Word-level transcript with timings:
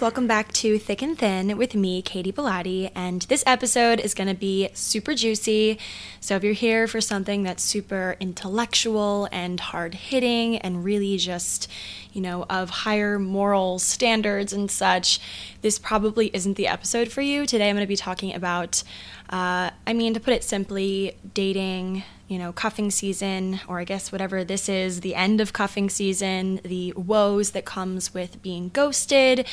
welcome 0.00 0.26
back 0.26 0.50
to 0.52 0.78
Thick 0.78 1.02
and 1.02 1.18
Thin 1.18 1.58
with 1.58 1.74
me, 1.74 2.00
Katie 2.00 2.32
Bellotti, 2.32 2.90
and 2.94 3.22
this 3.22 3.44
episode 3.46 4.00
is 4.00 4.14
going 4.14 4.28
to 4.28 4.34
be 4.34 4.70
super 4.72 5.14
juicy. 5.14 5.78
So 6.20 6.36
if 6.36 6.42
you're 6.42 6.54
here 6.54 6.88
for 6.88 7.02
something 7.02 7.42
that's 7.42 7.62
super 7.62 8.16
intellectual 8.18 9.28
and 9.30 9.60
hard 9.60 9.94
hitting 9.94 10.56
and 10.56 10.84
really 10.84 11.18
just, 11.18 11.70
you 12.14 12.22
know, 12.22 12.46
of 12.48 12.70
higher 12.70 13.18
moral 13.18 13.78
standards 13.78 14.54
and 14.54 14.70
such, 14.70 15.20
this 15.60 15.78
probably 15.78 16.30
isn't 16.32 16.56
the 16.56 16.66
episode 16.68 17.12
for 17.12 17.20
you. 17.20 17.44
Today 17.44 17.68
I'm 17.68 17.76
going 17.76 17.84
to 17.84 17.88
be 17.88 17.96
talking 17.96 18.34
about, 18.34 18.82
uh, 19.28 19.70
I 19.86 19.92
mean, 19.92 20.14
to 20.14 20.20
put 20.20 20.32
it 20.32 20.44
simply, 20.44 21.16
dating 21.34 22.04
you 22.30 22.38
know, 22.38 22.52
cuffing 22.52 22.92
season, 22.92 23.58
or 23.66 23.80
I 23.80 23.84
guess 23.84 24.12
whatever 24.12 24.44
this 24.44 24.68
is, 24.68 25.00
the 25.00 25.16
end 25.16 25.40
of 25.40 25.52
cuffing 25.52 25.90
season, 25.90 26.60
the 26.62 26.92
woes 26.92 27.50
that 27.50 27.64
comes 27.64 28.14
with 28.14 28.40
being 28.40 28.68
ghosted, 28.68 29.44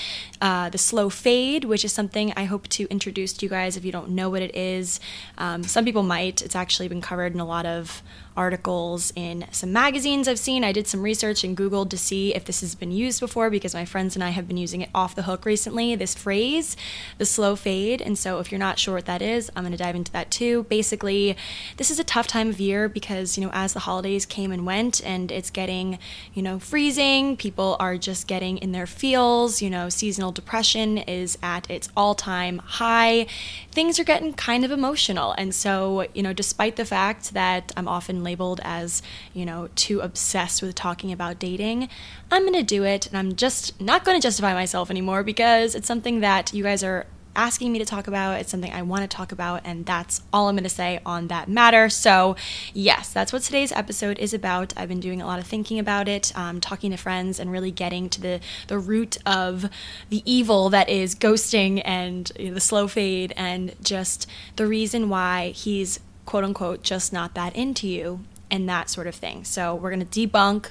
uh, 0.41 0.69
the 0.69 0.77
slow 0.77 1.09
fade, 1.09 1.65
which 1.65 1.83
is 1.83 1.91
something 1.91 2.31
I 2.37 2.43
hope 2.43 2.67
to 2.67 2.87
introduce 2.91 3.33
to 3.33 3.47
you 3.47 3.49
guys 3.49 3.77
if 3.77 3.83
you 3.83 3.91
don't 3.91 4.09
know 4.09 4.29
what 4.29 4.43
it 4.43 4.55
is. 4.55 4.99
Um, 5.39 5.63
some 5.63 5.85
people 5.85 6.03
might. 6.03 6.43
It's 6.43 6.55
actually 6.55 6.87
been 6.87 7.01
covered 7.01 7.33
in 7.33 7.39
a 7.39 7.45
lot 7.45 7.65
of 7.65 8.03
articles 8.37 9.11
in 9.15 9.45
some 9.51 9.73
magazines 9.73 10.27
I've 10.27 10.39
seen. 10.39 10.63
I 10.63 10.71
did 10.71 10.87
some 10.87 11.01
research 11.01 11.43
and 11.43 11.57
Googled 11.57 11.89
to 11.89 11.97
see 11.97 12.33
if 12.35 12.45
this 12.45 12.61
has 12.61 12.75
been 12.75 12.91
used 12.91 13.19
before 13.19 13.49
because 13.49 13.73
my 13.73 13.83
friends 13.83 14.15
and 14.15 14.23
I 14.23 14.29
have 14.29 14.47
been 14.47 14.57
using 14.57 14.81
it 14.81 14.89
off 14.93 15.15
the 15.15 15.23
hook 15.23 15.43
recently, 15.43 15.95
this 15.95 16.13
phrase, 16.13 16.77
the 17.17 17.25
slow 17.25 17.55
fade. 17.55 18.01
And 18.01 18.17
so 18.17 18.39
if 18.39 18.51
you're 18.51 18.59
not 18.59 18.79
sure 18.79 18.93
what 18.93 19.07
that 19.07 19.21
is, 19.21 19.49
I'm 19.55 19.63
going 19.63 19.71
to 19.71 19.77
dive 19.77 19.95
into 19.95 20.11
that 20.11 20.29
too. 20.29 20.63
Basically, 20.63 21.35
this 21.77 21.89
is 21.89 21.99
a 21.99 22.03
tough 22.03 22.27
time 22.27 22.49
of 22.49 22.59
year 22.59 22.87
because, 22.87 23.37
you 23.37 23.43
know, 23.43 23.51
as 23.53 23.73
the 23.73 23.79
holidays 23.79 24.25
came 24.25 24.51
and 24.51 24.65
went 24.65 25.03
and 25.03 25.31
it's 25.31 25.49
getting, 25.49 25.97
you 26.33 26.43
know, 26.43 26.59
freezing, 26.59 27.35
people 27.37 27.75
are 27.79 27.97
just 27.97 28.27
getting 28.27 28.59
in 28.59 28.71
their 28.71 28.87
feels, 28.87 29.61
you 29.61 29.69
know, 29.69 29.89
seasonal 29.89 30.31
depression 30.31 30.99
is 30.99 31.37
at 31.41 31.69
its 31.71 31.89
all 31.97 32.13
time 32.13 32.59
high. 32.59 33.25
Things 33.71 33.99
are 33.99 34.03
getting 34.03 34.33
kind 34.33 34.63
of 34.63 34.71
emotional. 34.71 35.31
And 35.37 35.55
so, 35.55 36.07
you 36.13 36.21
know, 36.21 36.33
despite 36.33 36.75
the 36.75 36.85
fact 36.85 37.33
that 37.33 37.71
I'm 37.75 37.87
often 37.87 38.23
labeled 38.27 38.59
as, 38.63 39.01
you 39.33 39.45
know, 39.45 39.69
too 39.75 40.01
obsessed 40.01 40.61
with 40.61 40.75
talking 40.75 41.11
about 41.11 41.39
dating, 41.39 41.87
I'm 42.29 42.43
going 42.43 42.53
to 42.53 42.63
do 42.63 42.83
it. 42.83 43.07
And 43.07 43.17
I'm 43.17 43.35
just 43.35 43.79
not 43.79 44.03
going 44.03 44.19
to 44.19 44.21
justify 44.27 44.53
myself 44.53 44.91
anymore 44.91 45.23
because 45.23 45.75
it's 45.75 45.87
something 45.87 46.19
that 46.19 46.53
you 46.53 46.63
guys 46.63 46.83
are 46.83 47.05
asking 47.37 47.71
me 47.71 47.79
to 47.79 47.85
talk 47.85 48.07
about. 48.07 48.39
It's 48.41 48.49
something 48.49 48.73
I 48.73 48.81
want 48.81 49.03
to 49.03 49.07
talk 49.07 49.31
about, 49.31 49.61
and 49.63 49.85
that's 49.85 50.21
all 50.33 50.49
I'm 50.49 50.55
going 50.55 50.63
to 50.63 50.69
say 50.69 50.99
on 51.05 51.27
that 51.27 51.47
matter. 51.47 51.87
So, 51.87 52.35
yes, 52.73 53.13
that's 53.13 53.31
what 53.31 53.43
today's 53.43 53.71
episode 53.71 54.17
is 54.17 54.33
about. 54.33 54.73
I've 54.75 54.89
been 54.89 54.99
doing 54.99 55.21
a 55.21 55.27
lot 55.27 55.39
of 55.39 55.45
thinking 55.45 55.77
about 55.77 56.07
it, 56.07 56.35
um, 56.35 56.59
talking 56.59 56.91
to 56.91 56.97
friends, 56.97 57.39
and 57.39 57.51
really 57.51 57.71
getting 57.71 58.09
to 58.09 58.19
the, 58.19 58.39
the 58.67 58.79
root 58.79 59.17
of 59.25 59.69
the 60.09 60.23
evil 60.29 60.69
that 60.71 60.89
is 60.89 61.15
ghosting 61.15 61.81
and 61.85 62.31
you 62.37 62.49
know, 62.49 62.55
the 62.55 62.59
slow 62.59 62.87
fade, 62.87 63.33
and 63.37 63.75
just 63.81 64.27
the 64.55 64.65
reason 64.65 65.07
why 65.07 65.49
he's 65.49 65.99
quote 66.27 66.43
unquote 66.43 66.83
just 66.83 67.11
not 67.11 67.33
that 67.33 67.55
into 67.55 67.87
you 67.87 68.19
and 68.51 68.69
that 68.69 68.91
sort 68.91 69.07
of 69.07 69.15
thing. 69.15 69.43
So, 69.43 69.73
we're 69.73 69.89
going 69.89 70.05
to 70.05 70.27
debunk 70.27 70.67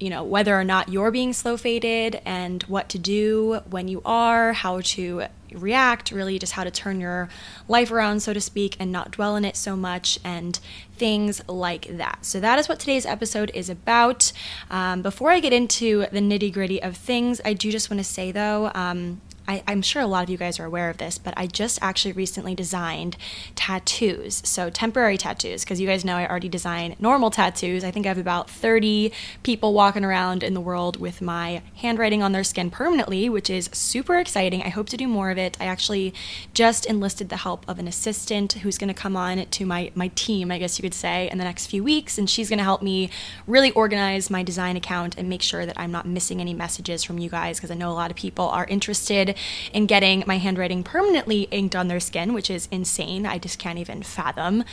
you 0.00 0.08
know 0.08 0.24
whether 0.24 0.58
or 0.58 0.64
not 0.64 0.88
you're 0.88 1.10
being 1.10 1.32
slow 1.32 1.56
faded 1.56 2.20
and 2.24 2.62
what 2.64 2.88
to 2.88 2.98
do 2.98 3.60
when 3.68 3.86
you 3.86 4.00
are 4.04 4.54
how 4.54 4.80
to 4.80 5.24
react 5.52 6.10
really 6.10 6.38
just 6.38 6.52
how 6.52 6.64
to 6.64 6.70
turn 6.70 7.00
your 7.00 7.28
life 7.68 7.90
around 7.90 8.20
so 8.20 8.32
to 8.32 8.40
speak 8.40 8.76
and 8.80 8.90
not 8.90 9.10
dwell 9.10 9.36
in 9.36 9.44
it 9.44 9.56
so 9.56 9.76
much 9.76 10.18
and 10.24 10.58
things 10.94 11.46
like 11.48 11.86
that 11.98 12.18
so 12.22 12.40
that 12.40 12.58
is 12.58 12.68
what 12.68 12.78
today's 12.78 13.04
episode 13.04 13.50
is 13.52 13.68
about 13.68 14.32
um, 14.70 15.02
before 15.02 15.30
i 15.30 15.38
get 15.38 15.52
into 15.52 16.06
the 16.12 16.20
nitty 16.20 16.52
gritty 16.52 16.82
of 16.82 16.96
things 16.96 17.40
i 17.44 17.52
do 17.52 17.70
just 17.70 17.90
want 17.90 17.98
to 17.98 18.04
say 18.04 18.32
though 18.32 18.70
um, 18.74 19.20
I, 19.48 19.62
am 19.66 19.82
sure 19.82 20.02
a 20.02 20.06
lot 20.06 20.22
of 20.22 20.30
you 20.30 20.36
guys 20.36 20.60
are 20.60 20.64
aware 20.64 20.90
of 20.90 20.98
this, 20.98 21.18
but 21.18 21.34
I 21.36 21.46
just 21.46 21.78
actually 21.82 22.12
recently 22.12 22.54
designed 22.54 23.16
tattoos. 23.56 24.42
So, 24.44 24.70
temporary 24.70 25.18
tattoos, 25.18 25.64
because 25.64 25.80
you 25.80 25.86
guys 25.86 26.04
know 26.04 26.16
I 26.16 26.28
already 26.28 26.48
design 26.48 26.94
normal 27.00 27.30
tattoos. 27.30 27.82
I 27.82 27.90
think 27.90 28.06
I 28.06 28.10
have 28.10 28.18
about 28.18 28.48
30 28.48 29.12
people 29.42 29.74
walking 29.74 30.04
around 30.04 30.42
in 30.42 30.54
the 30.54 30.60
world 30.60 31.00
with 31.00 31.20
my 31.20 31.62
handwriting 31.76 32.22
on 32.22 32.32
their 32.32 32.44
skin 32.44 32.70
permanently, 32.70 33.28
which 33.28 33.50
is 33.50 33.68
super 33.72 34.18
exciting. 34.18 34.62
I 34.62 34.68
hope 34.68 34.88
to 34.90 34.96
do 34.96 35.08
more 35.08 35.30
of 35.30 35.38
it. 35.38 35.56
I 35.60 35.64
actually 35.64 36.14
just 36.54 36.86
enlisted 36.86 37.28
the 37.28 37.38
help 37.38 37.68
of 37.68 37.78
an 37.78 37.88
assistant 37.88 38.52
who's 38.52 38.78
going 38.78 38.88
to 38.88 38.94
come 38.94 39.16
on 39.16 39.46
to 39.46 39.66
my, 39.66 39.90
my 39.94 40.08
team, 40.14 40.50
I 40.50 40.58
guess 40.58 40.78
you 40.78 40.82
could 40.82 40.94
say, 40.94 41.28
in 41.30 41.38
the 41.38 41.44
next 41.44 41.66
few 41.66 41.82
weeks. 41.82 42.18
And 42.18 42.30
she's 42.30 42.48
going 42.48 42.58
to 42.58 42.64
help 42.64 42.82
me 42.82 43.10
really 43.46 43.72
organize 43.72 44.30
my 44.30 44.42
design 44.42 44.76
account 44.76 45.16
and 45.18 45.28
make 45.28 45.42
sure 45.42 45.66
that 45.66 45.78
I'm 45.78 45.90
not 45.90 46.06
missing 46.06 46.40
any 46.40 46.54
messages 46.54 47.02
from 47.02 47.18
you 47.18 47.28
guys, 47.28 47.58
because 47.58 47.70
I 47.70 47.74
know 47.74 47.90
a 47.90 47.94
lot 47.94 48.10
of 48.10 48.16
people 48.16 48.46
are 48.48 48.66
interested 48.66 49.29
in 49.72 49.86
getting 49.86 50.24
my 50.26 50.38
handwriting 50.38 50.82
permanently 50.82 51.42
inked 51.50 51.76
on 51.76 51.88
their 51.88 52.00
skin, 52.00 52.32
which 52.32 52.50
is 52.50 52.68
insane. 52.70 53.26
I 53.26 53.38
just 53.38 53.58
can't 53.58 53.78
even 53.78 54.02
fathom 54.02 54.64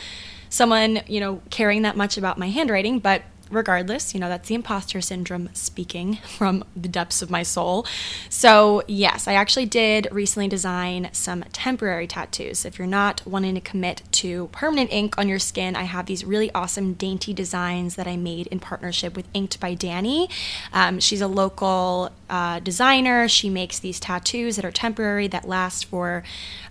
someone, 0.50 1.00
you 1.06 1.20
know, 1.20 1.42
caring 1.50 1.82
that 1.82 1.96
much 1.96 2.16
about 2.16 2.38
my 2.38 2.48
handwriting, 2.48 2.98
but 2.98 3.22
regardless, 3.50 4.14
you 4.14 4.20
know, 4.20 4.28
that's 4.28 4.48
the 4.48 4.54
imposter 4.54 5.00
syndrome 5.00 5.48
speaking 5.52 6.16
from 6.36 6.64
the 6.76 6.88
depths 6.88 7.22
of 7.22 7.30
my 7.30 7.42
soul. 7.42 7.86
So, 8.28 8.82
yes, 8.86 9.26
I 9.28 9.34
actually 9.34 9.66
did 9.66 10.08
recently 10.10 10.48
design 10.48 11.08
some 11.12 11.42
temporary 11.52 12.06
tattoos. 12.06 12.64
If 12.64 12.78
you're 12.78 12.86
not 12.86 13.26
wanting 13.26 13.54
to 13.54 13.60
commit 13.60 14.02
to 14.12 14.48
permanent 14.52 14.92
ink 14.92 15.16
on 15.18 15.28
your 15.28 15.38
skin, 15.38 15.76
I 15.76 15.82
have 15.82 16.06
these 16.06 16.24
really 16.24 16.52
awesome, 16.52 16.94
dainty 16.94 17.32
designs 17.32 17.96
that 17.96 18.06
I 18.06 18.16
made 18.16 18.46
in 18.48 18.60
partnership 18.60 19.16
with 19.16 19.26
Inked 19.34 19.60
by 19.60 19.74
Danny. 19.74 20.28
Um, 20.72 21.00
she's 21.00 21.20
a 21.20 21.28
local 21.28 22.10
uh, 22.28 22.60
designer. 22.60 23.28
She 23.28 23.48
makes 23.48 23.78
these 23.78 24.00
tattoos 24.00 24.56
that 24.56 24.64
are 24.64 24.72
temporary 24.72 25.28
that 25.28 25.48
last 25.48 25.84
for 25.86 26.22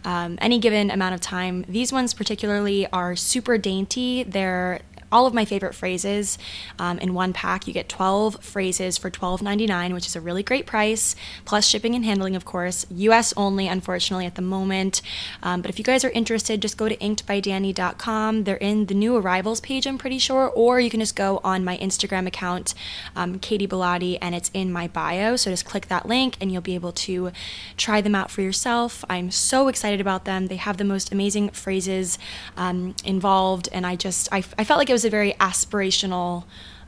um, 0.03 0.37
any 0.41 0.59
given 0.59 0.91
amount 0.91 1.15
of 1.15 1.21
time. 1.21 1.65
These 1.67 1.91
ones, 1.91 2.13
particularly, 2.13 2.87
are 2.87 3.15
super 3.15 3.57
dainty. 3.57 4.23
They're 4.23 4.81
all 5.11 5.25
of 5.25 5.33
my 5.33 5.45
favorite 5.45 5.75
phrases 5.75 6.37
um, 6.79 6.99
in 6.99 7.13
one 7.13 7.33
pack. 7.33 7.67
You 7.67 7.73
get 7.73 7.89
12 7.89 8.43
phrases 8.43 8.97
for 8.97 9.09
$12.99, 9.09 9.93
which 9.93 10.07
is 10.07 10.15
a 10.15 10.21
really 10.21 10.43
great 10.43 10.65
price, 10.65 11.15
plus 11.45 11.65
shipping 11.65 11.95
and 11.95 12.03
handling, 12.03 12.35
of 12.35 12.45
course. 12.45 12.85
US 12.89 13.33
only, 13.37 13.67
unfortunately, 13.67 14.25
at 14.25 14.35
the 14.35 14.41
moment. 14.41 15.01
Um, 15.41 15.61
but 15.61 15.69
if 15.69 15.79
you 15.79 15.85
guys 15.85 16.03
are 16.03 16.09
interested, 16.09 16.61
just 16.61 16.77
go 16.77 16.89
to 16.89 16.97
inkedbydanny.com. 16.97 18.43
They're 18.43 18.57
in 18.57 18.87
the 18.87 18.93
new 18.93 19.15
arrivals 19.15 19.61
page, 19.61 19.87
I'm 19.87 19.97
pretty 19.97 20.19
sure, 20.19 20.49
or 20.49 20.79
you 20.79 20.89
can 20.89 20.99
just 20.99 21.15
go 21.15 21.39
on 21.43 21.63
my 21.63 21.77
Instagram 21.77 22.27
account, 22.27 22.73
um, 23.15 23.39
Katie 23.39 23.67
Bellotti, 23.67 24.17
and 24.21 24.35
it's 24.35 24.51
in 24.53 24.71
my 24.71 24.87
bio. 24.87 25.35
So 25.35 25.51
just 25.51 25.65
click 25.65 25.87
that 25.87 26.05
link 26.05 26.35
and 26.41 26.51
you'll 26.51 26.61
be 26.61 26.75
able 26.75 26.91
to 26.91 27.31
try 27.77 28.01
them 28.01 28.15
out 28.15 28.29
for 28.31 28.41
yourself. 28.41 29.05
I'm 29.09 29.31
so 29.31 29.67
excited 29.67 30.01
about 30.01 30.25
them. 30.25 30.47
They 30.47 30.57
have 30.57 30.77
the 30.77 30.83
most 30.83 31.11
amazing 31.11 31.49
phrases 31.49 32.19
um, 32.55 32.95
involved, 33.05 33.69
and 33.71 33.85
I 33.85 33.95
just, 33.95 34.27
I, 34.31 34.37
I 34.57 34.63
felt 34.63 34.79
like 34.79 34.89
it 34.89 34.93
was 34.97 35.05
a 35.05 35.09
very 35.11 35.33
aspirational 35.33 36.43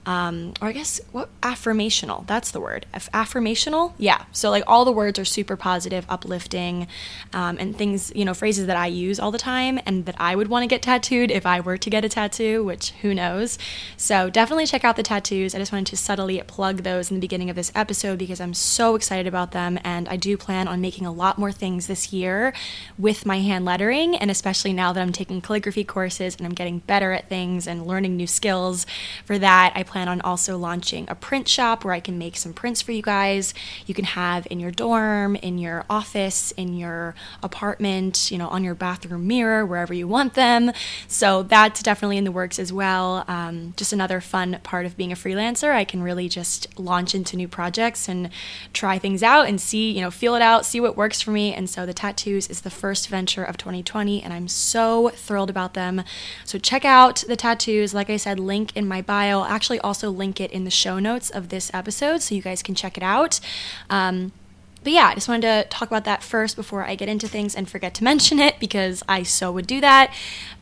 um, 0.09 0.56
or 0.59 0.70
I 0.70 0.72
guess 0.72 1.00
what 1.12 1.30
affirmational, 1.42 2.25
that's 2.25 2.50
the 2.50 2.59
word. 2.59 2.88
affirmational? 2.96 3.94
Yeah. 4.00 4.24
So, 4.31 4.50
like, 4.50 4.64
all 4.66 4.84
the 4.84 4.92
words 4.92 5.20
are 5.20 5.25
super 5.25 5.56
positive, 5.56 6.03
uplifting, 6.09 6.88
um, 7.31 7.58
and 7.59 7.78
things, 7.78 8.12
you 8.16 8.25
know, 8.25 8.34
phrases 8.34 8.66
that 8.66 8.75
I 8.75 8.88
use 8.88 9.19
all 9.19 9.30
the 9.30 9.38
time 9.38 9.80
and 9.86 10.08
that 10.08 10.16
I 10.18 10.36
would 10.36 10.48
want 10.48 10.64
to 10.64 10.68
get 10.68 10.81
tattooed 10.81 11.30
if 11.30 11.46
I 11.46 11.59
were 11.59 11.78
to 11.78 11.90
get 11.92 12.03
a 12.03 12.09
tattoo, 12.09 12.64
which 12.64 12.90
who 13.03 13.14
knows. 13.14 13.59
So, 13.98 14.31
definitely 14.31 14.66
check 14.66 14.84
out 14.84 14.96
the 14.96 15.03
tattoos. 15.03 15.53
I 15.53 15.59
just 15.59 15.72
wanted 15.72 15.86
to 15.88 15.98
subtly 15.98 16.42
plug 16.48 16.78
those 16.78 17.12
in 17.12 17.18
the 17.18 17.22
beginning 17.22 17.52
of 17.52 17.56
this 17.56 17.72
episode 17.75 18.18
because 18.18 18.42
I'm 18.42 18.56
so 18.56 18.96
excited 18.96 19.28
about 19.28 19.52
them. 19.52 19.78
And 19.84 20.09
I 20.09 20.16
do 20.16 20.38
plan 20.38 20.68
on 20.68 20.81
making 20.81 21.06
a 21.06 21.12
lot 21.12 21.38
more 21.38 21.52
things 21.52 21.86
this 21.86 22.12
year 22.12 22.51
with 22.98 23.28
my 23.28 23.42
hand 23.42 23.63
lettering. 23.63 24.16
And 24.16 24.31
especially 24.31 24.74
now 24.74 24.92
that 24.92 25.01
I'm 25.01 25.13
taking 25.13 25.39
calligraphy 25.39 25.83
courses 25.83 26.36
and 26.36 26.48
I'm 26.48 26.56
getting 26.56 26.80
better 26.80 27.12
at 27.12 27.30
things 27.30 27.68
and 27.68 27.86
learning 27.86 28.18
new 28.18 28.25
skills 28.25 28.88
for 29.24 29.38
that, 29.38 29.74
I 29.75 29.83
plan 29.83 29.99
plan 30.00 30.07
on 30.07 30.22
also 30.22 30.57
launching 30.57 31.06
a 31.10 31.16
print 31.16 31.46
shop 31.46 31.84
where 31.84 31.94
I 31.94 32.00
can 32.00 32.18
make 32.18 32.38
some 32.38 32.54
prints 32.54 32.81
for 32.81 32.94
you 32.94 33.01
guys. 33.01 33.54
You 33.86 33.94
can 33.94 34.06
have 34.06 34.48
in 34.50 34.57
your 34.57 34.72
dorm, 34.72 35.36
in 35.36 35.57
your 35.57 35.84
office, 35.90 36.51
in 36.51 36.78
your 36.78 37.16
apartment, 37.44 38.31
you 38.31 38.38
know, 38.38 38.48
on 38.48 38.63
your 38.63 38.75
bathroom 38.75 39.28
mirror, 39.28 39.66
wherever 39.66 39.94
you 39.94 40.07
want 40.07 40.36
them. 40.36 40.72
So 41.10 41.44
that's 41.44 41.84
definitely 41.84 42.18
in 42.18 42.24
the 42.24 42.31
works 42.31 42.60
as 42.60 42.72
well. 42.72 43.25
Um, 43.28 43.74
just 43.75 43.92
another 43.92 44.22
fun 44.22 44.60
part 44.63 44.86
of 44.86 44.96
being 44.96 45.12
a 45.12 45.16
freelancer. 45.16 45.74
I 45.74 45.84
can 45.84 46.02
really 46.02 46.30
just 46.30 46.80
launch 46.80 47.13
into 47.13 47.36
new 47.36 47.50
projects 47.50 48.07
and 48.07 48.30
try 48.72 49.00
things 49.00 49.22
out 49.22 49.50
and 49.50 49.60
see, 49.60 49.92
you 49.92 50.00
know, 50.00 50.12
feel 50.12 50.36
it 50.36 50.42
out, 50.42 50.66
see 50.66 50.80
what 50.80 50.95
works 50.95 51.19
for 51.19 51.31
me. 51.31 51.54
And 51.54 51.69
so 51.69 51.86
the 51.86 51.94
tattoos 51.94 52.48
is 52.48 52.62
the 52.62 52.69
first 52.69 53.10
venture 53.10 53.44
of 53.44 53.57
2020, 53.57 54.24
and 54.24 54.31
I'm 54.31 54.48
so 54.48 55.10
thrilled 55.10 55.50
about 55.50 55.74
them. 55.74 56.04
So 56.45 56.57
check 56.57 56.86
out 56.86 57.25
the 57.28 57.36
tattoos. 57.36 57.94
Like 57.94 58.10
I 58.10 58.18
said, 58.18 58.40
link 58.40 58.72
in 58.78 58.88
my 58.88 59.02
bio. 59.02 59.44
Actually, 59.44 59.79
also 59.80 60.10
link 60.10 60.40
it 60.40 60.52
in 60.52 60.64
the 60.64 60.72
show 60.72 61.00
notes 61.00 61.30
of 61.30 61.50
this 61.50 61.72
episode 61.74 62.22
so 62.22 62.36
you 62.36 62.42
guys 62.42 62.64
can 62.64 62.76
check 62.76 62.98
it 62.98 63.04
out. 63.04 63.40
Um, 63.90 64.31
but 64.84 64.94
yeah, 64.94 65.08
I 65.08 65.16
just 65.16 65.28
wanted 65.28 65.42
to 65.42 65.70
talk 65.70 65.90
about 65.90 66.06
that 66.06 66.24
first 66.24 66.56
before 66.56 66.86
I 66.86 66.96
get 66.96 67.10
into 67.10 67.28
things 67.28 67.56
and 67.56 67.70
forget 67.70 67.94
to 67.96 68.04
mention 68.04 68.40
it 68.40 68.60
because 68.60 69.04
I 69.10 69.24
so 69.24 69.52
would 69.52 69.68
do 69.68 69.81
that. 69.81 70.14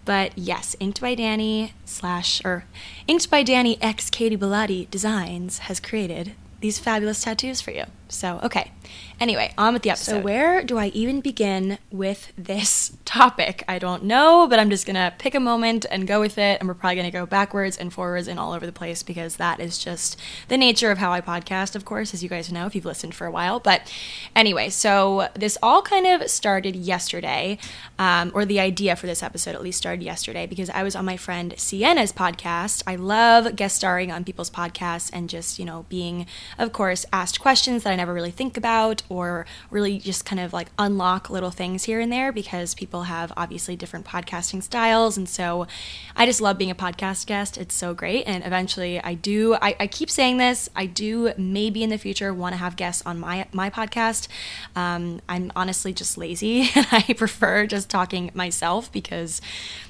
But 0.05 0.37
yes, 0.37 0.75
Inked 0.79 1.01
by 1.01 1.15
Danny 1.15 1.73
slash 1.85 2.43
or 2.43 2.65
Inked 3.07 3.29
by 3.29 3.43
Danny 3.43 3.81
X 3.81 4.09
Katie 4.09 4.37
Bellotti 4.37 4.89
Designs 4.89 5.59
has 5.59 5.79
created 5.79 6.33
these 6.61 6.79
fabulous 6.79 7.21
tattoos 7.21 7.61
for 7.61 7.71
you. 7.71 7.85
So, 8.09 8.39
okay. 8.43 8.71
Anyway, 9.19 9.51
on 9.57 9.73
with 9.73 9.81
the 9.81 9.89
episode. 9.89 10.11
So, 10.11 10.19
where 10.19 10.63
do 10.63 10.77
I 10.77 10.87
even 10.87 11.21
begin 11.21 11.79
with 11.91 12.31
this 12.37 12.95
topic? 13.05 13.63
I 13.67 13.79
don't 13.79 14.03
know, 14.03 14.47
but 14.47 14.59
I'm 14.59 14.69
just 14.69 14.85
gonna 14.85 15.13
pick 15.17 15.33
a 15.33 15.39
moment 15.39 15.85
and 15.89 16.07
go 16.07 16.19
with 16.19 16.37
it. 16.37 16.59
And 16.59 16.67
we're 16.67 16.75
probably 16.75 16.97
gonna 16.97 17.11
go 17.11 17.25
backwards 17.25 17.77
and 17.77 17.91
forwards 17.91 18.27
and 18.27 18.39
all 18.39 18.53
over 18.53 18.65
the 18.65 18.71
place 18.71 19.01
because 19.01 19.37
that 19.37 19.59
is 19.59 19.77
just 19.77 20.17
the 20.47 20.57
nature 20.57 20.91
of 20.91 20.99
how 20.99 21.11
I 21.11 21.21
podcast, 21.21 21.75
of 21.75 21.83
course, 21.83 22.13
as 22.13 22.21
you 22.21 22.29
guys 22.29 22.51
know 22.51 22.67
if 22.67 22.75
you've 22.75 22.85
listened 22.85 23.15
for 23.15 23.25
a 23.25 23.31
while. 23.31 23.59
But 23.59 23.91
anyway, 24.35 24.69
so 24.69 25.29
this 25.33 25.57
all 25.63 25.81
kind 25.81 26.05
of 26.05 26.29
started 26.29 26.75
yesterday, 26.75 27.57
um, 27.97 28.31
or 28.35 28.45
the 28.45 28.59
idea 28.59 28.95
for 28.95 29.07
this 29.07 29.23
episode 29.23 29.55
at 29.55 29.63
least 29.63 29.79
started 29.79 30.03
yesterday 30.03 30.45
because 30.45 30.69
I 30.69 30.83
was 30.83 30.95
on 30.95 31.05
my 31.05 31.17
friend 31.17 31.55
Sienna's 31.57 32.13
podcast. 32.13 32.83
I 32.85 32.95
love 32.95 33.55
guest 33.55 33.75
starring 33.75 34.11
on 34.11 34.23
people's 34.23 34.51
podcasts 34.51 35.09
and 35.11 35.29
just, 35.29 35.57
you 35.57 35.65
know, 35.65 35.85
being, 35.89 36.27
of 36.57 36.71
course, 36.71 37.05
asked 37.11 37.39
questions 37.39 37.83
that 37.83 37.93
I 37.93 37.96
never 37.97 38.13
really 38.13 38.31
think 38.31 38.55
about 38.55 39.03
or 39.09 39.45
really 39.69 39.99
just 39.99 40.25
kind 40.25 40.39
of 40.39 40.53
like 40.53 40.69
unlock 40.79 41.29
little 41.29 41.51
things 41.51 41.83
here 41.83 41.99
and 41.99 42.11
there 42.11 42.31
because 42.31 42.73
people 42.73 43.03
have 43.03 43.33
obviously 43.35 43.75
different 43.75 44.05
podcasting 44.05 44.63
styles. 44.63 45.17
And 45.17 45.27
so 45.27 45.67
I 46.15 46.25
just 46.25 46.39
love 46.39 46.57
being 46.57 46.71
a 46.71 46.75
podcast 46.75 47.25
guest. 47.25 47.57
It's 47.57 47.75
so 47.75 47.93
great. 47.93 48.23
And 48.25 48.45
eventually 48.45 49.01
I 49.01 49.13
do, 49.15 49.55
I, 49.55 49.75
I 49.79 49.87
keep 49.87 50.09
saying 50.09 50.37
this, 50.37 50.69
I 50.75 50.85
do 50.85 51.33
maybe 51.37 51.83
in 51.83 51.89
the 51.89 51.97
future 51.97 52.33
want 52.33 52.53
to 52.53 52.57
have 52.57 52.75
guests 52.75 53.03
on 53.05 53.19
my, 53.19 53.47
my 53.51 53.69
podcast. 53.69 54.27
Um, 54.75 55.21
I'm 55.27 55.51
honestly 55.55 55.91
just 55.91 56.17
lazy 56.17 56.69
and 56.75 56.87
I 56.91 57.13
prefer 57.13 57.65
just 57.67 57.89
talking 57.89 58.31
myself 58.33 58.91
because, 58.91 59.41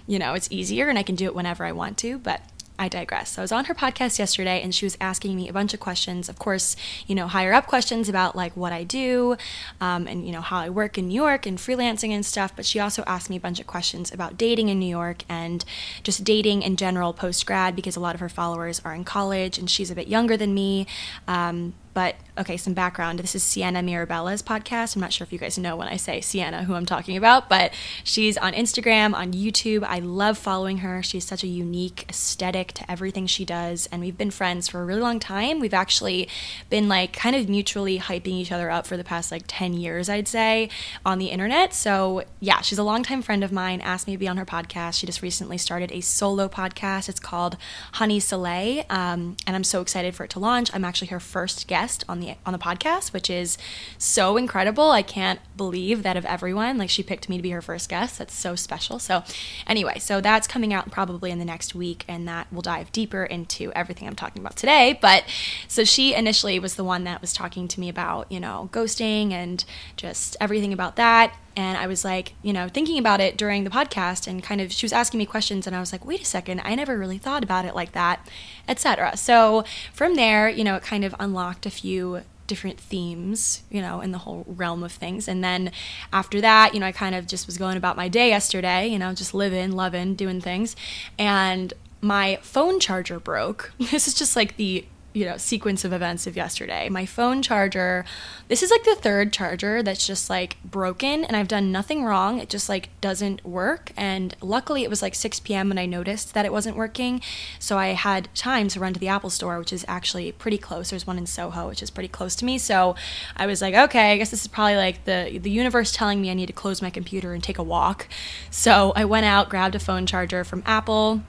you 0.08 0.18
know, 0.18 0.34
it's 0.34 0.48
easier 0.50 0.90
and 0.90 0.98
I 0.98 1.04
can 1.04 1.16
do 1.16 1.26
it 1.26 1.36
whenever 1.36 1.64
I 1.66 1.72
want 1.72 1.98
to. 2.00 2.18
But 2.18 2.42
I 2.80 2.90
digress. 2.90 3.32
So 3.32 3.42
I 3.42 3.44
was 3.44 3.52
on 3.52 3.66
her 3.66 3.74
podcast 3.74 4.20
yesterday 4.20 4.62
and 4.62 4.74
she 4.74 4.86
was 4.86 4.98
asking 5.02 5.36
me 5.36 5.50
a 5.50 5.54
bunch 5.54 5.74
of 5.74 5.80
questions. 5.80 6.30
Of 6.30 6.38
course, 6.38 6.76
you 7.08 7.16
know, 7.16 7.28
higher 7.28 7.54
up 7.54 7.66
questions 7.66 8.08
about 8.08 8.36
like 8.36 8.56
what 8.56 8.72
I 8.72 8.84
do 8.84 9.36
um, 9.82 10.08
and, 10.08 10.26
you 10.26 10.32
know, 10.32 10.42
how 10.42 10.58
I 10.60 10.70
work 10.70 10.98
in 10.98 11.08
New 11.08 11.16
York 11.16 11.46
and 11.46 11.58
freelancing 11.58 12.12
and 12.12 12.26
stuff. 12.26 12.56
But 12.56 12.66
she 12.66 12.80
also 12.80 13.04
asked 13.08 13.30
me 13.30 13.38
a 13.38 13.40
bunch 13.40 13.60
of 13.60 13.68
questions 13.68 14.12
about 14.12 14.38
dating 14.38 14.70
in 14.70 14.80
New 14.80 14.90
York 14.90 15.24
and 15.28 15.66
just 16.04 16.24
dating 16.24 16.62
in 16.62 16.76
general 16.76 17.14
post 17.14 17.46
grad 17.46 17.76
because 17.76 17.96
a 17.96 18.00
lot 18.00 18.14
of 18.14 18.22
her 18.22 18.30
followers 18.30 18.82
are 18.86 18.94
in 18.94 19.04
college 19.04 19.58
and 19.58 19.70
she's 19.70 19.90
a 19.90 19.96
bit 19.96 20.08
younger 20.08 20.38
than 20.38 20.54
me. 20.54 20.86
Um, 21.28 21.74
but 21.94 22.16
okay, 22.38 22.56
some 22.58 22.74
background. 22.74 23.20
This 23.20 23.34
is 23.34 23.42
Sienna 23.44 23.82
Mirabella's 23.82 24.44
podcast. 24.44 24.96
I'm 24.96 25.02
not 25.02 25.12
sure 25.12 25.26
if 25.26 25.34
you 25.34 25.40
guys 25.40 25.58
know 25.58 25.76
when 25.76 25.88
I 25.88 25.98
say 25.98 26.22
Sienna 26.22 26.66
who 26.66 26.76
I'm 26.76 26.86
talking 26.86 27.18
about, 27.18 27.50
but 27.50 27.74
she's 28.04 28.38
on 28.38 28.54
Instagram, 28.54 29.16
on 29.16 29.34
YouTube. 29.34 29.84
I 29.84 30.00
love 30.00 30.38
following 30.38 30.80
her. 30.80 31.02
She's 31.02 31.26
such 31.26 31.44
a 31.44 31.48
unique 31.48 32.06
aesthetic 32.10 32.74
to 32.74 32.92
everything 32.92 33.26
she 33.26 33.44
does. 33.44 33.88
And 33.92 34.02
we've 34.02 34.18
been 34.18 34.30
friends 34.30 34.68
for 34.68 34.82
a 34.82 34.86
really 34.86 35.02
long 35.02 35.20
time. 35.20 35.60
We've 35.60 35.74
actually 35.74 36.30
been 36.70 36.88
like 36.88 37.14
kind 37.14 37.36
of 37.36 37.50
mutually 37.50 37.98
hyping 37.98 38.34
each 38.34 38.52
other 38.52 38.70
up 38.70 38.86
for 38.86 38.98
the 38.98 39.04
past 39.04 39.32
like 39.32 39.44
10 39.48 39.74
years, 39.74 40.08
I'd 40.08 40.28
say, 40.28 40.70
on 41.06 41.18
the 41.18 41.28
internet. 41.28 41.74
So 41.74 42.24
yeah, 42.40 42.62
she's 42.62 42.78
a 42.78 42.84
longtime 42.84 43.24
friend 43.24 43.44
of 43.44 43.52
mine, 43.52 43.82
asked 43.82 44.06
me 44.06 44.14
to 44.14 44.20
be 44.20 44.28
on 44.28 44.38
her 44.38 44.46
podcast. 44.46 45.00
She 45.00 45.08
just 45.08 45.24
recently 45.24 45.58
started 45.58 45.92
a 45.92 46.02
solo 46.02 46.48
podcast. 46.48 47.10
It's 47.10 47.20
called 47.20 47.58
Honey 47.94 48.20
Soleil. 48.20 48.86
Um, 48.92 49.38
and 49.48 49.56
I'm 49.56 49.64
so 49.64 49.82
excited 49.82 50.14
for 50.14 50.24
it 50.24 50.30
to 50.32 50.40
launch. 50.40 50.70
I'm 50.74 50.86
actually 50.86 51.08
her 51.08 51.20
first 51.20 51.68
guest 51.68 52.04
on 52.08 52.20
the 52.20 52.27
on 52.46 52.54
the 52.54 52.60
podcast, 52.60 53.14
which 53.14 53.30
is 53.30 53.58
so 53.98 54.38
incredible. 54.38 54.92
I 54.92 55.02
can't 55.02 55.40
believe 55.56 56.04
that 56.04 56.18
of 56.18 56.26
everyone, 56.26 56.78
like 56.78 56.90
she 56.90 57.04
picked 57.04 57.30
me 57.30 57.38
to 57.38 57.44
be 57.44 57.52
her 57.52 57.62
first 57.62 57.90
guest. 57.90 58.20
That's 58.20 58.34
so 58.34 58.56
special. 58.56 59.00
So 59.00 59.24
anyway, 59.66 60.00
so 60.00 60.22
that's 60.22 60.48
coming 60.48 60.74
out 60.74 60.92
probably 60.92 61.32
in 61.32 61.40
the 61.40 61.46
next 61.46 61.76
week, 61.76 62.06
and 62.08 62.28
that 62.28 62.52
will 62.52 62.62
dive 62.62 62.92
deeper 62.92 63.24
into 63.24 63.72
everything 63.74 64.08
I'm 64.08 64.16
talking 64.16 64.42
about 64.42 64.56
today. 64.56 64.98
But 65.02 65.24
so 65.68 65.84
she 65.84 66.14
initially 66.14 66.60
was 66.60 66.76
the 66.76 66.84
one 66.84 67.04
that 67.06 67.22
was 67.22 67.34
talking 67.34 67.68
to 67.68 67.80
me 67.80 67.90
about 67.90 68.32
you 68.32 68.40
know 68.40 68.70
ghosting 68.72 69.32
and 69.32 69.64
just 69.96 70.36
everything 70.40 70.74
about 70.74 70.96
that 70.96 71.34
and 71.58 71.76
I 71.76 71.88
was 71.88 72.06
like, 72.06 72.34
you 72.44 72.54
know, 72.54 72.70
thinking 72.70 73.00
about 73.00 73.20
it 73.20 73.36
during 73.36 73.64
the 73.64 73.72
podcast 73.72 74.28
and 74.28 74.44
kind 74.44 74.62
of 74.62 74.72
she 74.72 74.86
was 74.86 74.94
asking 74.94 75.18
me 75.18 75.26
questions 75.26 75.66
and 75.66 75.76
I 75.76 75.80
was 75.80 75.92
like, 75.92 76.06
wait 76.06 76.22
a 76.22 76.26
second, 76.26 76.62
I 76.64 76.76
never 76.76 76.96
really 76.96 77.18
thought 77.18 77.44
about 77.44 77.66
it 77.66 77.74
like 77.74 77.94
that, 77.94 78.26
etc. 78.68 79.18
So 79.18 79.66
from 79.92 80.14
there, 80.14 80.48
you 80.48 80.64
know, 80.64 80.76
it 80.76 80.84
kind 80.84 81.04
of 81.04 81.16
unlocked 81.20 81.66
a 81.66 81.72
few 81.72 82.22
different 82.46 82.80
themes, 82.80 83.64
you 83.72 83.82
know, 83.82 84.02
in 84.02 84.12
the 84.12 84.20
whole 84.20 84.46
realm 84.48 84.84
of 84.84 84.92
things. 84.92 85.28
And 85.28 85.44
then 85.44 85.72
after 86.14 86.40
that, 86.42 86.76
you 86.76 86.80
know, 86.80 86.86
I 86.86 86.92
kind 86.92 87.16
of 87.16 87.26
just 87.26 87.48
was 87.48 87.58
going 87.58 87.76
about 87.76 87.98
my 87.98 88.08
day 88.08 88.30
yesterday, 88.30 88.88
you 88.88 89.00
know, 89.00 89.16
just 89.16 89.34
living, 89.34 89.72
loving, 89.72 90.14
doing 90.14 90.40
things. 90.40 90.76
And 91.18 91.74
my 92.02 92.38
phone 92.44 92.80
charger 92.80 93.20
broke. 93.20 93.74
This 93.80 94.08
is 94.08 94.14
just 94.14 94.36
like 94.36 94.58
the 94.58 94.86
you 95.18 95.26
know 95.26 95.36
sequence 95.36 95.84
of 95.84 95.92
events 95.92 96.28
of 96.28 96.38
yesterday. 96.38 96.90
My 96.90 97.08
phone 97.08 97.42
charger 97.42 98.06
this 98.50 98.62
is 98.62 98.70
like 98.70 98.84
the 98.84 98.96
third 98.96 99.34
charger 99.34 99.82
that's 99.82 100.06
just 100.06 100.30
like 100.30 100.58
broken 100.64 101.26
and 101.26 101.36
i've 101.36 101.48
done 101.48 101.72
nothing 101.72 102.04
wrong. 102.04 102.40
It 102.40 102.50
just 102.50 102.70
like 102.70 102.90
doesn't 103.02 103.44
work 103.44 103.92
and 103.98 104.36
luckily 104.42 104.84
it 104.84 104.90
was 104.92 105.02
like 105.02 105.16
6 105.16 105.40
p.m 105.40 105.70
when 105.70 105.80
i 105.80 105.88
noticed 105.88 106.36
that 106.36 106.46
it 106.46 106.52
wasn't 106.52 106.78
working. 106.78 107.20
So 107.58 107.80
i 107.80 107.88
had 107.88 108.30
time 108.36 108.68
to 108.70 108.80
run 108.80 108.94
to 108.94 109.00
the 109.00 109.08
apple 109.08 109.32
store 109.32 109.58
which 109.58 109.74
is 109.74 109.84
actually 109.88 110.32
pretty 110.34 110.60
close. 110.60 110.92
There's 110.92 111.08
one 111.08 111.18
in 111.18 111.26
soho 111.26 111.68
which 111.68 111.82
is 111.82 111.90
pretty 111.90 112.10
close 112.10 112.36
to 112.36 112.46
me. 112.46 112.60
So 112.60 112.96
i 113.36 113.48
was 113.48 113.60
like 113.60 113.74
okay 113.74 114.12
i 114.12 114.18
guess 114.18 114.30
this 114.30 114.42
is 114.42 114.48
probably 114.48 114.76
like 114.76 115.06
the 115.06 115.40
the 115.42 115.50
universe 115.50 115.92
telling 115.92 116.22
me 116.22 116.30
i 116.30 116.36
need 116.36 116.46
to 116.46 116.54
close 116.54 116.80
my 116.80 116.92
computer 116.92 117.34
and 117.34 117.44
take 117.44 117.58
a 117.58 117.64
walk. 117.64 118.08
So 118.52 118.94
i 118.96 119.04
went 119.04 119.26
out 119.26 119.50
grabbed 119.50 119.74
a 119.74 119.80
phone 119.80 120.06
charger 120.06 120.44
from 120.44 120.62
apple 120.68 121.24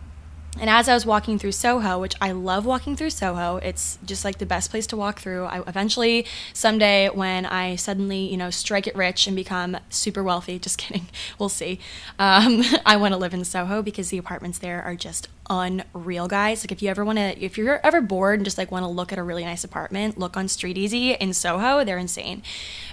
and 0.60 0.68
as 0.68 0.88
I 0.88 0.94
was 0.94 1.06
walking 1.06 1.38
through 1.38 1.52
Soho, 1.52 2.00
which 2.00 2.14
I 2.20 2.32
love 2.32 2.66
walking 2.66 2.96
through 2.96 3.10
Soho, 3.10 3.56
it's 3.58 3.98
just 4.04 4.24
like 4.24 4.38
the 4.38 4.46
best 4.46 4.70
place 4.70 4.86
to 4.88 4.96
walk 4.96 5.20
through. 5.20 5.44
I 5.44 5.62
eventually 5.68 6.26
someday 6.52 7.08
when 7.10 7.46
I 7.46 7.76
suddenly, 7.76 8.28
you 8.28 8.36
know, 8.36 8.50
strike 8.50 8.86
it 8.86 8.96
rich 8.96 9.26
and 9.26 9.36
become 9.36 9.76
super 9.88 10.22
wealthy, 10.22 10.58
just 10.68 10.78
kidding, 10.78 11.08
we'll 11.38 11.48
see. 11.48 11.78
Um, 12.18 12.62
I 12.86 12.96
want 12.96 13.12
to 13.12 13.18
live 13.18 13.34
in 13.34 13.44
Soho 13.44 13.82
because 13.82 14.10
the 14.10 14.18
apartments 14.18 14.58
there 14.58 14.82
are 14.82 14.96
just 14.96 15.28
unreal, 15.50 16.28
guys. 16.28 16.62
Like 16.62 16.72
if 16.72 16.82
you 16.82 16.88
ever 16.88 17.04
want 17.04 17.18
to, 17.18 17.42
if 17.42 17.56
you're 17.58 17.84
ever 17.84 18.00
bored 18.00 18.38
and 18.38 18.44
just 18.44 18.58
like 18.58 18.70
want 18.70 18.84
to 18.84 18.88
look 18.88 19.12
at 19.12 19.18
a 19.18 19.22
really 19.22 19.44
nice 19.44 19.64
apartment, 19.64 20.18
look 20.18 20.36
on 20.36 20.46
StreetEasy 20.46 21.16
in 21.18 21.32
Soho. 21.32 21.84
They're 21.84 21.98
insane. 21.98 22.42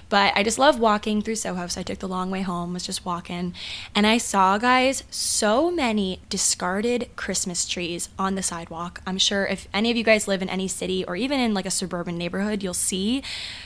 But 0.08 0.36
I 0.36 0.44
just 0.44 0.58
love 0.58 0.78
walking 0.78 1.20
through 1.20 1.34
Soho, 1.34 1.66
so 1.66 1.80
I 1.80 1.82
took 1.82 1.98
the 1.98 2.06
long 2.06 2.30
way 2.30 2.42
home. 2.42 2.72
Was 2.74 2.86
just 2.86 3.04
walking, 3.04 3.54
and 3.94 4.06
I 4.06 4.18
saw, 4.18 4.56
guys, 4.56 5.02
so 5.10 5.70
many 5.70 6.20
discarded 6.28 7.08
Christmas 7.16 7.66
trees 7.66 8.08
on 8.16 8.36
the 8.36 8.42
sidewalk. 8.42 9.00
I'm 9.04 9.18
sure 9.18 9.46
if 9.46 9.66
any 9.74 9.90
of 9.90 9.96
you 9.96 10.04
guys 10.04 10.28
live 10.28 10.42
in 10.42 10.48
any 10.48 10.68
city 10.68 11.04
or 11.04 11.16
even 11.16 11.40
in 11.40 11.54
like 11.54 11.66
a 11.66 11.70
suburban 11.70 12.16
neighborhood, 12.16 12.62
you'll 12.62 12.74
see 12.74 13.22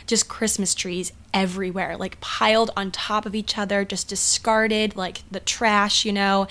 just 0.06 0.28
Christmas 0.28 0.74
trees 0.74 1.12
everywhere, 1.32 1.96
like 1.96 2.20
piled 2.20 2.70
on 2.76 2.90
top 2.90 3.26
of 3.26 3.34
each 3.34 3.56
other, 3.56 3.84
just 3.84 4.08
discarded, 4.08 4.96
like 4.96 5.22
the 5.30 5.40
trash, 5.40 6.04
you 6.04 6.12
know. 6.12 6.46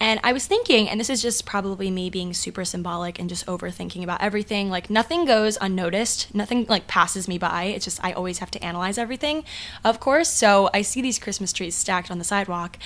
And 0.00 0.20
I 0.22 0.32
was 0.32 0.46
thinking, 0.46 0.88
and 0.88 0.98
this 0.98 1.10
is 1.10 1.22
just 1.22 1.44
probably 1.44 1.90
me 1.90 2.10
being 2.10 2.32
super 2.32 2.64
symbolic 2.64 3.18
and 3.18 3.28
just 3.28 3.46
overthinking 3.46 4.02
about 4.02 4.22
everything. 4.22 4.70
Like 4.70 4.90
nothing 4.90 5.24
goes 5.24 5.58
unnoticed, 5.60 6.34
nothing 6.34 6.66
like 6.68 6.86
passes 6.86 7.28
me 7.28 7.38
by. 7.38 7.64
It's 7.64 7.84
just 7.84 8.02
I 8.04 8.12
always 8.12 8.38
have 8.38 8.50
to 8.52 8.64
analyze 8.64 8.98
everything, 8.98 9.44
of 9.84 10.00
course. 10.00 10.28
So 10.28 10.70
I 10.72 10.82
see 10.82 11.02
these 11.02 11.18
Christmas 11.18 11.52
trees 11.52 11.74
stacked 11.74 12.10
on 12.10 12.18
the 12.18 12.24
sidewalk, 12.24 12.78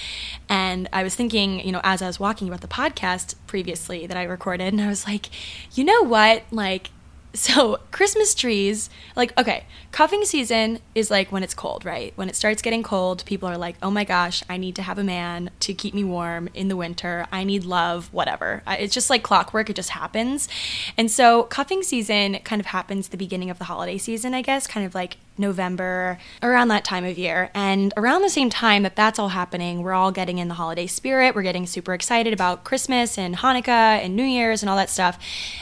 and 0.48 0.88
I 0.92 1.02
was 1.02 1.14
thinking, 1.14 1.60
you 1.60 1.72
know, 1.72 1.80
as 1.84 2.02
I 2.02 2.06
was 2.06 2.20
walking 2.20 2.48
about 2.48 2.60
the 2.60 2.68
podcast 2.68 3.34
previously 3.46 4.06
that 4.06 4.16
I 4.16 4.24
recorded, 4.24 4.72
and 4.72 4.80
I 4.80 4.88
was 4.88 5.06
like, 5.06 5.28
you 5.74 5.84
know 5.84 6.02
what, 6.02 6.44
like 6.50 6.90
so, 7.36 7.78
Christmas 7.90 8.34
trees, 8.34 8.88
like, 9.14 9.38
okay, 9.38 9.66
cuffing 9.92 10.24
season 10.24 10.78
is 10.94 11.10
like 11.10 11.30
when 11.30 11.42
it's 11.42 11.54
cold, 11.54 11.84
right? 11.84 12.12
When 12.16 12.28
it 12.28 12.36
starts 12.36 12.62
getting 12.62 12.82
cold, 12.82 13.24
people 13.26 13.48
are 13.48 13.58
like, 13.58 13.76
oh 13.82 13.90
my 13.90 14.04
gosh, 14.04 14.42
I 14.48 14.56
need 14.56 14.74
to 14.76 14.82
have 14.82 14.98
a 14.98 15.04
man 15.04 15.50
to 15.60 15.74
keep 15.74 15.92
me 15.92 16.02
warm 16.02 16.48
in 16.54 16.68
the 16.68 16.76
winter. 16.76 17.26
I 17.30 17.44
need 17.44 17.64
love, 17.64 18.12
whatever. 18.12 18.62
It's 18.66 18.94
just 18.94 19.10
like 19.10 19.22
clockwork, 19.22 19.68
it 19.68 19.76
just 19.76 19.90
happens. 19.90 20.48
And 20.96 21.10
so, 21.10 21.44
cuffing 21.44 21.82
season 21.82 22.38
kind 22.44 22.60
of 22.60 22.66
happens 22.66 23.08
the 23.08 23.16
beginning 23.16 23.50
of 23.50 23.58
the 23.58 23.64
holiday 23.64 23.98
season, 23.98 24.34
I 24.34 24.42
guess, 24.42 24.66
kind 24.66 24.86
of 24.86 24.94
like 24.94 25.18
November, 25.38 26.18
around 26.42 26.68
that 26.68 26.84
time 26.84 27.04
of 27.04 27.18
year. 27.18 27.50
And 27.54 27.92
around 27.96 28.22
the 28.22 28.30
same 28.30 28.50
time 28.50 28.82
that 28.82 28.96
that's 28.96 29.18
all 29.18 29.30
happening, 29.30 29.82
we're 29.82 29.92
all 29.92 30.12
getting 30.12 30.38
in 30.38 30.48
the 30.48 30.54
holiday 30.54 30.86
spirit. 30.86 31.34
We're 31.34 31.42
getting 31.42 31.66
super 31.66 31.94
excited 31.94 32.32
about 32.32 32.64
Christmas 32.64 33.18
and 33.18 33.36
Hanukkah 33.36 33.68
and 33.68 34.16
New 34.16 34.24
Year's 34.24 34.62
and 34.62 34.70
all 34.70 34.76
that 34.76 34.90
stuff. 34.90 35.18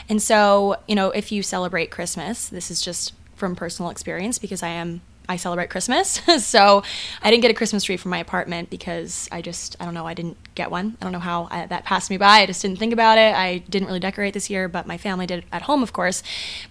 And 0.08 0.22
so, 0.22 0.76
you 0.86 0.94
know, 0.94 1.10
if 1.10 1.32
you 1.32 1.42
celebrate 1.42 1.90
Christmas, 1.90 2.48
this 2.48 2.70
is 2.70 2.80
just 2.80 3.12
from 3.34 3.56
personal 3.56 3.90
experience 3.90 4.38
because 4.38 4.62
I 4.62 4.68
am 4.68 5.02
I 5.28 5.36
celebrate 5.36 5.70
Christmas. 5.70 6.20
so 6.44 6.82
I 7.22 7.30
didn't 7.30 7.42
get 7.42 7.50
a 7.50 7.54
Christmas 7.54 7.84
tree 7.84 7.96
for 7.96 8.08
my 8.08 8.18
apartment 8.18 8.70
because 8.70 9.28
I 9.32 9.40
just, 9.40 9.76
I 9.80 9.84
don't 9.84 9.94
know, 9.94 10.06
I 10.06 10.14
didn't 10.14 10.36
get 10.54 10.70
one. 10.70 10.96
I 11.00 11.04
don't 11.04 11.12
know 11.12 11.18
how 11.18 11.48
I, 11.50 11.66
that 11.66 11.84
passed 11.84 12.10
me 12.10 12.16
by. 12.16 12.40
I 12.40 12.46
just 12.46 12.60
didn't 12.62 12.78
think 12.78 12.92
about 12.92 13.16
it. 13.16 13.34
I 13.34 13.58
didn't 13.58 13.86
really 13.86 14.00
decorate 14.00 14.34
this 14.34 14.50
year, 14.50 14.68
but 14.68 14.86
my 14.86 14.98
family 14.98 15.26
did 15.26 15.44
at 15.50 15.62
home, 15.62 15.82
of 15.82 15.92
course. 15.92 16.22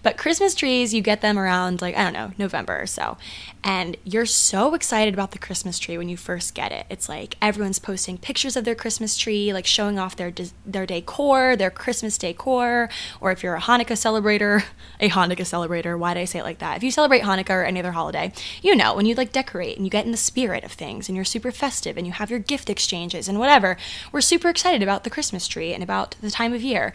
But 0.02 0.16
Christmas 0.16 0.54
trees, 0.54 0.94
you 0.94 1.02
get 1.02 1.20
them 1.20 1.38
around 1.38 1.82
like, 1.82 1.96
I 1.96 2.04
don't 2.04 2.12
know, 2.12 2.32
November 2.38 2.80
or 2.80 2.86
so. 2.86 3.16
And 3.64 3.96
you're 4.04 4.26
so 4.26 4.74
excited 4.74 5.14
about 5.14 5.30
the 5.30 5.38
Christmas 5.38 5.78
tree 5.78 5.96
when 5.96 6.10
you 6.10 6.18
first 6.18 6.54
get 6.54 6.70
it. 6.70 6.84
It's 6.90 7.08
like 7.08 7.36
everyone's 7.40 7.78
posting 7.78 8.18
pictures 8.18 8.56
of 8.56 8.66
their 8.66 8.74
Christmas 8.74 9.16
tree, 9.16 9.54
like 9.54 9.64
showing 9.64 9.98
off 9.98 10.16
their 10.16 10.32
their 10.66 10.84
decor, 10.84 11.56
their 11.56 11.70
Christmas 11.70 12.18
decor, 12.18 12.90
or 13.22 13.32
if 13.32 13.42
you're 13.42 13.56
a 13.56 13.60
Hanukkah 13.62 13.96
celebrator, 13.96 14.64
a 15.00 15.08
Hanukkah 15.08 15.38
celebrator, 15.38 15.98
why 15.98 16.12
did 16.12 16.20
I 16.20 16.24
say 16.26 16.40
it 16.40 16.44
like 16.44 16.58
that? 16.58 16.76
If 16.76 16.82
you 16.82 16.90
celebrate 16.90 17.22
Hanukkah 17.22 17.50
or 17.50 17.64
any 17.64 17.80
other 17.80 17.92
holiday, 17.92 18.34
you 18.60 18.76
know, 18.76 18.94
when 18.94 19.06
you 19.06 19.14
like 19.14 19.32
decorate 19.32 19.78
and 19.78 19.86
you 19.86 19.90
get 19.90 20.04
in 20.04 20.10
the 20.10 20.18
spirit 20.18 20.62
of 20.62 20.72
things 20.72 21.08
and 21.08 21.16
you're 21.16 21.24
super 21.24 21.50
festive 21.50 21.96
and 21.96 22.06
you 22.06 22.12
have 22.12 22.30
your 22.30 22.40
gift 22.40 22.68
exchanges 22.68 23.28
and 23.28 23.38
whatever, 23.38 23.78
we're 24.12 24.20
super 24.20 24.50
excited 24.50 24.82
about 24.82 25.04
the 25.04 25.10
Christmas 25.10 25.48
tree 25.48 25.72
and 25.72 25.82
about 25.82 26.16
the 26.20 26.30
time 26.30 26.52
of 26.52 26.60
year. 26.60 26.92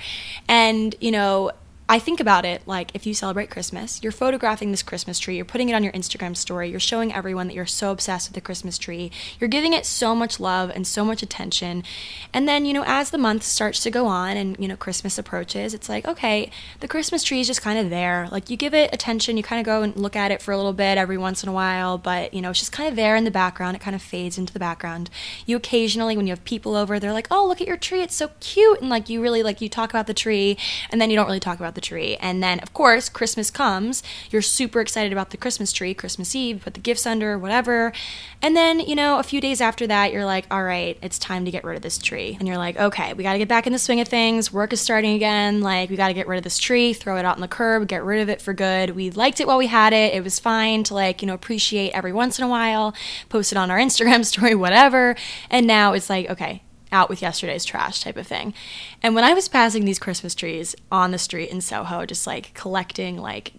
And, 0.48 0.94
you 1.02 1.10
know, 1.10 1.52
I 1.92 1.98
think 1.98 2.20
about 2.20 2.46
it 2.46 2.62
like 2.68 2.92
if 2.94 3.08
you 3.08 3.16
celebrate 3.16 3.50
Christmas, 3.50 4.04
you're 4.04 4.12
photographing 4.12 4.70
this 4.70 4.84
Christmas 4.84 5.18
tree, 5.18 5.36
you're 5.36 5.44
putting 5.44 5.70
it 5.70 5.74
on 5.74 5.84
your 5.84 5.92
Instagram 5.94 6.38
story, 6.38 6.70
you're 6.70 6.80
showing 6.80 7.12
everyone 7.12 7.48
that 7.48 7.56
you're 7.56 7.66
so 7.66 7.90
obsessed 7.90 8.30
with 8.30 8.36
the 8.36 8.42
Christmas 8.42 8.78
tree, 8.78 9.10
you're 9.40 9.48
giving 9.48 9.74
it 9.74 9.88
so 9.88 10.14
much 10.14 10.40
love 10.40 10.70
and 10.70 10.86
so 10.86 11.04
much 11.04 11.24
attention. 11.24 11.84
And 12.32 12.48
then, 12.48 12.64
you 12.66 12.74
know, 12.74 12.84
as 12.86 13.10
the 13.10 13.18
month 13.18 13.42
starts 13.42 13.82
to 13.82 13.90
go 13.90 14.06
on 14.06 14.38
and, 14.38 14.56
you 14.60 14.68
know, 14.68 14.76
Christmas 14.76 15.18
approaches, 15.18 15.74
it's 15.74 15.90
like, 15.90 16.08
okay, 16.08 16.52
the 16.80 16.88
Christmas 16.88 17.24
tree 17.24 17.40
is 17.40 17.48
just 17.48 17.64
kind 17.64 17.80
of 17.80 17.90
there. 17.90 18.28
Like 18.32 18.52
you 18.52 18.56
give 18.56 18.76
it 18.76 18.94
attention, 18.94 19.36
you 19.36 19.42
kind 19.42 19.60
of 19.60 19.66
go 19.66 19.82
and 19.82 19.96
look 19.96 20.16
at 20.16 20.30
it 20.30 20.44
for 20.44 20.52
a 20.52 20.58
little 20.58 20.74
bit 20.74 21.00
every 21.00 21.18
once 21.18 21.42
in 21.42 21.50
a 21.50 21.54
while, 21.54 21.98
but, 21.98 22.36
you 22.36 22.42
know, 22.44 22.52
it's 22.52 22.60
just 22.60 22.72
kind 22.72 22.88
of 22.88 22.96
there 22.98 23.16
in 23.16 23.24
the 23.24 23.32
background. 23.32 23.76
It 23.76 23.82
kind 23.82 23.96
of 23.96 24.02
fades 24.04 24.38
into 24.38 24.54
the 24.54 24.60
background. 24.60 25.10
You 25.48 25.58
occasionally, 25.58 26.16
when 26.16 26.28
you 26.28 26.34
have 26.34 26.44
people 26.44 26.76
over, 26.76 27.00
they're 27.00 27.14
like, 27.14 27.30
oh, 27.32 27.48
look 27.48 27.62
at 27.62 27.68
your 27.68 27.78
tree, 27.78 28.04
it's 28.04 28.14
so 28.14 28.30
cute. 28.42 28.80
And 28.80 28.92
like 28.92 29.10
you 29.10 29.24
really, 29.24 29.42
like, 29.42 29.60
you 29.60 29.70
talk 29.70 29.90
about 29.90 30.06
the 30.06 30.14
tree 30.14 30.56
and 30.92 31.02
then 31.02 31.10
you 31.10 31.16
don't 31.16 31.26
really 31.26 31.40
talk 31.40 31.58
about 31.60 31.74
the 31.74 31.79
the 31.80 31.88
tree. 31.88 32.18
And 32.18 32.44
then, 32.44 32.60
of 32.60 32.74
course, 32.74 33.08
Christmas 33.10 33.50
comes. 33.50 34.04
You're 34.30 34.42
super 34.42 34.82
excited 34.82 35.12
about 35.12 35.30
the 35.30 35.38
Christmas 35.38 35.72
tree, 35.72 35.94
Christmas 35.94 36.36
Eve, 36.36 36.62
put 36.64 36.74
the 36.74 36.80
gifts 36.80 37.06
under, 37.06 37.38
whatever. 37.38 37.94
And 38.42 38.56
then, 38.56 38.80
you 38.80 38.96
know, 38.96 39.20
a 39.20 39.24
few 39.24 39.40
days 39.40 39.62
after 39.62 39.88
that, 39.88 40.12
you're 40.12 40.26
like, 40.26 40.46
all 40.52 40.64
right, 40.64 40.98
it's 41.02 41.18
time 41.18 41.46
to 41.46 41.52
get 41.52 41.64
rid 41.64 41.76
of 41.76 41.82
this 41.82 41.98
tree. 41.98 42.36
And 42.38 42.48
you're 42.48 42.58
like, 42.58 42.78
okay, 42.78 43.14
we 43.14 43.24
got 43.24 43.34
to 43.34 43.40
get 43.40 43.48
back 43.48 43.66
in 43.66 43.74
the 43.74 43.80
swing 43.80 44.02
of 44.02 44.08
things. 44.08 44.52
Work 44.52 44.74
is 44.74 44.82
starting 44.82 45.16
again. 45.16 45.62
Like, 45.62 45.90
we 45.90 45.96
got 45.96 46.10
to 46.10 46.14
get 46.14 46.28
rid 46.28 46.38
of 46.38 46.44
this 46.44 46.58
tree, 46.58 46.94
throw 46.94 47.18
it 47.18 47.26
out 47.26 47.36
on 47.36 47.42
the 47.42 47.48
curb, 47.48 47.88
get 47.88 48.04
rid 48.04 48.22
of 48.22 48.30
it 48.30 48.42
for 48.42 48.54
good. 48.54 48.92
We 48.92 49.12
liked 49.12 49.40
it 49.40 49.48
while 49.48 49.58
we 49.58 49.68
had 49.68 49.94
it. 49.94 50.14
It 50.14 50.24
was 50.24 50.40
fine 50.40 50.84
to, 50.86 50.94
like, 50.94 51.22
you 51.22 51.28
know, 51.28 51.34
appreciate 51.34 51.92
every 51.92 52.14
once 52.14 52.38
in 52.38 52.46
a 52.46 52.50
while, 52.50 52.94
post 53.30 53.52
it 53.52 53.58
on 53.58 53.72
our 53.72 53.78
Instagram 53.78 54.26
story, 54.32 54.56
whatever. 54.56 55.16
And 55.50 55.66
now 55.68 55.94
it's 55.94 56.10
like, 56.10 56.30
okay, 56.30 56.64
out 56.92 57.10
with 57.10 57.22
yesterday's 57.22 57.66
trash 57.66 58.02
type 58.02 58.18
of 58.18 58.28
thing. 58.28 58.54
And 59.02 59.16
when 59.16 59.24
I 59.24 59.34
was 59.34 59.48
passing 59.48 59.86
these 59.86 60.00
Christmas 60.00 60.36
trees 60.36 60.76
on 60.92 61.12
the 61.12 61.18
street 61.18 61.50
in 61.50 61.62
Soho, 61.62 62.06
just 62.06 62.26
like 62.26 62.54
collecting 62.54 63.18
like 63.18 63.54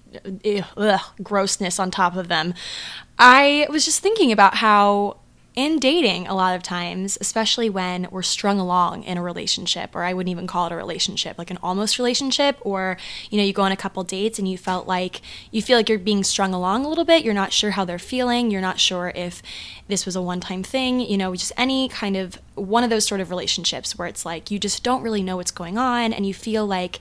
eh, 0.45 0.63
ugh, 0.77 1.01
grossness 1.23 1.79
on 1.79 1.91
top 1.91 2.17
of 2.17 2.29
them, 2.29 2.55
I 3.19 3.67
was 3.71 3.85
just 3.85 4.01
thinking 4.01 4.33
about 4.33 4.57
how 4.57 5.19
in 5.57 5.79
dating 5.81 6.29
a 6.29 6.35
lot 6.35 6.55
of 6.55 6.63
times 6.63 7.19
especially 7.21 7.69
when 7.69 8.07
we're 8.11 8.23
strung 8.23 8.61
along 8.61 9.03
in 9.03 9.19
a 9.19 9.23
relationship 9.23 9.97
or 9.97 10.05
i 10.05 10.15
wouldn't 10.15 10.31
even 10.31 10.47
call 10.47 10.67
it 10.67 10.73
a 10.73 10.77
relationship 10.77 11.37
like 11.37 11.51
an 11.51 11.59
almost 11.63 11.99
relationship 11.99 12.57
or 12.61 12.97
you 13.31 13.37
know 13.37 13.43
you 13.43 13.53
go 13.53 13.63
on 13.63 13.73
a 13.73 13.77
couple 13.77 14.03
dates 14.05 14.39
and 14.39 14.49
you 14.49 14.57
felt 14.57 14.87
like 14.87 15.21
you 15.51 15.61
feel 15.61 15.77
like 15.77 15.89
you're 15.89 15.99
being 15.99 16.23
strung 16.23 16.55
along 16.55 16.85
a 16.85 16.89
little 16.89 17.05
bit 17.05 17.25
you're 17.25 17.35
not 17.35 17.53
sure 17.53 17.73
how 17.73 17.85
they're 17.85 17.99
feeling 17.99 18.51
you're 18.51 18.61
not 18.61 18.79
sure 18.79 19.13
if 19.17 19.43
this 19.89 20.07
was 20.07 20.15
a 20.15 20.23
one 20.23 20.41
time 20.41 20.63
thing 20.63 21.01
you 21.01 21.19
know 21.19 21.35
just 21.35 21.53
any 21.57 21.89
kind 21.89 22.17
of 22.17 22.39
one 22.61 22.85
of 22.85 22.91
those 22.91 23.07
sort 23.07 23.21
of 23.21 23.31
relationships 23.31 23.97
where 23.97 24.07
it's 24.07 24.25
like 24.25 24.51
you 24.51 24.59
just 24.59 24.83
don't 24.83 25.03
really 25.03 25.23
know 25.23 25.37
what's 25.37 25.51
going 25.51 25.79
on 25.79 26.13
and 26.13 26.27
you 26.27 26.35
feel 26.35 26.67
like 26.67 27.01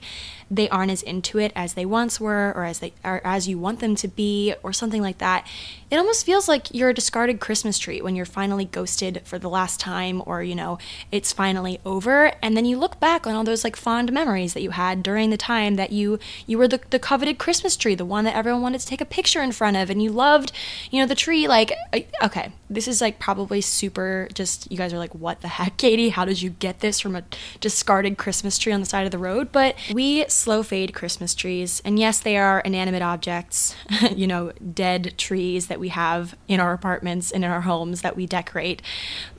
they 0.50 0.68
aren't 0.68 0.90
as 0.90 1.02
into 1.02 1.38
it 1.38 1.52
as 1.54 1.74
they 1.74 1.86
once 1.86 2.20
were 2.20 2.52
or 2.56 2.64
as 2.64 2.80
they 2.80 2.92
or 3.04 3.20
as 3.24 3.46
you 3.46 3.56
want 3.56 3.78
them 3.78 3.94
to 3.94 4.08
be 4.08 4.52
or 4.62 4.72
something 4.72 5.00
like 5.00 5.18
that. 5.18 5.46
It 5.90 5.96
almost 5.96 6.26
feels 6.26 6.48
like 6.48 6.74
you're 6.74 6.88
a 6.88 6.94
discarded 6.94 7.40
christmas 7.40 7.78
tree 7.78 8.00
when 8.00 8.16
you're 8.16 8.26
finally 8.26 8.64
ghosted 8.64 9.22
for 9.24 9.38
the 9.38 9.48
last 9.48 9.78
time 9.78 10.22
or 10.26 10.42
you 10.42 10.54
know 10.54 10.78
it's 11.12 11.32
finally 11.32 11.78
over. 11.84 12.32
And 12.42 12.56
then 12.56 12.64
you 12.64 12.78
look 12.78 12.98
back 12.98 13.26
on 13.26 13.34
all 13.34 13.44
those 13.44 13.62
like 13.62 13.76
fond 13.76 14.12
memories 14.12 14.54
that 14.54 14.62
you 14.62 14.70
had 14.70 15.02
during 15.02 15.30
the 15.30 15.36
time 15.36 15.76
that 15.76 15.92
you 15.92 16.18
you 16.46 16.58
were 16.58 16.68
the, 16.68 16.80
the 16.90 16.98
coveted 16.98 17.38
christmas 17.38 17.76
tree 17.76 17.94
the 17.94 18.04
one 18.04 18.24
that 18.24 18.36
everyone 18.36 18.62
wanted 18.62 18.80
to 18.80 18.86
take 18.86 19.00
a 19.00 19.04
picture 19.04 19.42
in 19.42 19.52
front 19.52 19.76
of 19.76 19.90
and 19.90 20.02
you 20.02 20.10
loved 20.10 20.52
you 20.90 21.00
know 21.00 21.06
the 21.06 21.14
tree 21.14 21.46
like 21.46 21.72
uh, 21.92 22.00
okay 22.22 22.52
this 22.70 22.88
is 22.88 23.00
like 23.00 23.18
probably 23.18 23.60
super 23.60 24.28
just 24.32 24.70
you 24.70 24.78
guys 24.78 24.92
are 24.94 24.98
like 24.98 25.14
what 25.14 25.40
the 25.42 25.48
heck 25.48 25.76
katie 25.76 26.10
how 26.10 26.24
did 26.24 26.40
you 26.40 26.50
get 26.50 26.80
this 26.80 27.00
from 27.00 27.14
a 27.14 27.22
discarded 27.60 28.16
christmas 28.16 28.56
tree 28.56 28.72
on 28.72 28.80
the 28.80 28.86
side 28.86 29.04
of 29.04 29.10
the 29.10 29.18
road 29.18 29.52
but 29.52 29.76
we 29.92 30.24
slow 30.28 30.62
fade 30.62 30.94
Christmas 30.94 31.34
trees. 31.34 31.82
And 31.84 31.98
yes, 31.98 32.20
they 32.20 32.36
are 32.36 32.60
inanimate 32.60 33.02
objects, 33.02 33.74
you 34.14 34.26
know, 34.26 34.52
dead 34.52 35.14
trees 35.18 35.66
that 35.66 35.80
we 35.80 35.88
have 35.88 36.36
in 36.48 36.60
our 36.60 36.72
apartments 36.72 37.30
and 37.30 37.44
in 37.44 37.50
our 37.50 37.62
homes 37.62 38.02
that 38.02 38.16
we 38.16 38.26
decorate. 38.26 38.82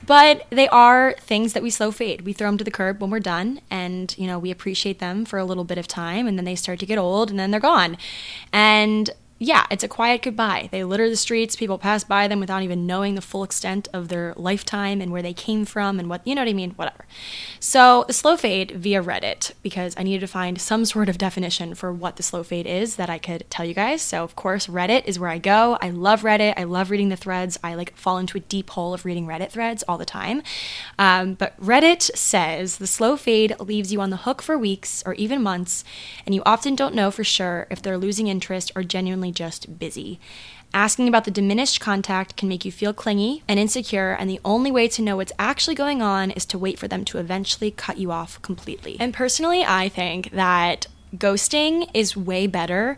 But 0.04 0.46
they 0.50 0.68
are 0.68 1.14
things 1.20 1.52
that 1.54 1.62
we 1.62 1.70
slow 1.70 1.90
fade. 1.90 2.22
We 2.22 2.32
throw 2.32 2.48
them 2.48 2.58
to 2.58 2.64
the 2.64 2.70
curb 2.70 3.00
when 3.00 3.10
we're 3.10 3.20
done 3.20 3.60
and, 3.70 4.14
you 4.18 4.26
know, 4.26 4.38
we 4.38 4.50
appreciate 4.50 4.98
them 4.98 5.24
for 5.24 5.38
a 5.38 5.44
little 5.44 5.64
bit 5.64 5.78
of 5.78 5.88
time 5.88 6.26
and 6.26 6.36
then 6.36 6.44
they 6.44 6.56
start 6.56 6.78
to 6.80 6.86
get 6.86 6.98
old 6.98 7.30
and 7.30 7.38
then 7.38 7.50
they're 7.50 7.60
gone. 7.60 7.96
And 8.52 9.10
yeah, 9.42 9.66
it's 9.72 9.82
a 9.82 9.88
quiet 9.88 10.22
goodbye. 10.22 10.68
They 10.70 10.84
litter 10.84 11.08
the 11.08 11.16
streets, 11.16 11.56
people 11.56 11.76
pass 11.76 12.04
by 12.04 12.28
them 12.28 12.38
without 12.38 12.62
even 12.62 12.86
knowing 12.86 13.16
the 13.16 13.20
full 13.20 13.42
extent 13.42 13.88
of 13.92 14.06
their 14.06 14.34
lifetime 14.36 15.00
and 15.00 15.10
where 15.10 15.20
they 15.22 15.34
came 15.34 15.64
from 15.64 15.98
and 15.98 16.08
what, 16.08 16.24
you 16.24 16.36
know 16.36 16.42
what 16.42 16.48
I 16.48 16.52
mean? 16.52 16.70
Whatever. 16.72 17.06
So, 17.58 18.04
the 18.06 18.12
slow 18.12 18.36
fade 18.36 18.70
via 18.70 19.02
Reddit, 19.02 19.52
because 19.62 19.94
I 19.98 20.04
needed 20.04 20.20
to 20.20 20.28
find 20.28 20.60
some 20.60 20.84
sort 20.84 21.08
of 21.08 21.18
definition 21.18 21.74
for 21.74 21.92
what 21.92 22.16
the 22.16 22.22
slow 22.22 22.44
fade 22.44 22.68
is 22.68 22.94
that 22.96 23.10
I 23.10 23.18
could 23.18 23.44
tell 23.50 23.66
you 23.66 23.74
guys. 23.74 24.00
So, 24.00 24.22
of 24.22 24.36
course, 24.36 24.68
Reddit 24.68 25.06
is 25.06 25.18
where 25.18 25.30
I 25.30 25.38
go. 25.38 25.76
I 25.80 25.90
love 25.90 26.22
Reddit. 26.22 26.54
I 26.56 26.62
love 26.62 26.90
reading 26.90 27.08
the 27.08 27.16
threads. 27.16 27.58
I 27.64 27.74
like 27.74 27.96
fall 27.96 28.18
into 28.18 28.38
a 28.38 28.42
deep 28.42 28.70
hole 28.70 28.94
of 28.94 29.04
reading 29.04 29.26
Reddit 29.26 29.50
threads 29.50 29.82
all 29.88 29.98
the 29.98 30.04
time. 30.04 30.44
Um, 31.00 31.34
but 31.34 31.60
Reddit 31.60 32.02
says 32.16 32.78
the 32.78 32.86
slow 32.86 33.16
fade 33.16 33.58
leaves 33.58 33.92
you 33.92 34.00
on 34.00 34.10
the 34.10 34.18
hook 34.18 34.40
for 34.40 34.56
weeks 34.56 35.02
or 35.04 35.14
even 35.14 35.42
months, 35.42 35.84
and 36.24 36.32
you 36.32 36.42
often 36.46 36.76
don't 36.76 36.94
know 36.94 37.10
for 37.10 37.24
sure 37.24 37.66
if 37.70 37.82
they're 37.82 37.98
losing 37.98 38.28
interest 38.28 38.70
or 38.76 38.84
genuinely 38.84 39.31
just 39.32 39.78
busy. 39.78 40.20
Asking 40.74 41.06
about 41.06 41.24
the 41.24 41.30
diminished 41.30 41.80
contact 41.80 42.36
can 42.36 42.48
make 42.48 42.64
you 42.64 42.72
feel 42.72 42.94
clingy 42.94 43.42
and 43.46 43.58
insecure, 43.58 44.12
and 44.12 44.28
the 44.28 44.40
only 44.44 44.70
way 44.70 44.88
to 44.88 45.02
know 45.02 45.16
what's 45.16 45.32
actually 45.38 45.74
going 45.74 46.00
on 46.00 46.30
is 46.30 46.46
to 46.46 46.58
wait 46.58 46.78
for 46.78 46.88
them 46.88 47.04
to 47.06 47.18
eventually 47.18 47.70
cut 47.70 47.98
you 47.98 48.10
off 48.10 48.40
completely. 48.42 48.96
And 48.98 49.12
personally, 49.12 49.64
I 49.64 49.88
think 49.88 50.30
that 50.30 50.86
ghosting 51.16 51.90
is 51.92 52.16
way 52.16 52.46
better 52.46 52.96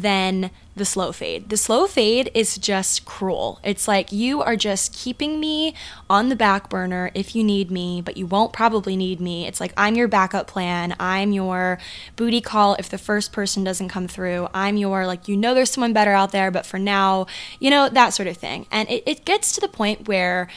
than 0.00 0.50
the 0.74 0.84
slow 0.84 1.10
fade. 1.10 1.48
The 1.48 1.56
slow 1.56 1.86
fade 1.86 2.30
is 2.34 2.58
just 2.58 3.06
cruel. 3.06 3.60
It's 3.64 3.88
like 3.88 4.12
you 4.12 4.42
are 4.42 4.56
just 4.56 4.92
keeping 4.92 5.40
me 5.40 5.74
on 6.10 6.28
the 6.28 6.36
back 6.36 6.68
burner 6.68 7.10
if 7.14 7.34
you 7.34 7.42
need 7.42 7.70
me, 7.70 8.02
but 8.02 8.16
you 8.16 8.26
won't 8.26 8.52
probably 8.52 8.94
need 8.94 9.20
me. 9.20 9.46
It's 9.46 9.60
like 9.60 9.72
I'm 9.76 9.94
your 9.94 10.08
backup 10.08 10.46
plan. 10.46 10.94
I'm 11.00 11.32
your 11.32 11.78
booty 12.14 12.42
call 12.42 12.74
if 12.74 12.90
the 12.90 12.98
first 12.98 13.32
person 13.32 13.64
doesn't 13.64 13.88
come 13.88 14.06
through. 14.06 14.48
I'm 14.52 14.76
your, 14.76 15.06
like, 15.06 15.28
you 15.28 15.36
know, 15.36 15.54
there's 15.54 15.70
someone 15.70 15.94
better 15.94 16.12
out 16.12 16.32
there, 16.32 16.50
but 16.50 16.66
for 16.66 16.78
now, 16.78 17.26
you 17.58 17.70
know, 17.70 17.88
that 17.88 18.10
sort 18.10 18.28
of 18.28 18.36
thing. 18.36 18.66
And 18.70 18.88
it, 18.90 19.02
it 19.06 19.24
gets 19.24 19.52
to 19.52 19.60
the 19.60 19.68
point 19.68 20.06
where, 20.06 20.48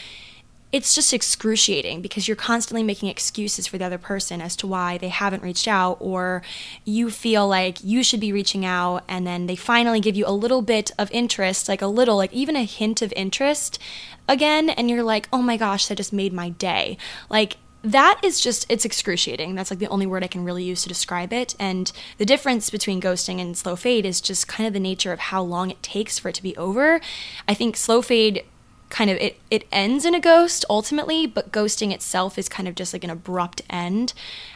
it's 0.72 0.94
just 0.94 1.14
excruciating 1.14 2.02
because 2.02 2.28
you're 2.28 2.38
constantly 2.38 2.84
making 2.84 3.10
excuses 3.10 3.66
for 3.66 3.78
the 3.78 3.86
other 3.86 3.98
person 3.98 4.40
as 4.40 4.56
to 4.58 4.68
why 4.68 4.98
they 4.98 5.10
haven't 5.10 5.42
reached 5.42 5.68
out, 5.68 5.98
or 6.00 6.44
you 6.86 7.10
feel 7.10 7.48
like 7.48 7.84
you 7.84 8.04
should 8.04 8.20
be 8.20 8.32
reaching 8.32 8.66
out, 8.66 9.04
and 9.08 9.26
then 9.26 9.48
they 9.48 9.56
finally 9.56 10.00
give 10.00 10.16
you 10.16 10.26
a 10.28 10.32
little 10.32 10.62
bit 10.62 10.92
of 11.00 11.10
interest, 11.12 11.68
like 11.68 11.82
a 11.82 11.88
little, 11.88 12.18
like 12.18 12.34
even 12.34 12.56
a 12.56 12.64
hint 12.64 13.02
of 13.02 13.12
interest 13.16 13.80
again, 14.28 14.70
and 14.70 14.90
you're 14.90 15.04
like, 15.04 15.28
oh 15.34 15.42
my 15.42 15.58
gosh, 15.58 15.88
that 15.88 15.96
just 15.96 16.14
made 16.14 16.34
my 16.34 16.50
day. 16.50 16.98
Like, 17.30 17.58
that 17.82 18.20
is 18.22 18.42
just 18.42 18.66
it's 18.68 18.84
excruciating 18.84 19.56
that's 19.56 19.72
like 19.72 19.80
the 19.80 19.88
only 19.88 20.06
word 20.06 20.22
i 20.22 20.28
can 20.28 20.44
really 20.44 20.66
use 20.66 20.82
to 20.82 20.90
describe 20.90 21.32
it 21.32 21.56
and 21.60 21.94
the 22.18 22.26
difference 22.26 22.70
between 22.70 23.00
ghosting 23.00 23.40
and 23.40 23.58
slow 23.58 23.74
fade 23.74 24.06
is 24.06 24.20
just 24.20 24.50
kind 24.50 24.68
of 24.68 24.74
the 24.74 24.82
nature 24.82 25.14
of 25.14 25.20
how 25.20 25.42
long 25.42 25.70
it 25.70 25.82
takes 25.82 26.20
for 26.20 26.28
it 26.28 26.36
to 26.36 26.44
be 26.44 26.56
over 26.58 27.00
i 27.48 27.54
think 27.54 27.78
slow 27.78 28.02
fade 28.02 28.44
kind 28.90 29.10
of 29.10 29.18
it 29.18 29.40
it 29.50 29.66
ends 29.72 30.06
in 30.06 30.16
a 30.16 30.20
ghost 30.20 30.66
ultimately, 30.70 31.26
but 31.26 31.52
ghosting 31.52 31.92
itself 31.94 32.38
is 32.38 32.50
kind 32.50 32.68
of 32.68 32.76
just 32.76 32.94
like 32.94 33.04
an 33.04 33.10
abrupt 33.10 33.62
end 33.70 34.14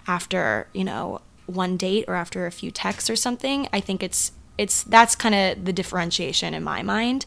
after, 0.08 0.68
you 0.74 0.84
know, 0.84 1.22
one 1.46 1.78
date 1.78 2.06
or 2.08 2.16
after 2.16 2.46
a 2.46 2.52
few 2.52 2.72
texts 2.72 3.10
or 3.10 3.16
something. 3.16 3.68
I 3.72 3.80
think 3.80 4.04
it's 4.04 4.32
it's 4.58 4.84
that's 4.84 5.16
kind 5.16 5.34
of 5.34 5.66
the 5.66 5.74
differentiation 5.74 6.54
in 6.54 6.64
my 6.64 6.84
mind. 6.84 7.26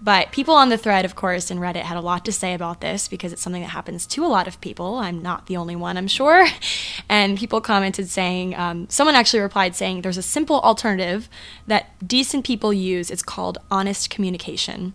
But 0.00 0.30
people 0.30 0.54
on 0.54 0.68
the 0.68 0.78
thread, 0.78 1.04
of 1.04 1.16
course, 1.16 1.50
in 1.50 1.58
Reddit 1.58 1.82
had 1.82 1.96
a 1.96 2.00
lot 2.00 2.24
to 2.26 2.32
say 2.32 2.54
about 2.54 2.80
this 2.80 3.08
because 3.08 3.32
it's 3.32 3.42
something 3.42 3.62
that 3.62 3.68
happens 3.68 4.06
to 4.06 4.24
a 4.24 4.28
lot 4.28 4.46
of 4.46 4.60
people. 4.60 4.96
I'm 4.96 5.20
not 5.20 5.46
the 5.46 5.56
only 5.56 5.74
one, 5.74 5.96
I'm 5.96 6.08
sure. 6.08 6.46
And 7.10 7.38
people 7.38 7.62
commented 7.62 8.10
saying, 8.10 8.54
um, 8.54 8.86
someone 8.90 9.14
actually 9.14 9.40
replied 9.40 9.74
saying, 9.74 10.02
there's 10.02 10.18
a 10.18 10.22
simple 10.22 10.60
alternative 10.60 11.26
that 11.66 11.86
decent 12.06 12.44
people 12.44 12.70
use. 12.70 13.10
It's 13.10 13.22
called 13.22 13.56
honest 13.70 14.10
communication. 14.10 14.92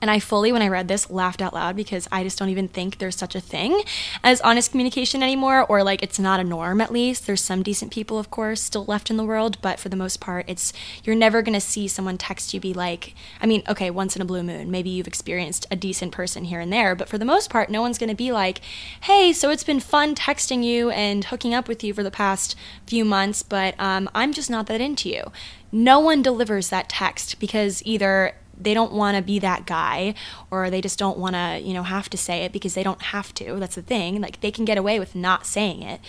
And 0.00 0.10
I 0.10 0.18
fully, 0.18 0.50
when 0.50 0.62
I 0.62 0.68
read 0.68 0.88
this, 0.88 1.10
laughed 1.10 1.42
out 1.42 1.52
loud 1.52 1.76
because 1.76 2.08
I 2.10 2.22
just 2.22 2.38
don't 2.38 2.48
even 2.48 2.68
think 2.68 2.98
there's 2.98 3.16
such 3.16 3.34
a 3.34 3.40
thing 3.40 3.82
as 4.24 4.40
honest 4.40 4.70
communication 4.70 5.22
anymore, 5.22 5.66
or 5.68 5.82
like 5.82 6.02
it's 6.02 6.18
not 6.18 6.40
a 6.40 6.44
norm 6.44 6.80
at 6.80 6.92
least. 6.92 7.26
There's 7.26 7.42
some 7.42 7.62
decent 7.62 7.92
people, 7.92 8.18
of 8.18 8.30
course, 8.30 8.62
still 8.62 8.84
left 8.86 9.10
in 9.10 9.18
the 9.18 9.24
world, 9.24 9.60
but 9.60 9.78
for 9.78 9.90
the 9.90 9.96
most 9.96 10.18
part, 10.18 10.46
it's 10.48 10.72
you're 11.04 11.16
never 11.16 11.42
gonna 11.42 11.60
see 11.60 11.86
someone 11.86 12.16
text 12.16 12.54
you 12.54 12.60
be 12.60 12.72
like, 12.72 13.14
I 13.42 13.46
mean, 13.46 13.62
okay, 13.68 13.90
once 13.90 14.16
in 14.16 14.22
a 14.22 14.24
blue 14.24 14.42
moon, 14.42 14.70
maybe 14.70 14.88
you've 14.88 15.06
experienced 15.06 15.66
a 15.70 15.76
decent 15.76 16.12
person 16.12 16.44
here 16.44 16.60
and 16.60 16.72
there, 16.72 16.94
but 16.94 17.08
for 17.08 17.18
the 17.18 17.24
most 17.24 17.50
part, 17.50 17.68
no 17.68 17.82
one's 17.82 17.98
gonna 17.98 18.14
be 18.14 18.32
like, 18.32 18.60
hey, 19.02 19.32
so 19.34 19.50
it's 19.50 19.64
been 19.64 19.80
fun 19.80 20.14
texting 20.14 20.64
you 20.64 20.90
and 20.90 21.26
hooking 21.26 21.52
up 21.52 21.68
with 21.68 21.84
you 21.84 21.92
for 21.92 22.02
the 22.02 22.10
past 22.10 22.56
few 22.86 23.04
months, 23.04 23.42
but 23.42 23.74
um, 23.78 24.08
I'm 24.14 24.32
just 24.32 24.48
not 24.48 24.66
that 24.68 24.80
into 24.80 25.10
you. 25.10 25.30
No 25.72 26.00
one 26.00 26.22
delivers 26.22 26.68
that 26.70 26.88
text 26.88 27.38
because 27.38 27.82
either 27.84 28.34
they 28.62 28.74
don't 28.74 28.92
want 28.92 29.16
to 29.16 29.22
be 29.22 29.38
that 29.38 29.66
guy 29.66 30.14
or 30.50 30.70
they 30.70 30.80
just 30.80 30.98
don't 30.98 31.18
want 31.18 31.34
to 31.34 31.60
you 31.62 31.74
know 31.74 31.82
have 31.82 32.10
to 32.10 32.16
say 32.16 32.44
it 32.44 32.52
because 32.52 32.74
they 32.74 32.82
don't 32.82 33.02
have 33.02 33.32
to 33.34 33.56
that's 33.56 33.74
the 33.74 33.82
thing 33.82 34.20
like 34.20 34.40
they 34.40 34.50
can 34.50 34.64
get 34.64 34.78
away 34.78 34.98
with 34.98 35.14
not 35.14 35.46
saying 35.46 35.82
it 35.82 36.00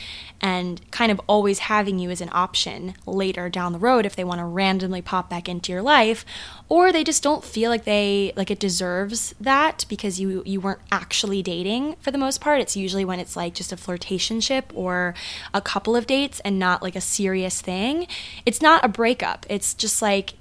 and 0.41 0.89
kind 0.91 1.11
of 1.11 1.21
always 1.27 1.59
having 1.59 1.99
you 1.99 2.09
as 2.09 2.21
an 2.21 2.29
option 2.31 2.93
later 3.05 3.49
down 3.49 3.73
the 3.73 3.79
road 3.79 4.05
if 4.05 4.15
they 4.15 4.23
want 4.23 4.39
to 4.39 4.45
randomly 4.45 5.01
pop 5.01 5.29
back 5.29 5.47
into 5.47 5.71
your 5.71 5.81
life 5.81 6.25
or 6.71 6.91
they 6.93 7.03
just 7.03 7.21
don't 7.21 7.43
feel 7.43 7.69
like 7.69 7.83
they 7.83 8.31
like 8.35 8.49
it 8.49 8.59
deserves 8.59 9.35
that 9.41 9.85
because 9.89 10.19
you 10.19 10.41
you 10.45 10.61
weren't 10.61 10.79
actually 10.89 11.41
dating 11.43 11.95
for 11.99 12.11
the 12.11 12.17
most 12.17 12.39
part. 12.39 12.61
It's 12.61 12.77
usually 12.77 13.03
when 13.03 13.19
it's 13.19 13.35
like 13.35 13.53
just 13.53 13.73
a 13.73 13.75
flirtationship 13.75 14.63
or 14.73 15.13
a 15.53 15.61
couple 15.61 15.95
of 15.97 16.07
dates 16.07 16.39
and 16.41 16.57
not 16.57 16.81
like 16.81 16.95
a 16.95 17.01
serious 17.01 17.59
thing. 17.61 18.07
It's 18.45 18.61
not 18.61 18.85
a 18.85 18.87
breakup. 18.87 19.45
It's 19.49 19.73
just 19.73 20.01
like 20.01 20.35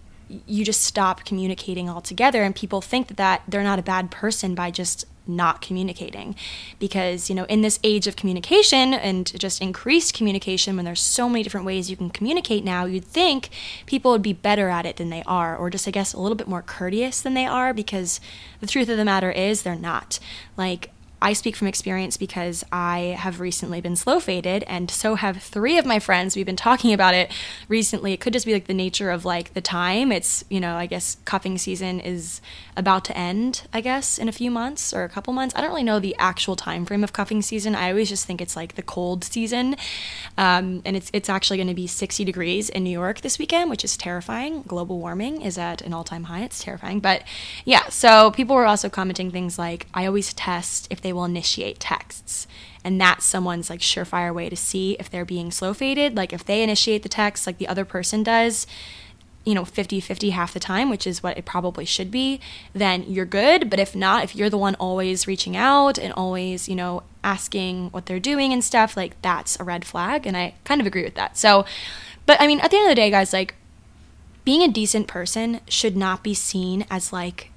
you 0.47 0.65
just 0.65 0.83
stop 0.83 1.25
communicating 1.25 1.89
altogether 1.89 2.43
and 2.43 2.55
people 2.55 2.81
think 2.81 3.17
that, 3.17 3.43
they're 3.49 3.63
not 3.63 3.79
a 3.79 3.83
bad 3.83 4.11
person 4.11 4.55
by 4.55 4.71
just 4.71 5.05
not 5.27 5.61
communicating. 5.61 6.35
Because 6.79 7.29
you 7.29 7.35
know 7.35 7.45
in 7.45 7.63
this 7.63 7.79
age 7.85 8.07
of 8.07 8.17
communication 8.17 8.95
and 8.95 9.39
just 9.39 9.61
increased 9.61 10.15
communication 10.15 10.77
when 10.77 10.85
there's 10.85 11.01
so 11.01 11.29
many 11.29 11.43
different 11.43 11.67
ways 11.67 11.91
you 11.91 11.97
can 11.97 12.11
communicate 12.11 12.65
now 12.65 12.85
you'd 12.85 13.05
think 13.05 13.51
people 13.87 14.11
would 14.11 14.23
be 14.23 14.33
better 14.33 14.69
at 14.69 14.87
it 14.87 14.97
than 14.97 15.11
they 15.11 15.23
are 15.27 15.57
or 15.57 15.71
just 15.71 15.87
i 15.87 15.91
guess 15.91 16.13
a 16.13 16.21
little 16.21 16.37
bit 16.37 16.49
more 16.49 16.63
courteous 16.63 17.21
than 17.21 17.35
they 17.35 17.47
are 17.47 17.73
because 17.73 18.21
the 18.61 18.67
truth 18.67 18.89
of 18.89 18.97
the 18.97 19.05
matter 19.05 19.31
is 19.31 19.63
they're 19.63 19.77
not. 19.77 20.19
Like 20.57 20.91
I 21.23 21.35
speak 21.35 21.57
from 21.57 21.67
experience 21.69 22.17
because 22.17 22.65
I 22.73 23.17
have 23.19 23.41
recently 23.41 23.81
been 23.81 23.97
slow 23.97 24.21
faded, 24.21 24.65
and 24.65 24.91
so 24.91 25.17
have 25.17 25.43
three 25.43 25.77
of 25.77 25.85
my 25.85 25.99
friends. 25.99 26.35
We've 26.35 26.47
been 26.47 26.57
talking 26.57 26.93
about 26.93 27.15
it 27.15 27.31
recently. 27.69 28.13
It 28.13 28.21
could 28.21 28.33
just 28.33 28.47
be 28.47 28.53
like 28.53 28.67
the 28.67 28.75
nature 28.75 29.11
of 29.11 29.25
like 29.25 29.53
the 29.55 29.61
time. 29.61 30.13
It's, 30.13 30.45
you 30.49 30.61
know, 30.61 30.77
I 30.77 30.87
guess 30.87 31.19
cuffing 31.25 31.59
season 31.59 32.01
is 32.01 32.41
about 32.77 33.05
to 33.05 33.17
end, 33.17 33.63
I 33.73 33.81
guess, 33.81 34.19
in 34.19 34.29
a 34.29 34.33
few 34.33 34.51
months 34.51 34.95
or 34.95 35.05
a 35.05 35.09
couple 35.09 35.33
months. 35.33 35.55
I 35.55 35.61
don't 35.61 35.71
really 35.71 35.83
know 35.83 36.01
the 36.01 36.17
actual 36.19 36.57
time 36.57 36.87
frame 36.87 37.05
of 37.05 37.13
cuffing 37.13 37.43
season. 37.43 37.75
I 37.75 37.91
always 37.91 38.09
just 38.09 38.27
think 38.27 38.41
it's 38.41 38.57
like 38.57 38.75
the 38.75 38.83
cold 38.83 39.23
season. 39.23 39.77
Um, 40.39 40.81
and 40.85 40.97
it's, 40.97 41.11
it's 41.13 41.29
actually 41.29 41.59
going 41.59 41.69
to 41.69 41.75
be 41.75 41.87
60 41.87 42.25
degrees 42.25 42.71
in 42.71 42.85
New 42.85 42.91
York 42.91 43.21
this 43.21 43.39
weekend, 43.39 43.69
which 43.71 43.85
is 43.85 43.97
terrifying. 43.97 44.63
Global 44.63 44.99
warming 44.99 45.43
is 45.43 45.59
at 45.59 45.83
an 45.83 45.93
all 45.93 46.05
time 46.05 46.25
high. 46.25 46.43
It's 46.45 46.63
terrifying. 46.63 47.01
But 47.01 47.25
yeah, 47.65 47.89
so 47.89 48.31
people 48.31 48.57
were 48.57 48.67
also 48.67 48.89
commenting 48.89 49.31
things 49.31 49.59
like, 49.59 49.87
I 49.93 50.07
always 50.07 50.33
test 50.33 50.89
if 50.91 51.01
they 51.01 51.10
they 51.11 51.15
will 51.15 51.25
initiate 51.25 51.81
texts. 51.81 52.47
And 52.85 53.01
that's 53.01 53.25
someone's 53.25 53.69
like 53.69 53.81
surefire 53.81 54.33
way 54.33 54.49
to 54.49 54.55
see 54.55 54.97
if 55.01 55.11
they're 55.11 55.25
being 55.25 55.51
slow 55.51 55.75
faded. 55.75 56.17
Like 56.17 56.33
if 56.33 56.45
they 56.45 56.63
initiate 56.63 57.03
the 57.03 57.09
text 57.09 57.49
like 57.49 57.59
the 57.59 57.67
other 57.67 57.85
person 57.85 58.23
does, 58.23 58.65
you 59.45 59.55
know 59.55 59.65
50 59.65 60.01
50 60.01 60.31
half 60.31 60.53
the 60.53 60.61
time 60.61 60.91
which 60.91 61.07
is 61.07 61.23
what 61.23 61.39
it 61.39 61.47
probably 61.47 61.87
should 61.87 62.11
be 62.11 62.41
then 62.75 63.03
you're 63.09 63.25
good 63.25 63.71
but 63.71 63.81
if 63.81 63.97
not 63.97 64.23
if 64.23 64.37
you're 64.37 64.51
the 64.51 64.59
one 64.59 64.75
always 64.75 65.27
reaching 65.27 65.57
out 65.57 65.99
and 65.99 66.13
always 66.13 66.69
you 66.69 66.77
know 66.77 67.03
asking 67.25 67.89
what 67.89 68.05
they're 68.05 68.21
doing 68.21 68.53
and 68.53 68.63
stuff 68.63 68.99
like 68.99 69.21
that's 69.23 69.59
a 69.59 69.65
red 69.65 69.83
flag 69.83 70.27
and 70.27 70.37
i 70.37 70.53
kind 70.65 70.79
of 70.79 70.87
agree 70.87 71.03
with 71.03 71.15
that 71.15 71.39
so 71.39 71.65
but 72.27 72.39
i 72.39 72.47
mean 72.47 72.61
at 72.61 72.71
the 72.71 72.77
end 72.77 72.85
of 72.85 72.91
the 72.91 72.95
day 72.95 73.11
guys 73.11 73.33
like 73.33 73.55
being 74.45 74.63
a 74.63 74.69
decent 74.69 75.09
person 75.09 75.61
should 75.67 75.97
not 75.97 76.23
be 76.23 76.35
seen 76.35 76.85
as 76.91 77.11
like 77.11 77.50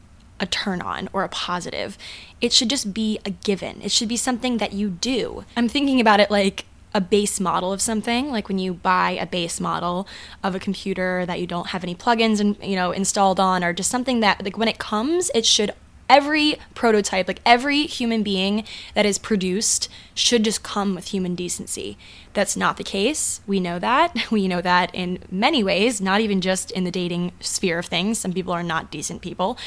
a 0.44 0.46
turn 0.46 0.82
on 0.82 1.10
or 1.14 1.24
a 1.24 1.30
positive. 1.30 1.98
It 2.42 2.54
should 2.54 2.70
just 2.70 2.94
be 2.94 3.20
a 3.26 3.32
given. 3.32 3.82
It 3.82 3.92
should 3.92 4.10
be 4.10 4.18
something 4.18 4.58
that 4.58 4.74
you 4.74 4.90
do. 4.90 5.46
I'm 5.58 5.70
thinking 5.70 6.00
about 6.00 6.20
it 6.20 6.30
like 6.30 6.66
a 6.94 7.02
base 7.02 7.40
model 7.40 7.74
of 7.74 7.82
something 7.82 8.30
like 8.30 8.48
when 8.48 8.60
you 8.60 8.74
buy 8.74 9.12
a 9.12 9.26
base 9.26 9.60
model 9.60 10.08
of 10.44 10.54
a 10.54 10.60
computer 10.60 11.26
that 11.26 11.40
you 11.40 11.48
don't 11.48 11.70
have 11.70 11.84
any 11.84 11.96
plugins 11.96 12.40
and 12.40 12.56
you 12.62 12.76
know 12.76 12.92
installed 12.92 13.40
on 13.40 13.64
or 13.64 13.74
just 13.74 13.90
something 13.90 14.20
that 14.20 14.44
like 14.44 14.60
when 14.60 14.68
it 14.68 14.78
comes 14.78 15.32
it 15.34 15.44
should 15.44 15.74
every 16.10 16.58
prototype, 16.76 17.28
like 17.28 17.42
every 17.46 17.84
human 17.84 18.24
being 18.24 18.66
that 18.94 19.06
is 19.06 19.18
produced, 19.18 19.90
should 20.14 20.44
just 20.44 20.64
come 20.64 20.96
with 20.96 21.08
human 21.08 21.36
decency. 21.36 21.98
That's 22.34 22.58
not 22.58 22.78
the 22.78 22.84
case. 22.84 23.42
We 23.48 23.60
know 23.60 23.80
that. 23.80 24.16
We 24.32 24.48
know 24.48 24.62
that 24.62 24.90
in 24.94 25.20
many 25.30 25.64
ways, 25.64 26.02
not 26.02 26.20
even 26.22 26.42
just 26.42 26.72
in 26.72 26.84
the 26.84 26.92
dating 26.92 27.34
sphere 27.40 27.78
of 27.78 27.86
things. 27.86 28.18
Some 28.18 28.34
people 28.34 28.54
are 28.54 28.64
not 28.64 28.90
decent 28.90 29.22
people. 29.22 29.58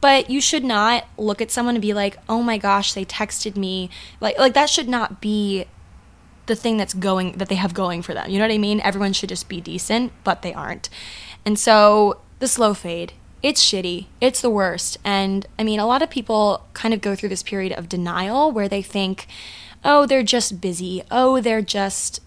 But 0.00 0.28
you 0.28 0.40
should 0.40 0.64
not 0.64 1.06
look 1.16 1.40
at 1.40 1.50
someone 1.50 1.76
and 1.76 1.82
be 1.82 1.94
like, 1.94 2.16
oh 2.28 2.42
my 2.42 2.58
gosh, 2.58 2.92
they 2.92 3.04
texted 3.04 3.56
me. 3.56 3.90
Like, 4.20 4.38
like 4.38 4.54
that 4.54 4.70
should 4.70 4.88
not 4.88 5.20
be 5.20 5.66
the 6.46 6.56
thing 6.56 6.76
that's 6.76 6.94
going 6.94 7.32
that 7.32 7.48
they 7.48 7.54
have 7.54 7.74
going 7.74 8.02
for 8.02 8.14
them. 8.14 8.28
You 8.28 8.38
know 8.38 8.44
what 8.44 8.54
I 8.54 8.58
mean? 8.58 8.80
Everyone 8.80 9.12
should 9.12 9.28
just 9.28 9.48
be 9.48 9.60
decent, 9.60 10.12
but 10.24 10.42
they 10.42 10.52
aren't. 10.52 10.88
And 11.44 11.58
so 11.58 12.20
the 12.40 12.48
slow 12.48 12.74
fade 12.74 13.12
it's 13.42 13.62
shitty. 13.62 14.06
It's 14.20 14.40
the 14.40 14.50
worst. 14.50 14.98
And 15.04 15.46
I 15.58 15.64
mean, 15.64 15.80
a 15.80 15.86
lot 15.86 16.02
of 16.02 16.10
people 16.10 16.66
kind 16.72 16.92
of 16.92 17.00
go 17.00 17.14
through 17.14 17.28
this 17.28 17.42
period 17.42 17.72
of 17.72 17.88
denial 17.88 18.50
where 18.50 18.68
they 18.68 18.82
think, 18.82 19.26
oh, 19.84 20.06
they're 20.06 20.22
just 20.22 20.60
busy. 20.60 21.02
Oh, 21.10 21.40
they're 21.40 21.62
just 21.62 22.20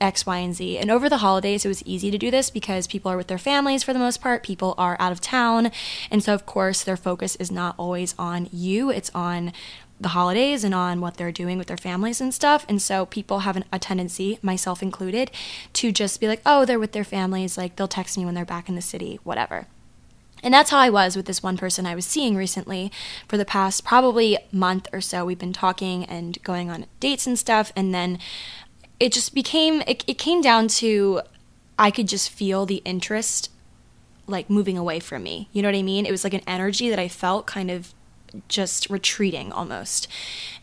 X, 0.00 0.26
Y, 0.26 0.38
and 0.38 0.54
Z. 0.54 0.78
And 0.78 0.90
over 0.90 1.08
the 1.08 1.18
holidays, 1.18 1.64
it 1.64 1.68
was 1.68 1.84
easy 1.86 2.10
to 2.10 2.18
do 2.18 2.30
this 2.30 2.50
because 2.50 2.86
people 2.86 3.10
are 3.10 3.16
with 3.16 3.28
their 3.28 3.38
families 3.38 3.82
for 3.82 3.92
the 3.92 3.98
most 3.98 4.20
part. 4.20 4.42
People 4.42 4.74
are 4.76 4.96
out 5.00 5.12
of 5.12 5.20
town. 5.20 5.70
And 6.10 6.22
so, 6.22 6.34
of 6.34 6.46
course, 6.46 6.82
their 6.82 6.96
focus 6.96 7.36
is 7.36 7.50
not 7.50 7.74
always 7.78 8.14
on 8.18 8.48
you, 8.52 8.90
it's 8.90 9.10
on 9.14 9.52
the 9.98 10.08
holidays 10.08 10.62
and 10.62 10.74
on 10.74 11.00
what 11.00 11.16
they're 11.16 11.32
doing 11.32 11.56
with 11.56 11.68
their 11.68 11.76
families 11.76 12.20
and 12.20 12.34
stuff. 12.34 12.66
And 12.68 12.82
so 12.82 13.06
people 13.06 13.40
have 13.40 13.56
an, 13.56 13.64
a 13.72 13.78
tendency, 13.78 14.38
myself 14.42 14.82
included, 14.82 15.30
to 15.74 15.90
just 15.90 16.20
be 16.20 16.28
like, 16.28 16.42
oh, 16.44 16.66
they're 16.66 16.78
with 16.78 16.92
their 16.92 17.04
families. 17.04 17.56
Like 17.56 17.76
they'll 17.76 17.88
text 17.88 18.18
me 18.18 18.26
when 18.26 18.34
they're 18.34 18.44
back 18.44 18.68
in 18.68 18.74
the 18.74 18.82
city, 18.82 19.18
whatever. 19.24 19.68
And 20.46 20.54
that's 20.54 20.70
how 20.70 20.78
I 20.78 20.90
was 20.90 21.16
with 21.16 21.26
this 21.26 21.42
one 21.42 21.56
person 21.56 21.86
I 21.86 21.96
was 21.96 22.06
seeing 22.06 22.36
recently 22.36 22.92
for 23.26 23.36
the 23.36 23.44
past 23.44 23.84
probably 23.84 24.38
month 24.52 24.86
or 24.92 25.00
so. 25.00 25.24
We've 25.24 25.36
been 25.36 25.52
talking 25.52 26.04
and 26.04 26.40
going 26.44 26.70
on 26.70 26.86
dates 27.00 27.26
and 27.26 27.36
stuff. 27.36 27.72
And 27.74 27.92
then 27.92 28.20
it 29.00 29.12
just 29.12 29.34
became, 29.34 29.82
it, 29.88 30.04
it 30.06 30.18
came 30.18 30.40
down 30.40 30.68
to 30.68 31.22
I 31.80 31.90
could 31.90 32.06
just 32.06 32.30
feel 32.30 32.64
the 32.64 32.80
interest 32.84 33.50
like 34.28 34.48
moving 34.48 34.78
away 34.78 35.00
from 35.00 35.24
me. 35.24 35.48
You 35.52 35.62
know 35.62 35.68
what 35.68 35.78
I 35.78 35.82
mean? 35.82 36.06
It 36.06 36.12
was 36.12 36.22
like 36.22 36.34
an 36.34 36.42
energy 36.46 36.90
that 36.90 36.98
I 37.00 37.08
felt 37.08 37.48
kind 37.48 37.68
of 37.68 37.92
just 38.48 38.90
retreating 38.90 39.52
almost. 39.52 40.08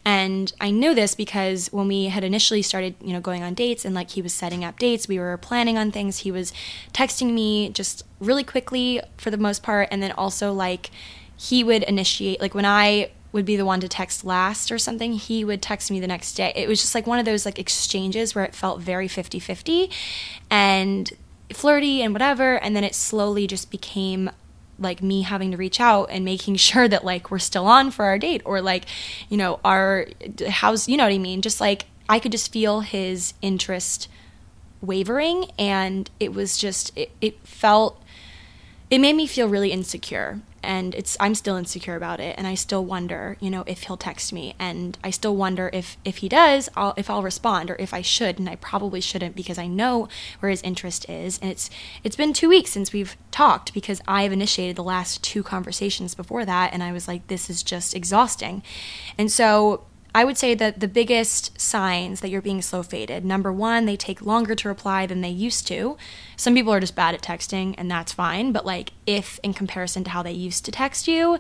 And 0.06 0.52
I 0.60 0.72
knew 0.72 0.94
this 0.94 1.16
because 1.16 1.72
when 1.72 1.88
we 1.88 2.06
had 2.06 2.24
initially 2.24 2.62
started, 2.62 2.96
you 3.02 3.14
know, 3.14 3.22
going 3.22 3.44
on 3.44 3.54
dates 3.54 3.86
and 3.86 3.96
like 3.96 4.12
he 4.12 4.22
was 4.22 4.34
setting 4.34 4.64
up 4.64 4.78
dates, 4.80 5.08
we 5.08 5.20
were 5.20 5.38
planning 5.38 5.78
on 5.78 5.92
things. 5.92 6.20
He 6.20 6.32
was 6.32 6.54
texting 6.94 7.34
me 7.34 7.70
just 7.70 8.04
really 8.20 8.44
quickly 8.44 9.02
for 9.18 9.32
the 9.32 9.38
most 9.38 9.64
part 9.64 9.88
and 9.92 10.02
then 10.04 10.12
also 10.12 10.52
like 10.54 10.92
he 11.36 11.64
would 11.64 11.84
initiate 11.84 12.42
like 12.42 12.54
when 12.54 12.66
I 12.66 13.12
would 13.32 13.46
be 13.46 13.56
the 13.56 13.66
one 13.66 13.80
to 13.80 13.88
text 13.88 14.24
last 14.24 14.72
or 14.72 14.78
something, 14.78 15.14
he 15.14 15.44
would 15.44 15.62
text 15.62 15.90
me 15.90 16.00
the 16.00 16.08
next 16.08 16.34
day. 16.34 16.54
It 16.56 16.68
was 16.68 16.80
just 16.80 16.94
like 16.94 17.08
one 17.08 17.18
of 17.18 17.26
those 17.26 17.46
like 17.46 17.58
exchanges 17.58 18.36
where 18.36 18.46
it 18.46 18.54
felt 18.54 18.80
very 18.80 19.08
50-50 19.08 19.92
and 20.50 21.12
flirty 21.52 22.02
and 22.02 22.14
whatever 22.14 22.58
and 22.60 22.76
then 22.76 22.84
it 22.84 22.96
slowly 22.96 23.48
just 23.48 23.70
became 23.70 24.30
like 24.84 25.02
me 25.02 25.24
having 25.24 25.52
to 25.52 25.58
reach 25.58 25.80
out 25.80 26.10
and 26.12 26.24
making 26.24 26.56
sure 26.68 26.88
that 26.88 27.04
like 27.04 27.32
we're 27.32 27.40
still 27.40 27.66
on 27.66 27.92
for 27.92 28.06
our 28.06 28.20
date 28.20 28.42
or 28.46 28.62
like 28.62 28.86
you 29.30 29.38
know 29.38 29.60
our 29.66 30.08
how's 30.48 30.88
you 30.88 30.98
know 30.98 31.06
what 31.06 31.14
i 31.14 31.18
mean? 31.18 31.42
Just 31.42 31.60
like 31.60 31.86
i 32.08 32.20
could 32.20 32.32
just 32.32 32.52
feel 32.52 32.82
his 32.82 33.34
interest 33.42 34.08
wavering 34.82 35.50
and 35.58 36.10
it 36.20 36.34
was 36.34 36.58
just 36.58 36.96
it, 36.98 37.10
it 37.22 37.40
felt 37.48 38.02
it 38.90 39.00
made 39.00 39.16
me 39.16 39.26
feel 39.26 39.48
really 39.48 39.72
insecure 39.72 40.42
and 40.64 40.96
it's 40.96 41.18
I'm 41.20 41.36
still 41.36 41.56
insecure 41.56 41.96
about 41.96 42.20
it 42.20 42.36
and 42.38 42.48
I 42.48 42.56
still 42.56 42.84
wonder, 42.84 43.38
you 43.40 43.50
know, 43.50 43.64
if 43.68 43.84
he'll 43.84 43.98
text 43.98 44.34
me 44.34 44.56
and 44.60 44.98
I 45.04 45.10
still 45.10 45.36
wonder 45.36 45.70
if 45.74 45.98
if 46.04 46.18
he 46.18 46.30
does, 46.30 46.70
I'll 46.76 46.94
if 46.98 47.10
I'll 47.10 47.24
respond 47.24 47.70
or 47.70 47.76
if 47.80 47.94
I 47.94 48.02
should 48.02 48.40
and 48.40 48.50
I 48.50 48.56
probably 48.56 49.02
shouldn't 49.02 49.36
because 49.36 49.58
I 49.58 49.68
know 49.68 50.08
where 50.40 50.50
his 50.50 50.62
interest 50.62 51.10
is 51.10 51.40
and 51.40 51.52
it's 51.52 51.70
it's 52.04 52.16
been 52.16 52.34
2 52.34 52.50
weeks 52.50 52.72
since 52.72 52.94
we've 52.94 53.16
talked 53.32 53.74
because 53.74 54.02
I've 54.08 54.32
initiated 54.32 54.76
the 54.76 54.84
last 54.84 55.24
two 55.24 55.44
conversations 55.44 56.16
before 56.16 56.46
that 56.46 56.74
and 56.74 56.82
I 56.82 56.92
was 56.92 57.08
like 57.08 57.28
this 57.28 57.50
is 57.50 57.64
just 57.64 57.96
exhausting. 57.96 58.64
And 59.18 59.32
so 59.32 59.86
I 60.16 60.26
would 60.26 60.38
say 60.38 60.54
that 60.54 60.80
the 60.80 60.88
biggest 60.88 61.60
signs 61.60 62.20
that 62.20 62.30
you're 62.30 62.42
being 62.42 62.62
slow 62.62 62.84
faded 62.84 63.26
number 63.26 63.52
one, 63.52 63.86
they 63.86 63.96
take 63.96 64.22
longer 64.22 64.54
to 64.54 64.68
reply 64.68 65.08
than 65.08 65.22
they 65.22 65.30
used 65.30 65.66
to. 65.68 65.98
Some 66.38 66.54
people 66.54 66.72
are 66.72 66.80
just 66.80 66.96
bad 66.96 67.16
at 67.16 67.24
texting, 67.24 67.74
and 67.78 67.90
that's 67.90 68.14
fine. 68.14 68.52
But, 68.52 68.66
like, 68.66 68.92
if 69.08 69.40
in 69.42 69.54
comparison 69.54 70.04
to 70.04 70.12
how 70.12 70.22
they 70.22 70.32
used 70.32 70.66
to 70.66 70.72
text 70.72 71.08
you, 71.08 71.40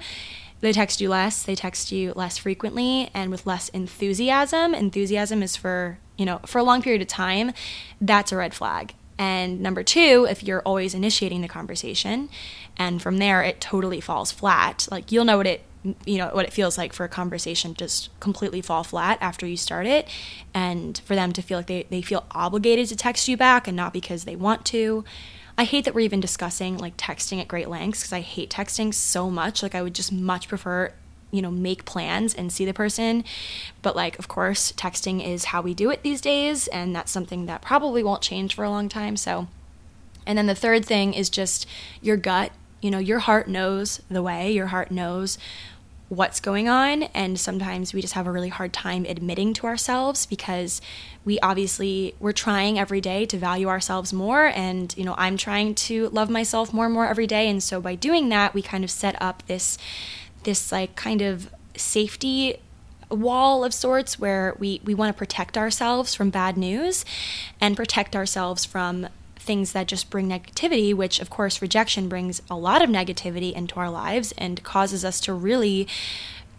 they 0.62 0.71
text 0.71 1.01
you 1.01 1.09
less, 1.09 1.43
they 1.43 1.55
text 1.55 1.91
you 1.91 2.13
less 2.15 2.38
frequently 2.38 3.12
and 3.13 3.29
with 3.29 3.45
less 3.45 3.69
enthusiasm. 3.69 4.73
Enthusiasm 4.73 5.43
is 5.43 5.55
for, 5.55 5.99
you 6.17 6.25
know, 6.25 6.39
for 6.45 6.57
a 6.57 6.63
long 6.63 6.81
period 6.81 7.01
of 7.01 7.07
time, 7.09 7.51
that's 7.99 8.31
a 8.31 8.38
red 8.38 8.53
flag. 8.53 8.93
And 9.17 9.59
number 9.62 9.83
two, 9.83 10.25
if 10.29 10.41
you're 10.41 10.62
always 10.62 10.95
initiating 10.95 11.41
the 11.41 11.47
conversation, 11.47 12.29
and 12.77 13.01
from 13.01 13.17
there 13.17 13.43
it 13.43 13.62
totally 13.62 13.99
falls 13.99 14.31
flat, 14.31 14.88
like 14.89 15.12
you'll 15.12 15.25
know 15.25 15.38
what 15.38 15.47
it 15.47 15.63
you 16.05 16.17
know 16.17 16.29
what 16.29 16.45
it 16.45 16.53
feels 16.53 16.77
like 16.77 16.93
for 16.93 17.03
a 17.03 17.09
conversation 17.09 17.73
just 17.73 18.09
completely 18.21 18.61
fall 18.61 18.83
flat 18.83 19.17
after 19.19 19.45
you 19.45 19.57
start 19.57 19.85
it 19.85 20.07
and 20.53 21.01
for 21.05 21.13
them 21.13 21.33
to 21.33 21.41
feel 21.41 21.59
like 21.59 21.67
they, 21.67 21.83
they 21.89 22.01
feel 22.01 22.25
obligated 22.31 22.87
to 22.87 22.95
text 22.95 23.27
you 23.27 23.35
back 23.35 23.67
and 23.67 23.75
not 23.75 23.91
because 23.91 24.23
they 24.23 24.35
want 24.35 24.63
to 24.65 25.03
I 25.57 25.65
hate 25.65 25.85
that 25.85 25.93
we're 25.93 26.01
even 26.01 26.19
discussing 26.19 26.77
like 26.77 26.97
texting 26.97 27.39
at 27.39 27.47
great 27.47 27.69
lengths 27.69 28.01
because 28.01 28.13
I 28.13 28.21
hate 28.21 28.49
texting 28.49 28.93
so 28.93 29.29
much. 29.29 29.61
Like, 29.61 29.75
I 29.75 29.81
would 29.83 29.93
just 29.93 30.11
much 30.11 30.47
prefer, 30.47 30.93
you 31.31 31.41
know, 31.41 31.51
make 31.51 31.85
plans 31.85 32.33
and 32.33 32.51
see 32.51 32.65
the 32.65 32.73
person. 32.73 33.23
But, 33.81 33.95
like, 33.95 34.17
of 34.17 34.27
course, 34.27 34.71
texting 34.71 35.25
is 35.25 35.45
how 35.45 35.61
we 35.61 35.73
do 35.73 35.91
it 35.91 36.01
these 36.01 36.21
days, 36.21 36.67
and 36.67 36.95
that's 36.95 37.11
something 37.11 37.45
that 37.45 37.61
probably 37.61 38.03
won't 38.03 38.23
change 38.23 38.55
for 38.55 38.63
a 38.63 38.69
long 38.69 38.89
time. 38.89 39.15
So, 39.15 39.47
and 40.25 40.37
then 40.37 40.47
the 40.47 40.55
third 40.55 40.85
thing 40.85 41.13
is 41.13 41.29
just 41.29 41.67
your 42.01 42.17
gut. 42.17 42.51
You 42.81 42.91
know, 42.91 42.99
your 42.99 43.19
heart 43.19 43.47
knows 43.47 44.01
the 44.09 44.23
way, 44.23 44.51
your 44.51 44.67
heart 44.67 44.91
knows 44.91 45.37
what's 46.13 46.39
going 46.39 46.69
on. 46.69 47.04
And 47.13 47.39
sometimes 47.39 47.93
we 47.93 48.02
just 48.02 48.13
have 48.13 48.28
a 48.28 48.32
really 48.32 48.49
hard 48.49 48.71
time 48.71 49.06
admitting 49.06 49.54
to 49.56 49.67
ourselves 49.67 50.26
because 50.26 50.82
we 51.26 51.39
obviously 51.39 52.15
we're 52.19 52.32
trying 52.32 52.78
every 52.78 53.02
day 53.02 53.26
to 53.26 53.38
value 53.38 53.67
ourselves 53.67 54.12
more 54.12 54.47
and 54.47 54.93
you 54.97 55.06
know 55.06 55.15
i'm 55.17 55.38
trying 55.38 55.73
to 55.73 56.10
love 56.10 56.30
myself 56.30 56.73
more 56.73 56.86
and 56.86 56.93
more 56.93 57.08
every 57.08 57.28
day 57.28 57.47
and 57.47 57.63
so 57.63 57.80
by 57.80 57.95
doing 57.95 58.30
that 58.30 58.54
we 58.54 58.62
kind 58.62 58.84
of 58.84 58.91
set 58.91 59.19
up 59.21 59.41
this 59.47 59.78
this 60.43 60.71
like 60.71 60.95
kind 60.95 61.21
of 61.21 61.49
safety 61.76 62.58
wall 63.10 63.63
of 63.63 63.73
sorts 63.73 64.19
where 64.19 64.56
we 64.60 64.82
we 64.84 64.93
want 64.93 65.13
to 65.13 65.17
protect 65.17 65.58
ourselves 65.58 66.15
from 66.15 66.30
bad 66.30 66.58
news 66.58 67.06
and 67.62 67.78
protect 67.78 68.15
ourselves 68.15 68.65
from 68.65 69.08
things 69.43 69.73
that 69.73 69.88
just 69.88 70.10
bring 70.10 70.27
negativity, 70.27 70.93
which 70.93 71.19
of 71.19 71.29
course 71.29 71.62
rejection 71.62 72.10
brings 72.10 72.41
a 72.49 72.56
lot 72.56 72.82
of 72.82 72.89
negativity 72.89 73.53
into 73.53 73.75
our 73.75 73.89
lives 73.89 74.34
and 74.38 74.63
causes 74.63 75.06
us 75.06 75.19
to 75.21 75.34
really 75.34 75.88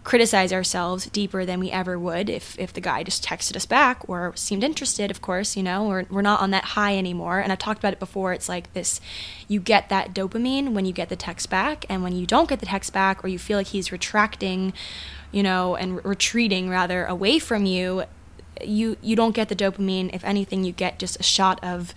criticize 0.05 0.53
ourselves 0.53 1.07
deeper 1.07 1.47
than 1.47 1.59
we 1.59 1.71
ever 1.71 1.99
would 1.99 2.29
if, 2.29 2.59
if 2.59 2.75
the 2.75 2.81
guy 2.81 3.03
just 3.03 3.25
texted 3.25 3.57
us 3.57 3.65
back 3.65 4.07
or 4.07 4.33
seemed 4.37 4.63
interested, 4.63 5.11
of 5.11 5.23
course, 5.23 5.57
you 5.57 5.63
know, 5.63 5.89
we're, 5.89 6.05
we're 6.11 6.23
not 6.23 6.41
on 6.41 6.51
that 6.51 6.65
high 6.65 6.97
anymore. 6.97 7.41
And 7.41 7.51
I've 7.51 7.59
talked 7.59 7.79
about 7.79 7.95
it 7.95 7.99
before. 7.99 8.35
It's 8.35 8.49
like 8.49 8.73
this 8.75 9.01
you 9.49 9.61
get 9.61 9.89
that 9.89 10.13
dopamine 10.15 10.75
when 10.75 10.85
you 10.85 10.93
get 10.93 11.09
the 11.09 11.17
text 11.17 11.49
back. 11.49 11.87
And 11.89 12.03
when 12.03 12.15
you 12.15 12.27
don't 12.27 12.49
get 12.49 12.61
the 12.61 12.67
text 12.67 12.93
back 12.93 13.25
or 13.25 13.29
you 13.29 13.39
feel 13.39 13.57
like 13.57 13.69
he's 13.69 13.91
retracting, 13.91 14.75
you 15.33 15.43
know, 15.43 15.75
and 15.75 15.97
re- 15.97 16.03
retreating 16.05 16.69
rather 16.69 17.07
away 17.07 17.39
from 17.39 17.65
you, 17.65 18.05
you 18.63 18.99
you 19.03 19.17
don't 19.17 19.35
get 19.35 19.49
the 19.49 19.57
dopamine. 19.57 20.15
If 20.15 20.23
anything, 20.23 20.65
you 20.65 20.73
get 20.73 20.99
just 20.99 21.19
a 21.19 21.23
shot 21.23 21.63
of 21.65 21.95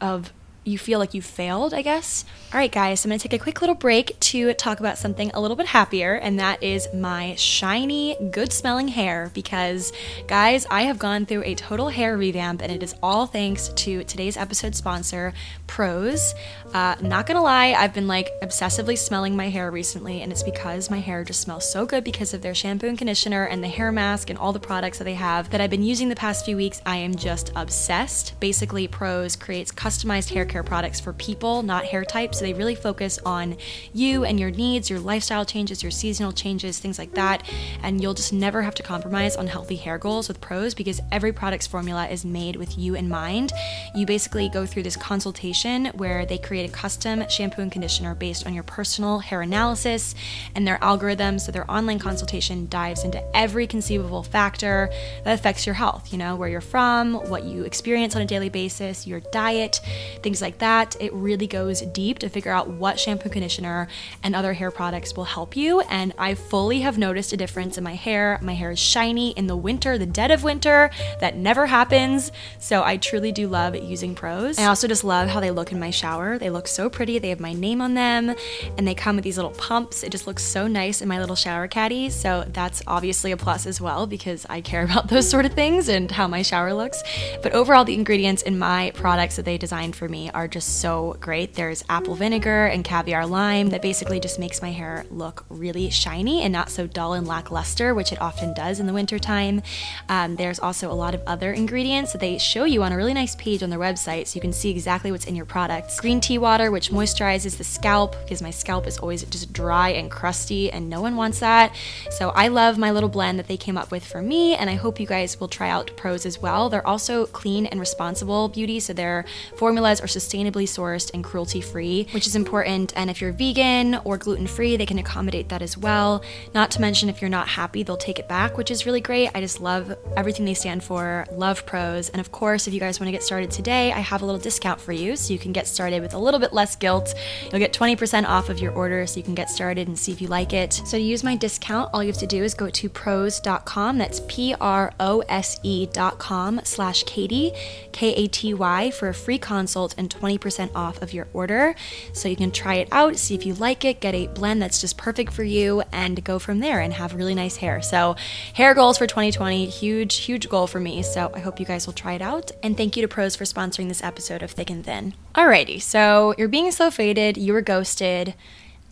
of 0.00 0.32
you 0.66 0.78
feel 0.78 0.98
like 0.98 1.14
you 1.14 1.22
failed, 1.22 1.72
I 1.72 1.82
guess. 1.82 2.24
All 2.52 2.58
right, 2.58 2.70
guys, 2.70 3.04
I'm 3.04 3.10
gonna 3.10 3.18
take 3.18 3.32
a 3.32 3.38
quick 3.38 3.60
little 3.60 3.74
break 3.74 4.18
to 4.20 4.52
talk 4.54 4.80
about 4.80 4.98
something 4.98 5.30
a 5.32 5.40
little 5.40 5.56
bit 5.56 5.66
happier, 5.66 6.14
and 6.14 6.38
that 6.40 6.62
is 6.62 6.88
my 6.92 7.34
shiny, 7.36 8.16
good 8.30 8.52
smelling 8.52 8.88
hair. 8.88 9.30
Because, 9.32 9.92
guys, 10.26 10.66
I 10.70 10.82
have 10.82 10.98
gone 10.98 11.26
through 11.26 11.44
a 11.44 11.54
total 11.54 11.88
hair 11.88 12.16
revamp, 12.16 12.62
and 12.62 12.72
it 12.72 12.82
is 12.82 12.94
all 13.02 13.26
thanks 13.26 13.68
to 13.68 14.04
today's 14.04 14.36
episode 14.36 14.74
sponsor, 14.74 15.32
Prose. 15.66 16.34
Uh, 16.74 16.96
not 17.00 17.26
gonna 17.26 17.42
lie, 17.42 17.72
I've 17.72 17.94
been 17.94 18.08
like 18.08 18.28
obsessively 18.42 18.98
smelling 18.98 19.36
my 19.36 19.48
hair 19.48 19.70
recently, 19.70 20.22
and 20.22 20.32
it's 20.32 20.42
because 20.42 20.90
my 20.90 20.98
hair 20.98 21.24
just 21.24 21.40
smells 21.40 21.70
so 21.70 21.86
good 21.86 22.02
because 22.02 22.34
of 22.34 22.42
their 22.42 22.54
shampoo 22.54 22.88
and 22.88 22.98
conditioner 22.98 23.44
and 23.44 23.62
the 23.62 23.68
hair 23.68 23.92
mask 23.92 24.30
and 24.30 24.38
all 24.38 24.52
the 24.52 24.58
products 24.58 24.98
that 24.98 25.04
they 25.04 25.14
have 25.14 25.50
that 25.50 25.60
I've 25.60 25.70
been 25.70 25.84
using 25.84 26.08
the 26.08 26.16
past 26.16 26.44
few 26.44 26.56
weeks. 26.56 26.82
I 26.84 26.96
am 26.96 27.14
just 27.14 27.52
obsessed. 27.54 28.38
Basically, 28.40 28.88
Prose 28.88 29.36
creates 29.36 29.70
customized 29.70 30.32
hair 30.32 30.44
care 30.44 30.55
products 30.62 31.00
for 31.00 31.12
people, 31.12 31.62
not 31.62 31.84
hair 31.84 32.04
types. 32.04 32.38
So 32.38 32.44
they 32.44 32.54
really 32.54 32.74
focus 32.74 33.18
on 33.24 33.56
you 33.92 34.24
and 34.24 34.38
your 34.38 34.50
needs, 34.50 34.90
your 34.90 35.00
lifestyle 35.00 35.44
changes, 35.44 35.82
your 35.82 35.92
seasonal 35.92 36.32
changes, 36.32 36.78
things 36.78 36.98
like 36.98 37.14
that. 37.14 37.42
And 37.82 38.00
you'll 38.02 38.14
just 38.14 38.32
never 38.32 38.62
have 38.62 38.74
to 38.76 38.82
compromise 38.82 39.36
on 39.36 39.46
healthy 39.46 39.76
hair 39.76 39.98
goals 39.98 40.28
with 40.28 40.40
Prose 40.40 40.74
because 40.74 41.00
every 41.10 41.32
product's 41.32 41.66
formula 41.66 42.06
is 42.08 42.24
made 42.24 42.56
with 42.56 42.78
you 42.78 42.94
in 42.94 43.08
mind. 43.08 43.52
You 43.94 44.06
basically 44.06 44.48
go 44.48 44.66
through 44.66 44.84
this 44.84 44.96
consultation 44.96 45.86
where 45.94 46.24
they 46.24 46.38
create 46.38 46.68
a 46.68 46.72
custom 46.72 47.28
shampoo 47.28 47.62
and 47.62 47.72
conditioner 47.72 48.14
based 48.14 48.46
on 48.46 48.54
your 48.54 48.62
personal 48.62 49.18
hair 49.18 49.42
analysis 49.42 50.14
and 50.54 50.66
their 50.66 50.82
algorithm. 50.82 51.38
So 51.38 51.52
their 51.52 51.68
online 51.70 51.98
consultation 51.98 52.68
dives 52.68 53.04
into 53.04 53.22
every 53.36 53.66
conceivable 53.66 54.22
factor 54.22 54.88
that 55.24 55.34
affects 55.38 55.66
your 55.66 55.74
health, 55.74 56.12
you 56.12 56.18
know, 56.18 56.36
where 56.36 56.48
you're 56.48 56.60
from, 56.60 57.14
what 57.28 57.44
you 57.44 57.64
experience 57.64 58.14
on 58.14 58.22
a 58.22 58.26
daily 58.26 58.48
basis, 58.48 59.06
your 59.06 59.20
diet, 59.32 59.80
things 60.22 60.40
like 60.40 60.45
like 60.46 60.58
that. 60.58 60.94
It 61.00 61.12
really 61.12 61.48
goes 61.48 61.80
deep 61.80 62.20
to 62.20 62.28
figure 62.28 62.52
out 62.52 62.68
what 62.68 63.00
shampoo, 63.00 63.28
conditioner, 63.28 63.88
and 64.22 64.36
other 64.36 64.52
hair 64.52 64.70
products 64.70 65.16
will 65.16 65.24
help 65.24 65.56
you. 65.56 65.80
And 65.80 66.14
I 66.18 66.34
fully 66.34 66.82
have 66.82 66.98
noticed 66.98 67.32
a 67.32 67.36
difference 67.36 67.76
in 67.76 67.82
my 67.82 67.96
hair. 67.96 68.38
My 68.40 68.54
hair 68.54 68.70
is 68.70 68.78
shiny 68.78 69.32
in 69.32 69.48
the 69.48 69.56
winter, 69.56 69.98
the 69.98 70.06
dead 70.06 70.30
of 70.30 70.44
winter. 70.44 70.90
That 71.18 71.36
never 71.36 71.66
happens. 71.66 72.30
So 72.60 72.84
I 72.84 72.96
truly 72.96 73.32
do 73.32 73.48
love 73.48 73.74
using 73.74 74.14
Prose. 74.14 74.56
I 74.56 74.66
also 74.66 74.86
just 74.86 75.02
love 75.02 75.28
how 75.28 75.40
they 75.40 75.50
look 75.50 75.72
in 75.72 75.80
my 75.80 75.90
shower. 75.90 76.38
They 76.38 76.50
look 76.50 76.68
so 76.68 76.88
pretty. 76.88 77.18
They 77.18 77.30
have 77.30 77.40
my 77.40 77.52
name 77.52 77.80
on 77.80 77.94
them 77.94 78.32
and 78.78 78.86
they 78.86 78.94
come 78.94 79.16
with 79.16 79.24
these 79.24 79.36
little 79.36 79.50
pumps. 79.50 80.04
It 80.04 80.12
just 80.12 80.28
looks 80.28 80.44
so 80.44 80.68
nice 80.68 81.02
in 81.02 81.08
my 81.08 81.18
little 81.18 81.34
shower 81.34 81.66
caddy. 81.66 82.08
So 82.08 82.44
that's 82.52 82.84
obviously 82.86 83.32
a 83.32 83.36
plus 83.36 83.66
as 83.66 83.80
well 83.80 84.06
because 84.06 84.46
I 84.48 84.60
care 84.60 84.84
about 84.88 85.08
those 85.08 85.28
sort 85.28 85.44
of 85.44 85.54
things 85.54 85.88
and 85.88 86.08
how 86.08 86.28
my 86.28 86.42
shower 86.42 86.72
looks. 86.72 87.02
But 87.42 87.52
overall, 87.52 87.84
the 87.84 87.94
ingredients 87.94 88.42
in 88.42 88.60
my 88.60 88.92
products 88.94 89.34
that 89.34 89.44
they 89.44 89.58
designed 89.58 89.96
for 89.96 90.08
me 90.08 90.25
are 90.30 90.48
just 90.48 90.80
so 90.80 91.16
great. 91.20 91.54
There's 91.54 91.84
apple 91.88 92.14
vinegar 92.14 92.66
and 92.66 92.84
caviar 92.84 93.26
lime 93.26 93.70
that 93.70 93.82
basically 93.82 94.20
just 94.20 94.38
makes 94.38 94.62
my 94.62 94.70
hair 94.70 95.04
look 95.10 95.44
really 95.48 95.90
shiny 95.90 96.42
and 96.42 96.52
not 96.52 96.70
so 96.70 96.86
dull 96.86 97.14
and 97.14 97.26
lackluster, 97.26 97.94
which 97.94 98.12
it 98.12 98.20
often 98.20 98.54
does 98.54 98.80
in 98.80 98.86
the 98.86 98.92
wintertime. 98.92 99.62
Um, 100.08 100.36
there's 100.36 100.58
also 100.58 100.90
a 100.90 100.94
lot 100.94 101.14
of 101.14 101.22
other 101.26 101.52
ingredients 101.52 102.12
that 102.12 102.20
they 102.20 102.38
show 102.38 102.64
you 102.64 102.82
on 102.82 102.92
a 102.92 102.96
really 102.96 103.14
nice 103.14 103.34
page 103.36 103.62
on 103.62 103.70
their 103.70 103.78
website 103.78 104.26
so 104.26 104.36
you 104.36 104.40
can 104.40 104.52
see 104.52 104.70
exactly 104.70 105.10
what's 105.10 105.26
in 105.26 105.36
your 105.36 105.46
products. 105.46 106.00
Green 106.00 106.20
tea 106.20 106.38
water, 106.38 106.70
which 106.70 106.90
moisturizes 106.90 107.56
the 107.56 107.64
scalp 107.64 108.16
because 108.22 108.42
my 108.42 108.50
scalp 108.50 108.86
is 108.86 108.98
always 108.98 109.22
just 109.24 109.52
dry 109.52 109.90
and 109.90 110.10
crusty 110.10 110.70
and 110.70 110.88
no 110.88 111.00
one 111.00 111.16
wants 111.16 111.40
that. 111.40 111.74
So 112.10 112.30
I 112.30 112.48
love 112.48 112.78
my 112.78 112.90
little 112.90 113.08
blend 113.08 113.38
that 113.38 113.48
they 113.48 113.56
came 113.56 113.76
up 113.76 113.90
with 113.90 114.04
for 114.04 114.22
me 114.22 114.54
and 114.54 114.68
I 114.70 114.74
hope 114.74 115.00
you 115.00 115.06
guys 115.06 115.38
will 115.38 115.48
try 115.48 115.68
out 115.68 115.96
Prose 115.96 116.26
as 116.26 116.38
well. 116.38 116.68
They're 116.68 116.86
also 116.86 117.26
clean 117.26 117.66
and 117.66 117.80
responsible 117.80 118.48
beauty, 118.48 118.80
so 118.80 118.92
their 118.92 119.24
formulas 119.56 120.00
are 120.00 120.06
sustainably 120.16 120.64
sourced 120.64 121.10
and 121.12 121.22
cruelty 121.22 121.60
free, 121.60 122.06
which 122.12 122.26
is 122.26 122.36
important. 122.36 122.92
And 122.96 123.10
if 123.10 123.20
you're 123.20 123.32
vegan 123.32 123.96
or 124.04 124.16
gluten 124.16 124.46
free, 124.46 124.76
they 124.76 124.86
can 124.86 124.98
accommodate 124.98 125.48
that 125.50 125.62
as 125.62 125.76
well. 125.76 126.22
Not 126.54 126.70
to 126.72 126.80
mention, 126.80 127.08
if 127.08 127.20
you're 127.20 127.28
not 127.28 127.48
happy, 127.48 127.82
they'll 127.82 127.96
take 127.96 128.18
it 128.18 128.28
back, 128.28 128.56
which 128.56 128.70
is 128.70 128.86
really 128.86 129.00
great. 129.00 129.30
I 129.34 129.40
just 129.40 129.60
love 129.60 129.94
everything 130.16 130.44
they 130.44 130.54
stand 130.54 130.82
for, 130.82 131.26
love 131.32 131.66
Prose. 131.66 132.08
And 132.08 132.20
of 132.20 132.32
course, 132.32 132.66
if 132.66 132.74
you 132.74 132.80
guys 132.80 132.98
want 132.98 133.08
to 133.08 133.12
get 133.12 133.22
started 133.22 133.50
today, 133.50 133.92
I 133.92 134.00
have 134.00 134.22
a 134.22 134.24
little 134.24 134.40
discount 134.40 134.80
for 134.80 134.92
you 134.92 135.16
so 135.16 135.32
you 135.32 135.38
can 135.38 135.52
get 135.52 135.66
started 135.66 136.00
with 136.00 136.14
a 136.14 136.18
little 136.18 136.40
bit 136.40 136.52
less 136.52 136.76
guilt. 136.76 137.14
You'll 137.50 137.58
get 137.58 137.72
20% 137.72 138.26
off 138.26 138.48
of 138.48 138.58
your 138.58 138.72
order 138.72 139.06
so 139.06 139.18
you 139.18 139.22
can 139.22 139.34
get 139.34 139.50
started 139.50 139.88
and 139.88 139.98
see 139.98 140.12
if 140.12 140.20
you 140.20 140.28
like 140.28 140.52
it. 140.52 140.72
So 140.72 140.96
to 140.96 141.00
use 141.00 141.22
my 141.22 141.36
discount, 141.36 141.90
all 141.92 142.02
you 142.02 142.10
have 142.10 142.20
to 142.20 142.26
do 142.26 142.42
is 142.42 142.54
go 142.54 142.70
to 142.70 142.88
prose.com. 142.88 143.98
That's 143.98 144.20
P 144.28 144.54
R 144.60 144.92
O 145.00 145.20
S 145.28 145.60
E.com 145.62 146.60
slash 146.64 147.02
Katy, 147.04 147.52
K 147.92 148.14
A 148.14 148.26
T 148.28 148.54
Y, 148.54 148.90
for 148.92 149.08
a 149.08 149.14
free 149.14 149.38
consult 149.38 149.94
and 149.98 150.05
20% 150.08 150.70
off 150.74 151.02
of 151.02 151.12
your 151.12 151.28
order. 151.32 151.74
So 152.12 152.28
you 152.28 152.36
can 152.36 152.50
try 152.50 152.74
it 152.74 152.88
out, 152.92 153.16
see 153.16 153.34
if 153.34 153.46
you 153.46 153.54
like 153.54 153.84
it, 153.84 154.00
get 154.00 154.14
a 154.14 154.26
blend 154.28 154.62
that's 154.62 154.80
just 154.80 154.96
perfect 154.96 155.32
for 155.32 155.44
you, 155.44 155.82
and 155.92 156.22
go 156.24 156.38
from 156.38 156.60
there 156.60 156.80
and 156.80 156.92
have 156.92 157.14
really 157.14 157.34
nice 157.34 157.56
hair. 157.56 157.82
So, 157.82 158.16
hair 158.54 158.74
goals 158.74 158.98
for 158.98 159.06
2020, 159.06 159.66
huge, 159.66 160.16
huge 160.16 160.48
goal 160.48 160.66
for 160.66 160.80
me. 160.80 161.02
So, 161.02 161.30
I 161.34 161.40
hope 161.40 161.60
you 161.60 161.66
guys 161.66 161.86
will 161.86 161.94
try 161.94 162.14
it 162.14 162.22
out. 162.22 162.50
And 162.62 162.76
thank 162.76 162.96
you 162.96 163.02
to 163.02 163.08
Prose 163.08 163.36
for 163.36 163.44
sponsoring 163.44 163.88
this 163.88 164.02
episode 164.02 164.42
of 164.42 164.50
Thick 164.50 164.70
and 164.70 164.84
Thin. 164.84 165.14
Alrighty, 165.34 165.80
so 165.80 166.34
you're 166.38 166.48
being 166.48 166.70
so 166.70 166.90
faded, 166.90 167.36
you 167.36 167.52
were 167.52 167.60
ghosted 167.60 168.34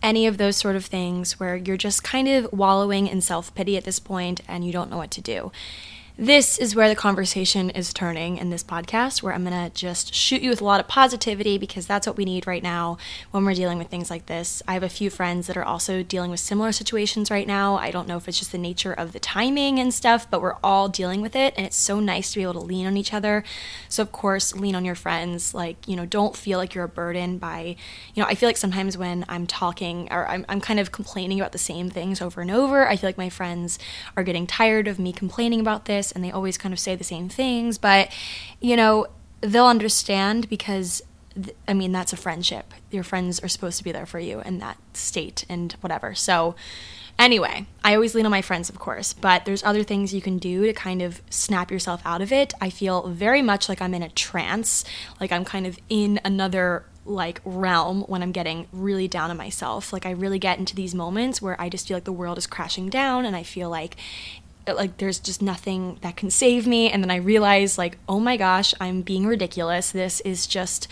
any 0.03 0.27
of 0.27 0.37
those 0.37 0.55
sort 0.55 0.75
of 0.75 0.85
things 0.85 1.39
where 1.39 1.55
you're 1.55 1.77
just 1.77 2.03
kind 2.03 2.27
of 2.27 2.51
wallowing 2.53 3.07
in 3.07 3.21
self 3.21 3.53
pity 3.55 3.75
at 3.75 3.83
this 3.83 3.99
point 3.99 4.41
and 4.47 4.63
you 4.65 4.71
don't 4.71 4.89
know 4.91 4.97
what 4.97 5.11
to 5.11 5.21
do. 5.21 5.51
This 6.17 6.57
is 6.57 6.73
where 6.73 6.87
the 6.87 6.95
conversation 6.95 7.69
is 7.69 7.91
turning 7.91 8.37
in 8.37 8.49
this 8.49 8.63
podcast, 8.63 9.21
where 9.21 9.33
I'm 9.33 9.43
going 9.43 9.69
to 9.69 9.75
just 9.75 10.13
shoot 10.13 10.41
you 10.41 10.49
with 10.49 10.61
a 10.61 10.63
lot 10.63 10.79
of 10.79 10.87
positivity 10.87 11.57
because 11.57 11.85
that's 11.85 12.07
what 12.07 12.15
we 12.15 12.23
need 12.23 12.47
right 12.47 12.63
now 12.63 12.97
when 13.31 13.43
we're 13.43 13.53
dealing 13.53 13.77
with 13.77 13.89
things 13.89 14.09
like 14.09 14.27
this. 14.27 14.63
I 14.65 14.75
have 14.75 14.83
a 14.83 14.87
few 14.87 15.09
friends 15.09 15.47
that 15.47 15.57
are 15.57 15.63
also 15.65 16.03
dealing 16.03 16.31
with 16.31 16.39
similar 16.39 16.71
situations 16.71 17.29
right 17.29 17.45
now. 17.45 17.75
I 17.75 17.91
don't 17.91 18.07
know 18.07 18.15
if 18.15 18.29
it's 18.29 18.39
just 18.39 18.53
the 18.53 18.57
nature 18.57 18.93
of 18.93 19.11
the 19.11 19.19
timing 19.19 19.77
and 19.77 19.93
stuff, 19.93 20.31
but 20.31 20.41
we're 20.41 20.55
all 20.63 20.87
dealing 20.87 21.21
with 21.21 21.35
it. 21.35 21.53
And 21.57 21.65
it's 21.65 21.75
so 21.75 21.99
nice 21.99 22.31
to 22.31 22.39
be 22.39 22.43
able 22.43 22.53
to 22.53 22.59
lean 22.59 22.87
on 22.87 22.95
each 22.95 23.13
other. 23.13 23.43
So, 23.89 24.01
of 24.01 24.13
course, 24.13 24.55
lean 24.55 24.75
on 24.75 24.85
your 24.85 24.95
friends. 24.95 25.53
Like, 25.53 25.85
you 25.85 25.97
know, 25.97 26.05
don't 26.05 26.37
feel 26.37 26.57
like 26.57 26.73
you're 26.73 26.85
a 26.85 26.89
burden 26.89 27.39
by, 27.39 27.75
you 28.13 28.23
know, 28.23 28.29
I 28.29 28.35
feel 28.35 28.47
like 28.47 28.55
sometimes 28.55 28.97
when 28.97 29.25
I'm 29.27 29.45
talking 29.45 30.07
or 30.11 30.25
I'm, 30.29 30.45
I'm 30.47 30.61
kind 30.61 30.79
of 30.79 30.93
complaining 30.93 31.41
about 31.41 31.51
the 31.51 31.57
same 31.57 31.89
things 31.89 32.21
over 32.21 32.39
and 32.39 32.51
over, 32.51 32.87
I 32.87 32.95
feel 32.95 33.09
like 33.09 33.17
my 33.17 33.29
friends 33.29 33.77
are 34.15 34.23
getting 34.23 34.47
tired 34.47 34.87
of 34.87 34.97
me 34.97 35.11
complaining 35.11 35.59
about 35.59 35.83
this 35.83 36.04
this 36.05 36.11
and 36.11 36.23
they 36.23 36.31
always 36.31 36.57
kind 36.57 36.73
of 36.73 36.79
say 36.79 36.95
the 36.95 37.03
same 37.03 37.29
things, 37.29 37.77
but 37.77 38.11
you 38.59 38.75
know, 38.75 39.07
they'll 39.41 39.67
understand 39.67 40.49
because 40.49 41.01
I 41.67 41.73
mean, 41.73 41.91
that's 41.91 42.13
a 42.13 42.17
friendship. 42.17 42.73
Your 42.91 43.03
friends 43.03 43.41
are 43.41 43.49
supposed 43.49 43.77
to 43.79 43.83
be 43.83 43.91
there 43.91 44.05
for 44.05 44.19
you 44.19 44.39
in 44.41 44.59
that 44.59 44.77
state 44.93 45.45
and 45.49 45.73
whatever. 45.81 46.15
So, 46.15 46.55
Anyway, 47.17 47.65
I 47.81 47.95
always 47.95 48.13
lean 48.13 48.25
on 48.25 48.31
my 48.31 48.41
friends, 48.41 48.69
of 48.69 48.77
course, 48.77 49.13
but 49.13 49.45
there's 49.45 49.63
other 49.63 49.83
things 49.83 50.13
you 50.13 50.21
can 50.21 50.37
do 50.37 50.65
to 50.65 50.73
kind 50.73 51.01
of 51.01 51.21
snap 51.29 51.71
yourself 51.71 52.01
out 52.03 52.21
of 52.21 52.33
it. 52.33 52.53
I 52.59 52.69
feel 52.69 53.07
very 53.07 53.41
much 53.41 53.69
like 53.69 53.81
I'm 53.81 53.93
in 53.93 54.03
a 54.03 54.09
trance, 54.09 54.83
like 55.21 55.31
I'm 55.31 55.45
kind 55.45 55.65
of 55.65 55.79
in 55.87 56.19
another 56.25 56.83
like 57.05 57.39
realm 57.45 58.01
when 58.07 58.21
I'm 58.21 58.33
getting 58.33 58.67
really 58.73 59.07
down 59.07 59.31
on 59.31 59.37
myself. 59.37 59.93
Like 59.93 60.05
I 60.05 60.11
really 60.11 60.39
get 60.39 60.59
into 60.59 60.75
these 60.75 60.93
moments 60.93 61.41
where 61.41 61.59
I 61.61 61.69
just 61.69 61.87
feel 61.87 61.95
like 61.95 62.03
the 62.03 62.11
world 62.11 62.37
is 62.37 62.47
crashing 62.47 62.89
down 62.89 63.25
and 63.25 63.33
I 63.35 63.43
feel 63.43 63.69
like 63.69 63.95
like 64.67 64.97
there's 64.97 65.19
just 65.19 65.41
nothing 65.41 65.97
that 66.01 66.15
can 66.15 66.29
save 66.29 66.65
me. 66.67 66.89
And 66.89 67.03
then 67.03 67.11
i 67.11 67.17
realize 67.17 67.77
like 67.77 67.97
oh 68.07 68.19
my 68.19 68.37
gosh 68.37 68.73
i'm 68.79 69.01
being 69.01 69.25
ridiculous. 69.25 69.91
This 69.91 70.21
is 70.21 70.47
just 70.47 70.87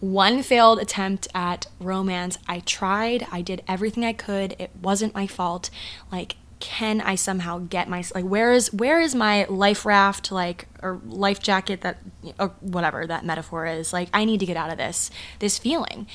one 0.00 0.42
failed 0.42 0.80
attempt 0.80 1.28
at 1.32 1.66
romance. 1.78 2.36
I 2.48 2.58
tried. 2.60 3.24
I 3.30 3.40
did 3.40 3.62
everything 3.68 4.04
i 4.04 4.12
could. 4.12 4.56
It 4.58 4.70
wasn't 4.80 5.14
my 5.14 5.26
fault. 5.26 5.70
Like 6.10 6.36
can 6.58 7.00
i 7.00 7.16
somehow 7.16 7.58
get 7.58 7.88
my 7.88 8.04
like 8.14 8.24
where 8.24 8.52
is 8.52 8.72
where 8.72 9.00
is 9.00 9.16
my 9.16 9.44
life 9.46 9.84
raft 9.84 10.30
like 10.30 10.68
or 10.80 11.00
life 11.04 11.40
jacket 11.40 11.80
that 11.80 11.98
or 12.38 12.48
whatever 12.60 13.06
that 13.06 13.24
metaphor 13.24 13.66
is? 13.66 13.92
Like 13.92 14.08
i 14.12 14.24
need 14.24 14.40
to 14.40 14.46
get 14.46 14.56
out 14.56 14.70
of 14.70 14.78
this 14.78 15.10
this 15.38 15.58
feeling. 15.58 16.06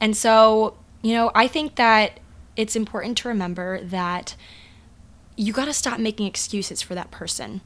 And 0.00 0.16
so 0.16 0.76
you 1.02 1.12
know 1.12 1.30
i 1.34 1.46
think 1.46 1.76
that 1.76 2.18
it's 2.56 2.74
important 2.74 3.18
to 3.18 3.28
remember 3.28 3.80
that 3.82 4.34
you 5.36 5.52
got 5.52 5.66
to 5.66 5.72
stop 5.72 6.00
making 6.00 6.26
excuses 6.26 6.80
for 6.80 6.94
that 6.94 7.10
person. 7.10 7.60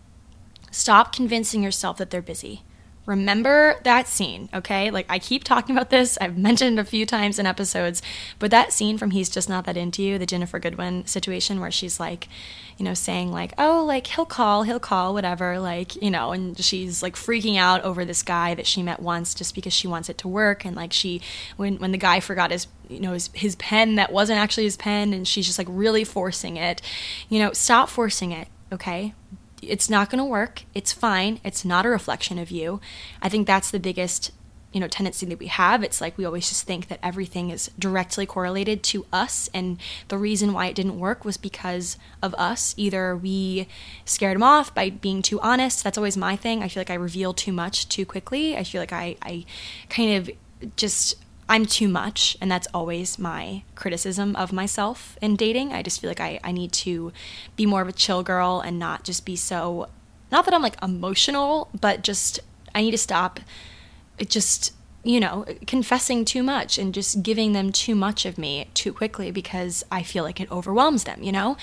Stop 0.72 1.14
convincing 1.14 1.62
yourself 1.62 1.96
that 1.98 2.11
they're 2.11 2.20
busy. 2.20 2.62
Remember 3.06 3.80
that 3.84 4.06
scene, 4.06 4.50
okay? 4.52 4.90
Like 4.90 5.06
I 5.08 5.18
keep 5.18 5.42
talking 5.42 5.74
about 5.74 5.90
this. 5.90 6.18
I've 6.20 6.36
mentioned 6.36 6.78
a 6.78 6.84
few 6.84 7.06
times 7.06 7.38
in 7.38 7.46
episodes, 7.46 8.02
but 8.38 8.50
that 8.50 8.72
scene 8.72 8.98
from 8.98 9.10
He's 9.10 9.30
Just 9.30 9.48
Not 9.48 9.64
That 9.64 9.76
Into 9.76 10.02
You, 10.02 10.18
the 10.18 10.26
Ginnifer 10.26 10.60
Goodwin 10.60 11.06
situation 11.06 11.60
where 11.60 11.70
she's 11.70 11.98
like, 11.98 12.28
you 12.76 12.84
know, 12.84 12.94
saying 12.94 13.32
like, 13.32 13.52
"Oh, 13.58 13.84
like 13.84 14.06
he'll 14.06 14.26
call, 14.26 14.64
he'll 14.64 14.80
call, 14.80 15.14
whatever." 15.14 15.58
Like, 15.58 16.00
you 16.02 16.10
know, 16.10 16.32
and 16.32 16.58
she's 16.62 17.02
like 17.02 17.16
freaking 17.16 17.56
out 17.56 17.82
over 17.82 18.04
this 18.04 18.22
guy 18.22 18.54
that 18.54 18.66
she 18.66 18.82
met 18.82 19.00
once 19.00 19.34
just 19.34 19.54
because 19.54 19.72
she 19.72 19.88
wants 19.88 20.08
it 20.08 20.18
to 20.18 20.28
work 20.28 20.64
and 20.64 20.76
like 20.76 20.92
she 20.92 21.20
when 21.56 21.76
when 21.76 21.92
the 21.92 21.98
guy 21.98 22.20
forgot 22.20 22.50
his 22.50 22.66
you 22.88 23.00
know 23.00 23.12
his, 23.12 23.30
his 23.32 23.56
pen 23.56 23.94
that 23.96 24.12
wasn't 24.12 24.38
actually 24.38 24.64
his 24.64 24.76
pen 24.76 25.12
and 25.12 25.26
she's 25.26 25.46
just 25.46 25.58
like 25.58 25.68
really 25.70 26.04
forcing 26.04 26.56
it. 26.56 26.82
You 27.28 27.38
know, 27.38 27.52
stop 27.52 27.88
forcing 27.88 28.32
it, 28.32 28.48
okay? 28.70 29.14
It's 29.62 29.90
not 29.90 30.11
going 30.11 30.18
to 30.18 30.25
work. 30.25 30.62
It's 30.75 30.92
fine. 30.92 31.40
It's 31.44 31.64
not 31.64 31.87
a 31.87 31.88
reflection 31.88 32.38
of 32.38 32.51
you. 32.51 32.81
I 33.23 33.29
think 33.29 33.46
that's 33.46 33.70
the 33.70 33.81
biggest 33.81 34.33
you 34.73 34.81
know 34.81 34.87
tendency 34.87 35.27
that 35.27 35.38
we 35.38 35.49
have 35.49 35.83
it's 35.83 36.01
like 36.01 36.16
we 36.16 36.25
always 36.25 36.49
just 36.49 36.64
think 36.64 36.88
that 36.88 37.01
everything 37.03 37.51
is 37.51 37.70
directly 37.79 38.25
correlated 38.25 38.83
to 38.83 39.05
us 39.12 39.51
and 39.53 39.79
the 40.09 40.18
reason 40.18 40.53
why 40.53 40.66
it 40.66 40.77
didn't 40.77 40.99
work 40.99 41.25
was 41.25 41.37
because 41.37 41.99
of 42.23 42.35
us 42.35 42.75
either 42.77 43.16
we 43.16 43.66
scared 44.05 44.37
him 44.37 44.42
off 44.42 44.73
by 44.73 44.88
being 44.88 45.23
too 45.23 45.40
honest 45.40 45.83
that's 45.83 45.99
always 45.99 46.16
my 46.16 46.37
thing 46.37 46.62
i 46.62 46.68
feel 46.68 46.81
like 46.81 46.90
i 46.90 46.94
reveal 46.94 47.35
too 47.35 47.53
much 47.53 47.88
too 47.88 48.07
quickly 48.07 48.57
i 48.57 48.62
feel 48.62 48.81
like 48.81 48.92
i, 48.92 49.16
I 49.23 49.44
kind 49.88 50.16
of 50.16 50.31
just 50.77 51.16
I'm 51.50 51.66
too 51.66 51.88
much, 51.88 52.36
and 52.40 52.48
that's 52.48 52.68
always 52.72 53.18
my 53.18 53.64
criticism 53.74 54.36
of 54.36 54.52
myself 54.52 55.18
in 55.20 55.34
dating. 55.34 55.72
I 55.72 55.82
just 55.82 56.00
feel 56.00 56.08
like 56.08 56.20
I, 56.20 56.38
I 56.44 56.52
need 56.52 56.70
to 56.84 57.12
be 57.56 57.66
more 57.66 57.82
of 57.82 57.88
a 57.88 57.92
chill 57.92 58.22
girl 58.22 58.60
and 58.60 58.78
not 58.78 59.02
just 59.02 59.26
be 59.26 59.34
so, 59.34 59.88
not 60.30 60.44
that 60.44 60.54
I'm 60.54 60.62
like 60.62 60.80
emotional, 60.80 61.68
but 61.78 62.02
just 62.02 62.38
I 62.72 62.82
need 62.82 62.92
to 62.92 62.98
stop 62.98 63.40
uh, 64.20 64.24
just, 64.24 64.72
you 65.02 65.18
know, 65.18 65.44
confessing 65.66 66.24
too 66.24 66.44
much 66.44 66.78
and 66.78 66.94
just 66.94 67.24
giving 67.24 67.52
them 67.52 67.72
too 67.72 67.96
much 67.96 68.24
of 68.24 68.38
me 68.38 68.68
too 68.72 68.92
quickly 68.92 69.32
because 69.32 69.84
I 69.90 70.04
feel 70.04 70.22
like 70.22 70.40
it 70.40 70.48
overwhelms 70.52 71.02
them, 71.02 71.20
you 71.20 71.32
know? 71.32 71.56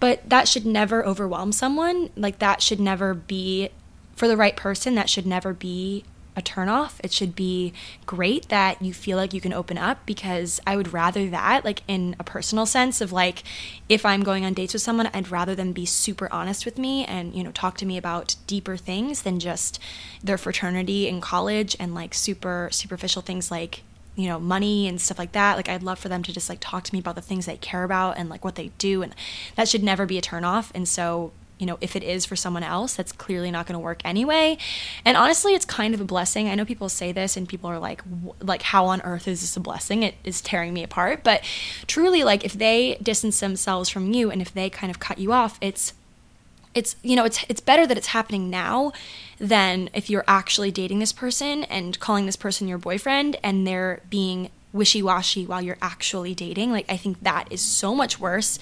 But 0.00 0.28
that 0.28 0.48
should 0.48 0.66
never 0.66 1.06
overwhelm 1.06 1.52
someone. 1.52 2.10
Like, 2.16 2.40
that 2.40 2.62
should 2.62 2.80
never 2.80 3.14
be, 3.14 3.68
for 4.16 4.26
the 4.26 4.36
right 4.36 4.56
person, 4.56 4.96
that 4.96 5.08
should 5.08 5.26
never 5.26 5.54
be 5.54 6.02
a 6.36 6.42
turnoff. 6.42 7.00
It 7.02 7.12
should 7.12 7.34
be 7.34 7.72
great 8.06 8.48
that 8.48 8.80
you 8.80 8.94
feel 8.94 9.16
like 9.16 9.34
you 9.34 9.40
can 9.40 9.52
open 9.52 9.78
up 9.78 10.06
because 10.06 10.60
I 10.66 10.76
would 10.76 10.92
rather 10.92 11.28
that, 11.30 11.64
like 11.64 11.82
in 11.88 12.16
a 12.18 12.24
personal 12.24 12.66
sense 12.66 13.00
of 13.00 13.12
like, 13.12 13.42
if 13.88 14.06
I'm 14.06 14.22
going 14.22 14.44
on 14.44 14.54
dates 14.54 14.72
with 14.72 14.82
someone, 14.82 15.10
I'd 15.12 15.30
rather 15.30 15.54
them 15.54 15.72
be 15.72 15.86
super 15.86 16.32
honest 16.32 16.64
with 16.64 16.78
me 16.78 17.04
and, 17.04 17.34
you 17.34 17.42
know, 17.42 17.52
talk 17.52 17.76
to 17.78 17.86
me 17.86 17.96
about 17.96 18.36
deeper 18.46 18.76
things 18.76 19.22
than 19.22 19.40
just 19.40 19.78
their 20.22 20.38
fraternity 20.38 21.08
in 21.08 21.20
college 21.20 21.76
and 21.80 21.94
like 21.94 22.14
super 22.14 22.68
superficial 22.70 23.22
things 23.22 23.50
like 23.50 23.82
you 24.16 24.26
know 24.26 24.40
money 24.40 24.88
and 24.88 25.00
stuff 25.00 25.18
like 25.18 25.32
that 25.32 25.56
like 25.56 25.68
i'd 25.68 25.84
love 25.84 25.98
for 25.98 26.08
them 26.08 26.22
to 26.22 26.32
just 26.32 26.48
like 26.48 26.58
talk 26.60 26.82
to 26.82 26.92
me 26.92 26.98
about 26.98 27.14
the 27.14 27.22
things 27.22 27.46
they 27.46 27.56
care 27.56 27.84
about 27.84 28.18
and 28.18 28.28
like 28.28 28.44
what 28.44 28.56
they 28.56 28.68
do 28.76 29.02
and 29.02 29.14
that 29.54 29.68
should 29.68 29.82
never 29.82 30.04
be 30.04 30.18
a 30.18 30.22
turnoff 30.22 30.70
and 30.74 30.88
so 30.88 31.32
you 31.60 31.66
know, 31.66 31.76
if 31.82 31.94
it 31.94 32.02
is 32.02 32.24
for 32.24 32.36
someone 32.36 32.62
else, 32.62 32.94
that's 32.94 33.12
clearly 33.12 33.50
not 33.50 33.66
going 33.66 33.74
to 33.74 33.78
work 33.78 34.00
anyway. 34.02 34.56
And 35.04 35.16
honestly, 35.16 35.54
it's 35.54 35.66
kind 35.66 35.94
of 35.94 36.00
a 36.00 36.04
blessing. 36.04 36.48
I 36.48 36.54
know 36.54 36.64
people 36.64 36.88
say 36.88 37.12
this 37.12 37.36
and 37.36 37.46
people 37.46 37.68
are 37.68 37.78
like, 37.78 38.02
like, 38.40 38.62
how 38.62 38.86
on 38.86 39.02
earth 39.02 39.28
is 39.28 39.42
this 39.42 39.56
a 39.58 39.60
blessing? 39.60 40.02
It 40.02 40.14
is 40.24 40.40
tearing 40.40 40.72
me 40.72 40.82
apart. 40.82 41.22
But 41.22 41.44
truly, 41.86 42.24
like, 42.24 42.44
if 42.44 42.54
they 42.54 42.96
distance 43.02 43.38
themselves 43.40 43.90
from 43.90 44.12
you 44.12 44.30
and 44.30 44.40
if 44.40 44.54
they 44.54 44.70
kind 44.70 44.90
of 44.90 44.98
cut 44.98 45.18
you 45.18 45.32
off, 45.32 45.58
it's, 45.60 45.92
it's, 46.74 46.96
you 47.02 47.14
know, 47.14 47.24
it's, 47.24 47.44
it's 47.50 47.60
better 47.60 47.86
that 47.86 47.98
it's 47.98 48.08
happening 48.08 48.48
now 48.48 48.92
than 49.38 49.90
if 49.92 50.08
you're 50.08 50.24
actually 50.26 50.70
dating 50.70 50.98
this 50.98 51.12
person 51.12 51.64
and 51.64 52.00
calling 52.00 52.24
this 52.24 52.36
person 52.36 52.68
your 52.68 52.78
boyfriend 52.78 53.36
and 53.42 53.66
they're 53.66 54.00
being 54.08 54.48
wishy 54.72 55.02
washy 55.02 55.44
while 55.44 55.60
you're 55.60 55.78
actually 55.82 56.34
dating. 56.34 56.72
Like, 56.72 56.86
I 56.88 56.96
think 56.96 57.22
that 57.22 57.48
is 57.50 57.60
so 57.60 57.94
much 57.94 58.18
worse. 58.18 58.58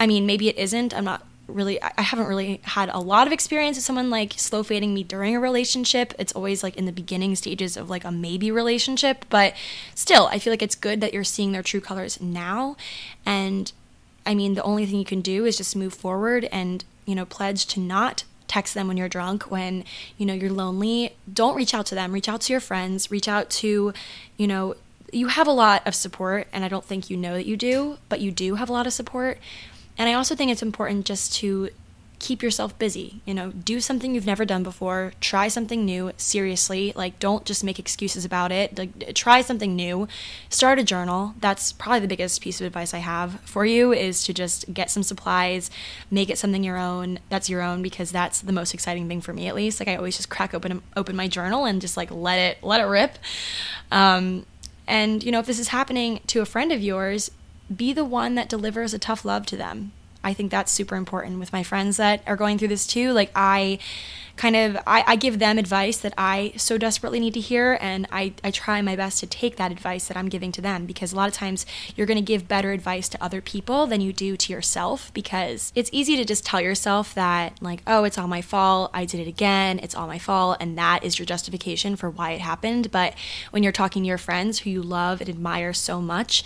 I 0.00 0.06
mean, 0.06 0.24
maybe 0.24 0.48
it 0.48 0.56
isn't. 0.56 0.94
I'm 0.94 1.04
not 1.04 1.26
really 1.48 1.82
I 1.82 2.02
haven't 2.02 2.26
really 2.26 2.60
had 2.62 2.90
a 2.90 3.00
lot 3.00 3.26
of 3.26 3.32
experience 3.32 3.76
with 3.76 3.84
someone 3.84 4.10
like 4.10 4.34
slow 4.36 4.62
fading 4.62 4.94
me 4.94 5.02
during 5.02 5.34
a 5.34 5.40
relationship. 5.40 6.14
It's 6.18 6.32
always 6.32 6.62
like 6.62 6.76
in 6.76 6.84
the 6.84 6.92
beginning 6.92 7.34
stages 7.34 7.76
of 7.76 7.90
like 7.90 8.04
a 8.04 8.12
maybe 8.12 8.50
relationship, 8.50 9.24
but 9.28 9.54
still 9.94 10.26
I 10.26 10.38
feel 10.38 10.52
like 10.52 10.62
it's 10.62 10.74
good 10.74 11.00
that 11.00 11.12
you're 11.12 11.24
seeing 11.24 11.52
their 11.52 11.62
true 11.62 11.80
colors 11.80 12.20
now. 12.20 12.76
And 13.24 13.72
I 14.26 14.34
mean 14.34 14.54
the 14.54 14.62
only 14.62 14.86
thing 14.86 14.98
you 14.98 15.04
can 15.04 15.22
do 15.22 15.44
is 15.44 15.56
just 15.56 15.74
move 15.74 15.94
forward 15.94 16.44
and 16.52 16.84
you 17.06 17.14
know 17.14 17.24
pledge 17.24 17.66
to 17.68 17.80
not 17.80 18.24
text 18.46 18.72
them 18.72 18.88
when 18.88 18.96
you're 18.96 19.08
drunk 19.08 19.50
when 19.50 19.84
you 20.16 20.26
know 20.26 20.34
you're 20.34 20.52
lonely. 20.52 21.16
Don't 21.32 21.56
reach 21.56 21.74
out 21.74 21.86
to 21.86 21.94
them. 21.94 22.12
Reach 22.12 22.28
out 22.28 22.42
to 22.42 22.52
your 22.52 22.60
friends. 22.60 23.10
Reach 23.10 23.28
out 23.28 23.50
to 23.50 23.92
you 24.36 24.46
know 24.46 24.76
you 25.10 25.28
have 25.28 25.46
a 25.46 25.52
lot 25.52 25.86
of 25.86 25.94
support 25.94 26.46
and 26.52 26.66
i 26.66 26.68
don't 26.68 26.84
think 26.84 27.08
you 27.08 27.16
know 27.16 27.32
that 27.32 27.46
you 27.46 27.56
do 27.56 27.96
but 28.10 28.20
you 28.20 28.30
do 28.30 28.56
have 28.56 28.68
a 28.68 28.72
lot 28.74 28.86
of 28.86 28.92
support 28.92 29.38
and 29.98 30.08
I 30.08 30.14
also 30.14 30.34
think 30.34 30.50
it's 30.50 30.62
important 30.62 31.04
just 31.04 31.34
to 31.34 31.70
keep 32.18 32.42
yourself 32.42 32.76
busy. 32.78 33.20
You 33.24 33.34
know, 33.34 33.50
do 33.50 33.80
something 33.80 34.14
you've 34.14 34.26
never 34.26 34.44
done 34.44 34.62
before, 34.62 35.12
try 35.20 35.48
something 35.48 35.84
new 35.84 36.12
seriously. 36.16 36.92
Like 36.96 37.18
don't 37.18 37.44
just 37.44 37.62
make 37.62 37.78
excuses 37.78 38.24
about 38.24 38.50
it. 38.52 38.76
Like 38.76 39.14
try 39.14 39.40
something 39.40 39.76
new. 39.76 40.08
Start 40.48 40.78
a 40.78 40.82
journal. 40.82 41.34
That's 41.40 41.72
probably 41.72 42.00
the 42.00 42.08
biggest 42.08 42.40
piece 42.40 42.60
of 42.60 42.66
advice 42.66 42.92
I 42.92 42.98
have 42.98 43.40
for 43.40 43.64
you 43.64 43.92
is 43.92 44.24
to 44.24 44.34
just 44.34 44.72
get 44.72 44.90
some 44.90 45.02
supplies, 45.02 45.70
make 46.10 46.30
it 46.30 46.38
something 46.38 46.64
your 46.64 46.78
own. 46.78 47.20
That's 47.28 47.48
your 47.48 47.62
own 47.62 47.82
because 47.82 48.10
that's 48.10 48.40
the 48.40 48.52
most 48.52 48.74
exciting 48.74 49.08
thing 49.08 49.20
for 49.20 49.32
me 49.32 49.46
at 49.46 49.54
least. 49.54 49.80
Like 49.80 49.88
I 49.88 49.96
always 49.96 50.16
just 50.16 50.28
crack 50.28 50.54
open 50.54 50.82
open 50.96 51.16
my 51.16 51.28
journal 51.28 51.64
and 51.64 51.80
just 51.80 51.96
like 51.96 52.10
let 52.10 52.38
it 52.38 52.62
let 52.62 52.80
it 52.80 52.84
rip. 52.84 53.18
Um 53.90 54.44
and 54.86 55.22
you 55.22 55.30
know, 55.30 55.38
if 55.38 55.46
this 55.46 55.58
is 55.58 55.68
happening 55.68 56.20
to 56.28 56.40
a 56.40 56.46
friend 56.46 56.72
of 56.72 56.80
yours, 56.80 57.30
be 57.74 57.92
the 57.92 58.04
one 58.04 58.34
that 58.34 58.48
delivers 58.48 58.94
a 58.94 58.98
tough 58.98 59.24
love 59.24 59.46
to 59.46 59.56
them. 59.56 59.92
I 60.22 60.34
think 60.34 60.50
that's 60.50 60.72
super 60.72 60.96
important 60.96 61.38
with 61.38 61.52
my 61.52 61.62
friends 61.62 61.96
that 61.96 62.22
are 62.26 62.36
going 62.36 62.58
through 62.58 62.68
this 62.68 62.86
too. 62.86 63.12
Like 63.12 63.30
I 63.34 63.78
kind 64.36 64.56
of 64.56 64.76
I, 64.86 65.04
I, 65.06 65.16
give 65.16 65.40
them 65.40 65.58
advice 65.58 65.98
that 65.98 66.14
I 66.16 66.52
so 66.56 66.78
desperately 66.78 67.18
need 67.18 67.34
to 67.34 67.40
hear 67.40 67.76
and 67.80 68.06
I, 68.12 68.34
I 68.44 68.52
try 68.52 68.80
my 68.82 68.94
best 68.94 69.18
to 69.20 69.26
take 69.26 69.56
that 69.56 69.72
advice 69.72 70.06
that 70.06 70.16
I'm 70.16 70.28
giving 70.28 70.52
to 70.52 70.60
them 70.60 70.86
because 70.86 71.12
a 71.12 71.16
lot 71.16 71.28
of 71.28 71.34
times 71.34 71.66
you're 71.96 72.06
gonna 72.06 72.22
give 72.22 72.46
better 72.46 72.70
advice 72.70 73.08
to 73.10 73.22
other 73.22 73.40
people 73.40 73.88
than 73.88 74.00
you 74.00 74.12
do 74.12 74.36
to 74.36 74.52
yourself 74.52 75.12
because 75.12 75.72
it's 75.74 75.90
easy 75.92 76.16
to 76.16 76.24
just 76.24 76.46
tell 76.46 76.60
yourself 76.60 77.14
that 77.14 77.60
like, 77.60 77.82
oh, 77.84 78.04
it's 78.04 78.16
all 78.16 78.28
my 78.28 78.40
fault, 78.40 78.92
I 78.94 79.04
did 79.04 79.18
it 79.18 79.26
again, 79.26 79.80
it's 79.80 79.94
all 79.94 80.06
my 80.06 80.18
fault, 80.18 80.58
and 80.60 80.78
that 80.78 81.02
is 81.02 81.18
your 81.18 81.26
justification 81.26 81.96
for 81.96 82.08
why 82.08 82.30
it 82.30 82.40
happened. 82.40 82.92
But 82.92 83.14
when 83.50 83.64
you're 83.64 83.72
talking 83.72 84.04
to 84.04 84.08
your 84.08 84.18
friends 84.18 84.60
who 84.60 84.70
you 84.70 84.82
love 84.82 85.20
and 85.20 85.28
admire 85.28 85.72
so 85.72 86.00
much, 86.00 86.44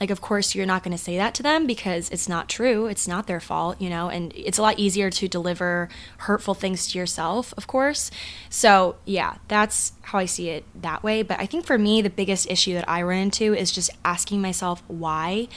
like 0.00 0.10
of 0.10 0.20
course 0.20 0.54
you're 0.54 0.66
not 0.66 0.82
going 0.82 0.96
to 0.96 1.02
say 1.02 1.16
that 1.16 1.34
to 1.34 1.42
them 1.42 1.66
because 1.66 2.08
it's 2.10 2.28
not 2.28 2.48
true 2.48 2.86
it's 2.86 3.06
not 3.06 3.26
their 3.26 3.40
fault 3.40 3.80
you 3.80 3.88
know 3.88 4.08
and 4.08 4.32
it's 4.34 4.58
a 4.58 4.62
lot 4.62 4.78
easier 4.78 5.10
to 5.10 5.28
deliver 5.28 5.88
hurtful 6.18 6.54
things 6.54 6.88
to 6.88 6.98
yourself 6.98 7.54
of 7.56 7.66
course 7.66 8.10
so 8.48 8.96
yeah 9.04 9.36
that's 9.48 9.92
how 10.02 10.18
i 10.18 10.24
see 10.24 10.48
it 10.48 10.64
that 10.74 11.02
way 11.02 11.22
but 11.22 11.38
i 11.38 11.46
think 11.46 11.64
for 11.64 11.78
me 11.78 12.02
the 12.02 12.10
biggest 12.10 12.50
issue 12.50 12.74
that 12.74 12.88
i 12.88 13.02
run 13.02 13.18
into 13.18 13.54
is 13.54 13.70
just 13.70 13.90
asking 14.04 14.40
myself 14.40 14.82
why 14.88 15.48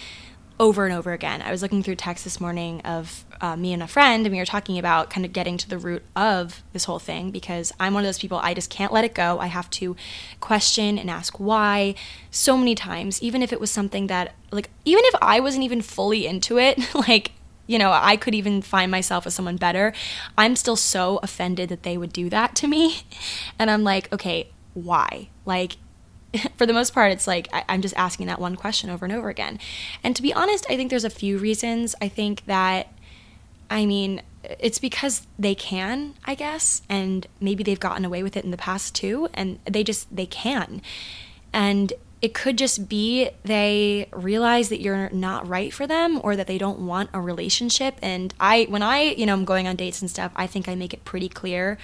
over 0.60 0.86
and 0.86 0.93
over 0.95 1.13
again. 1.13 1.41
I 1.41 1.52
was 1.52 1.62
looking 1.62 1.84
through 1.84 1.95
text 1.95 2.23
this 2.23 2.41
morning 2.41 2.82
of 2.82 3.26
uh, 3.41 3.56
me 3.56 3.73
and 3.73 3.84
a 3.84 3.88
friend, 3.88 4.26
and 4.26 4.34
we 4.34 4.39
were 4.39 4.45
talking 4.45 4.78
about 4.78 5.10
kind 5.10 5.26
of 5.26 5.34
getting 5.34 5.58
to 5.58 5.69
the 5.69 5.78
root 5.78 6.04
of 6.15 6.63
this 6.73 6.86
whole 6.86 7.00
thing 7.00 7.32
because 7.32 7.71
I'm 7.80 7.93
one 7.93 8.04
of 8.04 8.08
those 8.08 8.19
people, 8.19 8.38
I 8.38 8.54
just 8.54 8.69
can't 8.69 8.91
let 8.91 9.04
it 9.04 9.13
go. 9.13 9.39
I 9.39 9.47
have 9.47 9.69
to 9.71 9.95
question 10.39 10.97
and 10.97 11.10
ask 11.10 11.39
why 11.39 11.95
so 12.32 12.58
many 12.58 12.76
times, 12.76 13.21
even 13.21 13.41
if 13.41 13.54
it 13.54 13.60
was 13.60 13.71
something 13.71 14.08
that, 14.08 14.34
like, 14.52 14.69
even 14.86 15.04
if 15.06 15.15
I 15.21 15.39
wasn't 15.39 15.63
even 15.63 15.82
fully 15.82 16.26
into 16.26 16.58
it, 16.58 16.93
like, 16.95 17.32
you 17.67 17.78
know, 17.78 17.91
I 17.91 18.15
could 18.15 18.34
even 18.34 18.62
find 18.62 18.89
myself 18.89 19.28
as 19.28 19.36
someone 19.36 19.58
better. 19.58 19.93
I'm 20.38 20.56
still 20.56 20.78
so 20.78 21.19
offended 21.21 21.69
that 21.69 21.84
they 21.84 21.97
would 21.97 22.13
do 22.13 22.30
that 22.30 22.56
to 22.58 22.67
me. 22.67 23.02
And 23.60 23.71
I'm 23.71 23.84
like, 23.84 24.13
okay, 24.13 24.50
why? 24.76 25.30
Like, 25.43 25.78
for 26.58 26.65
the 26.65 26.73
most 26.73 26.93
part, 26.93 27.12
it's 27.12 27.28
like 27.28 27.47
I, 27.54 27.63
am 27.67 27.82
just 27.82 27.95
asking 27.97 28.28
that 28.28 28.39
one 28.39 28.56
question 28.56 28.89
over 28.89 29.06
and 29.06 29.13
over 29.13 29.30
again. 29.30 29.60
And 30.04 30.15
to 30.15 30.21
be 30.21 30.34
honest, 30.34 30.65
I 30.69 30.76
think 30.76 30.89
there's 30.89 31.04
a 31.04 31.10
few 31.10 31.38
reasons. 31.38 31.95
I 32.02 32.08
think 32.08 32.45
that, 32.45 32.88
I 33.69 33.86
mean, 33.86 34.21
it's 34.43 34.80
because 34.80 35.27
they 35.38 35.56
can, 35.56 36.13
I 36.25 36.36
guess, 36.36 36.82
and 36.88 37.27
maybe 37.41 37.63
they've 37.63 37.80
gotten 37.80 38.06
away 38.06 38.23
with 38.23 38.38
it 38.38 38.45
in 38.45 38.51
the 38.51 38.58
past 38.58 38.95
too, 38.95 39.30
and 39.34 39.60
they 39.65 39.84
just, 39.84 40.13
they 40.15 40.25
can. 40.25 40.82
And 41.51 41.93
it 42.21 42.34
could 42.34 42.58
just 42.58 42.89
be 42.89 43.30
they 43.43 44.08
realize 44.12 44.69
that 44.69 44.82
you're 44.82 45.10
not 45.12 45.47
right 45.47 45.71
for 45.71 45.86
them 45.86 46.19
or 46.23 46.36
that 46.36 46.47
they 46.47 46.58
don't 46.58 46.80
want 46.80 47.10
a 47.13 47.21
relationship. 47.21 47.95
And 48.01 48.34
I, 48.39 48.65
when 48.69 48.82
I, 48.82 49.01
you 49.01 49.25
know, 49.25 49.34
I'm 49.34 49.45
going 49.45 49.67
on 49.67 49.75
dates 49.75 50.01
and 50.01 50.10
stuff, 50.10 50.32
I 50.36 50.47
think 50.47 50.67
I 50.67 50.75
make 50.75 50.93
it 50.93 51.06
pretty 51.06 51.30
clear 51.30 51.77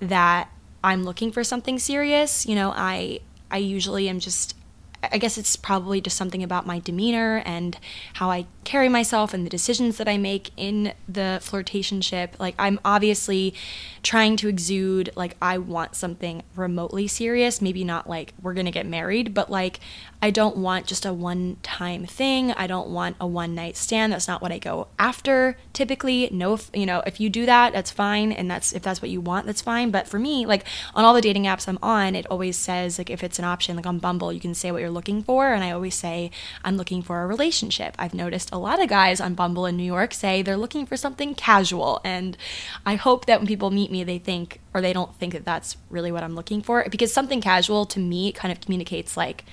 that 0.00 0.50
I'm 0.82 1.04
looking 1.04 1.30
for 1.30 1.44
something 1.44 1.78
serious. 1.78 2.46
You 2.46 2.54
know, 2.54 2.72
I 2.74 3.20
I 3.50 3.58
usually 3.58 4.08
am 4.08 4.20
just 4.20 4.54
I 5.02 5.18
guess 5.18 5.38
it's 5.38 5.56
probably 5.56 6.00
just 6.00 6.16
something 6.16 6.42
about 6.42 6.66
my 6.66 6.80
demeanor 6.80 7.42
and 7.44 7.78
how 8.14 8.30
I 8.30 8.46
carry 8.64 8.88
myself 8.88 9.32
and 9.32 9.46
the 9.46 9.50
decisions 9.50 9.96
that 9.98 10.08
I 10.08 10.18
make 10.18 10.50
in 10.56 10.92
the 11.08 11.40
flirtationship. 11.42 12.30
Like, 12.38 12.54
I'm 12.58 12.80
obviously 12.84 13.54
trying 14.02 14.36
to 14.38 14.48
exude, 14.48 15.10
like, 15.14 15.36
I 15.40 15.58
want 15.58 15.94
something 15.94 16.42
remotely 16.56 17.06
serious. 17.06 17.62
Maybe 17.62 17.84
not 17.84 18.08
like 18.08 18.34
we're 18.42 18.54
gonna 18.54 18.72
get 18.72 18.86
married, 18.86 19.34
but 19.34 19.50
like, 19.50 19.80
I 20.20 20.30
don't 20.30 20.56
want 20.56 20.86
just 20.86 21.06
a 21.06 21.12
one 21.14 21.58
time 21.62 22.04
thing. 22.04 22.50
I 22.52 22.66
don't 22.66 22.88
want 22.88 23.14
a 23.20 23.26
one 23.26 23.54
night 23.54 23.76
stand. 23.76 24.12
That's 24.12 24.26
not 24.26 24.42
what 24.42 24.50
I 24.50 24.58
go 24.58 24.88
after 24.98 25.56
typically. 25.72 26.28
No, 26.32 26.54
if, 26.54 26.70
you 26.74 26.86
know, 26.86 27.04
if 27.06 27.20
you 27.20 27.30
do 27.30 27.46
that, 27.46 27.72
that's 27.72 27.92
fine. 27.92 28.32
And 28.32 28.50
that's, 28.50 28.72
if 28.72 28.82
that's 28.82 29.00
what 29.00 29.12
you 29.12 29.20
want, 29.20 29.46
that's 29.46 29.60
fine. 29.60 29.92
But 29.92 30.08
for 30.08 30.18
me, 30.18 30.44
like, 30.44 30.64
on 30.92 31.04
all 31.04 31.14
the 31.14 31.20
dating 31.20 31.44
apps 31.44 31.68
I'm 31.68 31.78
on, 31.82 32.16
it 32.16 32.26
always 32.26 32.56
says, 32.56 32.98
like, 32.98 33.10
if 33.10 33.22
it's 33.22 33.38
an 33.38 33.44
option, 33.44 33.76
like 33.76 33.86
on 33.86 34.00
Bumble, 34.00 34.32
you 34.32 34.40
can 34.40 34.54
say 34.54 34.72
what 34.72 34.80
you're 34.80 34.90
looking 34.90 35.22
for. 35.22 35.52
And 35.52 35.62
I 35.62 35.70
always 35.70 35.94
say, 35.94 36.32
I'm 36.64 36.76
looking 36.76 37.00
for 37.00 37.22
a 37.22 37.26
relationship. 37.26 37.94
I've 37.96 38.14
noticed 38.14 38.50
a 38.52 38.58
lot 38.58 38.82
of 38.82 38.88
guys 38.88 39.20
on 39.20 39.34
Bumble 39.34 39.66
in 39.66 39.76
New 39.76 39.84
York 39.84 40.12
say 40.14 40.42
they're 40.42 40.56
looking 40.56 40.84
for 40.84 40.96
something 40.96 41.36
casual. 41.36 42.00
And 42.02 42.36
I 42.84 42.96
hope 42.96 43.26
that 43.26 43.38
when 43.38 43.46
people 43.46 43.70
meet 43.70 43.92
me, 43.92 44.02
they 44.02 44.18
think, 44.18 44.60
or 44.74 44.80
they 44.80 44.92
don't 44.92 45.14
think 45.14 45.32
that 45.34 45.44
that's 45.44 45.76
really 45.90 46.10
what 46.10 46.24
I'm 46.24 46.34
looking 46.34 46.60
for. 46.60 46.84
Because 46.90 47.12
something 47.12 47.40
casual 47.40 47.86
to 47.86 48.00
me 48.00 48.32
kind 48.32 48.50
of 48.50 48.60
communicates 48.60 49.16
like, 49.16 49.44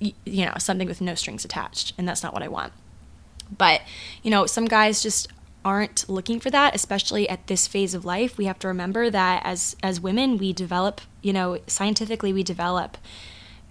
you 0.00 0.46
know, 0.46 0.54
something 0.58 0.88
with 0.88 1.00
no 1.00 1.14
strings 1.14 1.44
attached. 1.44 1.92
And 1.98 2.08
that's 2.08 2.22
not 2.22 2.32
what 2.32 2.42
I 2.42 2.48
want. 2.48 2.72
But, 3.56 3.82
you 4.22 4.30
know, 4.30 4.46
some 4.46 4.64
guys 4.64 5.02
just 5.02 5.28
aren't 5.62 6.08
looking 6.08 6.40
for 6.40 6.48
that 6.48 6.74
especially 6.74 7.28
at 7.28 7.46
this 7.46 7.66
phase 7.66 7.92
of 7.92 8.02
life 8.02 8.38
we 8.38 8.46
have 8.46 8.58
to 8.58 8.66
remember 8.66 9.10
that 9.10 9.42
as 9.44 9.76
as 9.82 10.00
women 10.00 10.38
we 10.38 10.54
develop 10.54 11.02
you 11.20 11.34
know 11.34 11.58
scientifically 11.66 12.32
we 12.32 12.42
develop 12.42 12.96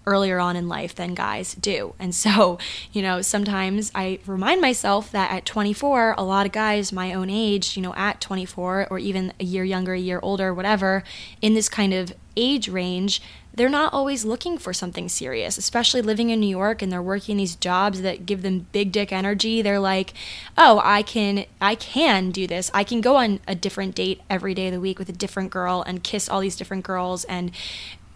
earlier 0.09 0.39
on 0.39 0.55
in 0.55 0.67
life 0.67 0.95
than 0.95 1.13
guys 1.13 1.53
do. 1.55 1.93
And 1.99 2.13
so, 2.13 2.57
you 2.91 3.01
know, 3.01 3.21
sometimes 3.21 3.91
I 3.93 4.19
remind 4.25 4.59
myself 4.59 5.11
that 5.11 5.31
at 5.31 5.45
24, 5.45 6.15
a 6.17 6.23
lot 6.23 6.45
of 6.45 6.51
guys 6.51 6.91
my 6.91 7.13
own 7.13 7.29
age, 7.29 7.77
you 7.77 7.83
know, 7.83 7.93
at 7.95 8.19
24 8.19 8.87
or 8.89 8.99
even 8.99 9.33
a 9.39 9.43
year 9.43 9.63
younger, 9.63 9.93
a 9.93 9.99
year 9.99 10.19
older, 10.21 10.53
whatever, 10.53 11.03
in 11.41 11.53
this 11.53 11.69
kind 11.69 11.93
of 11.93 12.13
age 12.35 12.67
range, 12.69 13.21
they're 13.53 13.69
not 13.69 13.93
always 13.93 14.25
looking 14.25 14.57
for 14.57 14.73
something 14.73 15.09
serious, 15.09 15.57
especially 15.57 16.01
living 16.01 16.29
in 16.29 16.39
New 16.39 16.47
York 16.47 16.81
and 16.81 16.91
they're 16.91 17.01
working 17.01 17.37
these 17.37 17.55
jobs 17.55 18.01
that 18.01 18.25
give 18.25 18.41
them 18.41 18.67
big 18.71 18.91
dick 18.91 19.11
energy. 19.11 19.61
They're 19.61 19.79
like, 19.79 20.13
"Oh, 20.57 20.81
I 20.83 21.01
can 21.01 21.45
I 21.59 21.75
can 21.75 22.31
do 22.31 22.47
this. 22.47 22.69
I 22.73 22.83
can 22.83 23.01
go 23.01 23.15
on 23.15 23.39
a 23.47 23.55
different 23.55 23.95
date 23.95 24.21
every 24.29 24.53
day 24.53 24.67
of 24.67 24.73
the 24.73 24.79
week 24.79 24.99
with 24.99 25.09
a 25.09 25.13
different 25.13 25.49
girl 25.51 25.83
and 25.85 26.03
kiss 26.03 26.29
all 26.29 26.39
these 26.39 26.55
different 26.55 26.85
girls 26.85 27.23
and 27.25 27.51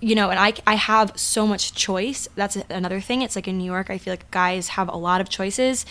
you 0.04 0.16
know, 0.16 0.30
and 0.30 0.40
I, 0.40 0.54
I 0.68 0.76
have 0.76 1.14
so 1.16 1.48
much 1.48 1.74
choice. 1.74 2.28
That's 2.36 2.58
another 2.70 3.00
thing. 3.00 3.22
It's 3.22 3.38
like 3.38 3.48
in 3.48 3.58
New 3.58 3.64
York, 3.64 3.90
I 3.90 3.98
feel 3.98 4.12
like 4.12 4.30
guys 4.32 4.70
have 4.70 4.90
a 4.90 4.98
lot 4.98 5.22
of 5.22 5.30
choices. 5.30 5.86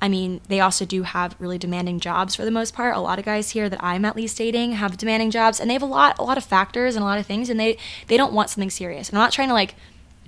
I 0.00 0.08
mean, 0.08 0.40
they 0.48 0.58
also 0.58 0.84
do 0.84 1.04
have 1.04 1.36
really 1.38 1.58
demanding 1.58 2.00
jobs 2.00 2.34
for 2.34 2.44
the 2.44 2.50
most 2.50 2.74
part. 2.74 2.96
A 2.96 3.00
lot 3.00 3.20
of 3.20 3.24
guys 3.24 3.50
here 3.50 3.68
that 3.68 3.82
I'm 3.82 4.04
at 4.04 4.16
least 4.16 4.36
dating 4.36 4.72
have 4.72 4.96
demanding 4.96 5.30
jobs, 5.30 5.60
and 5.60 5.70
they 5.70 5.74
have 5.74 5.82
a 5.82 5.86
lot, 5.86 6.18
a 6.18 6.24
lot 6.24 6.36
of 6.36 6.44
factors 6.44 6.96
and 6.96 7.04
a 7.04 7.06
lot 7.06 7.20
of 7.20 7.26
things, 7.26 7.48
and 7.48 7.60
they 7.60 7.78
they 8.08 8.16
don't 8.16 8.32
want 8.32 8.50
something 8.50 8.70
serious. 8.70 9.08
And 9.08 9.16
I'm 9.16 9.22
not 9.22 9.32
trying 9.32 9.48
to 9.48 9.54
like 9.54 9.76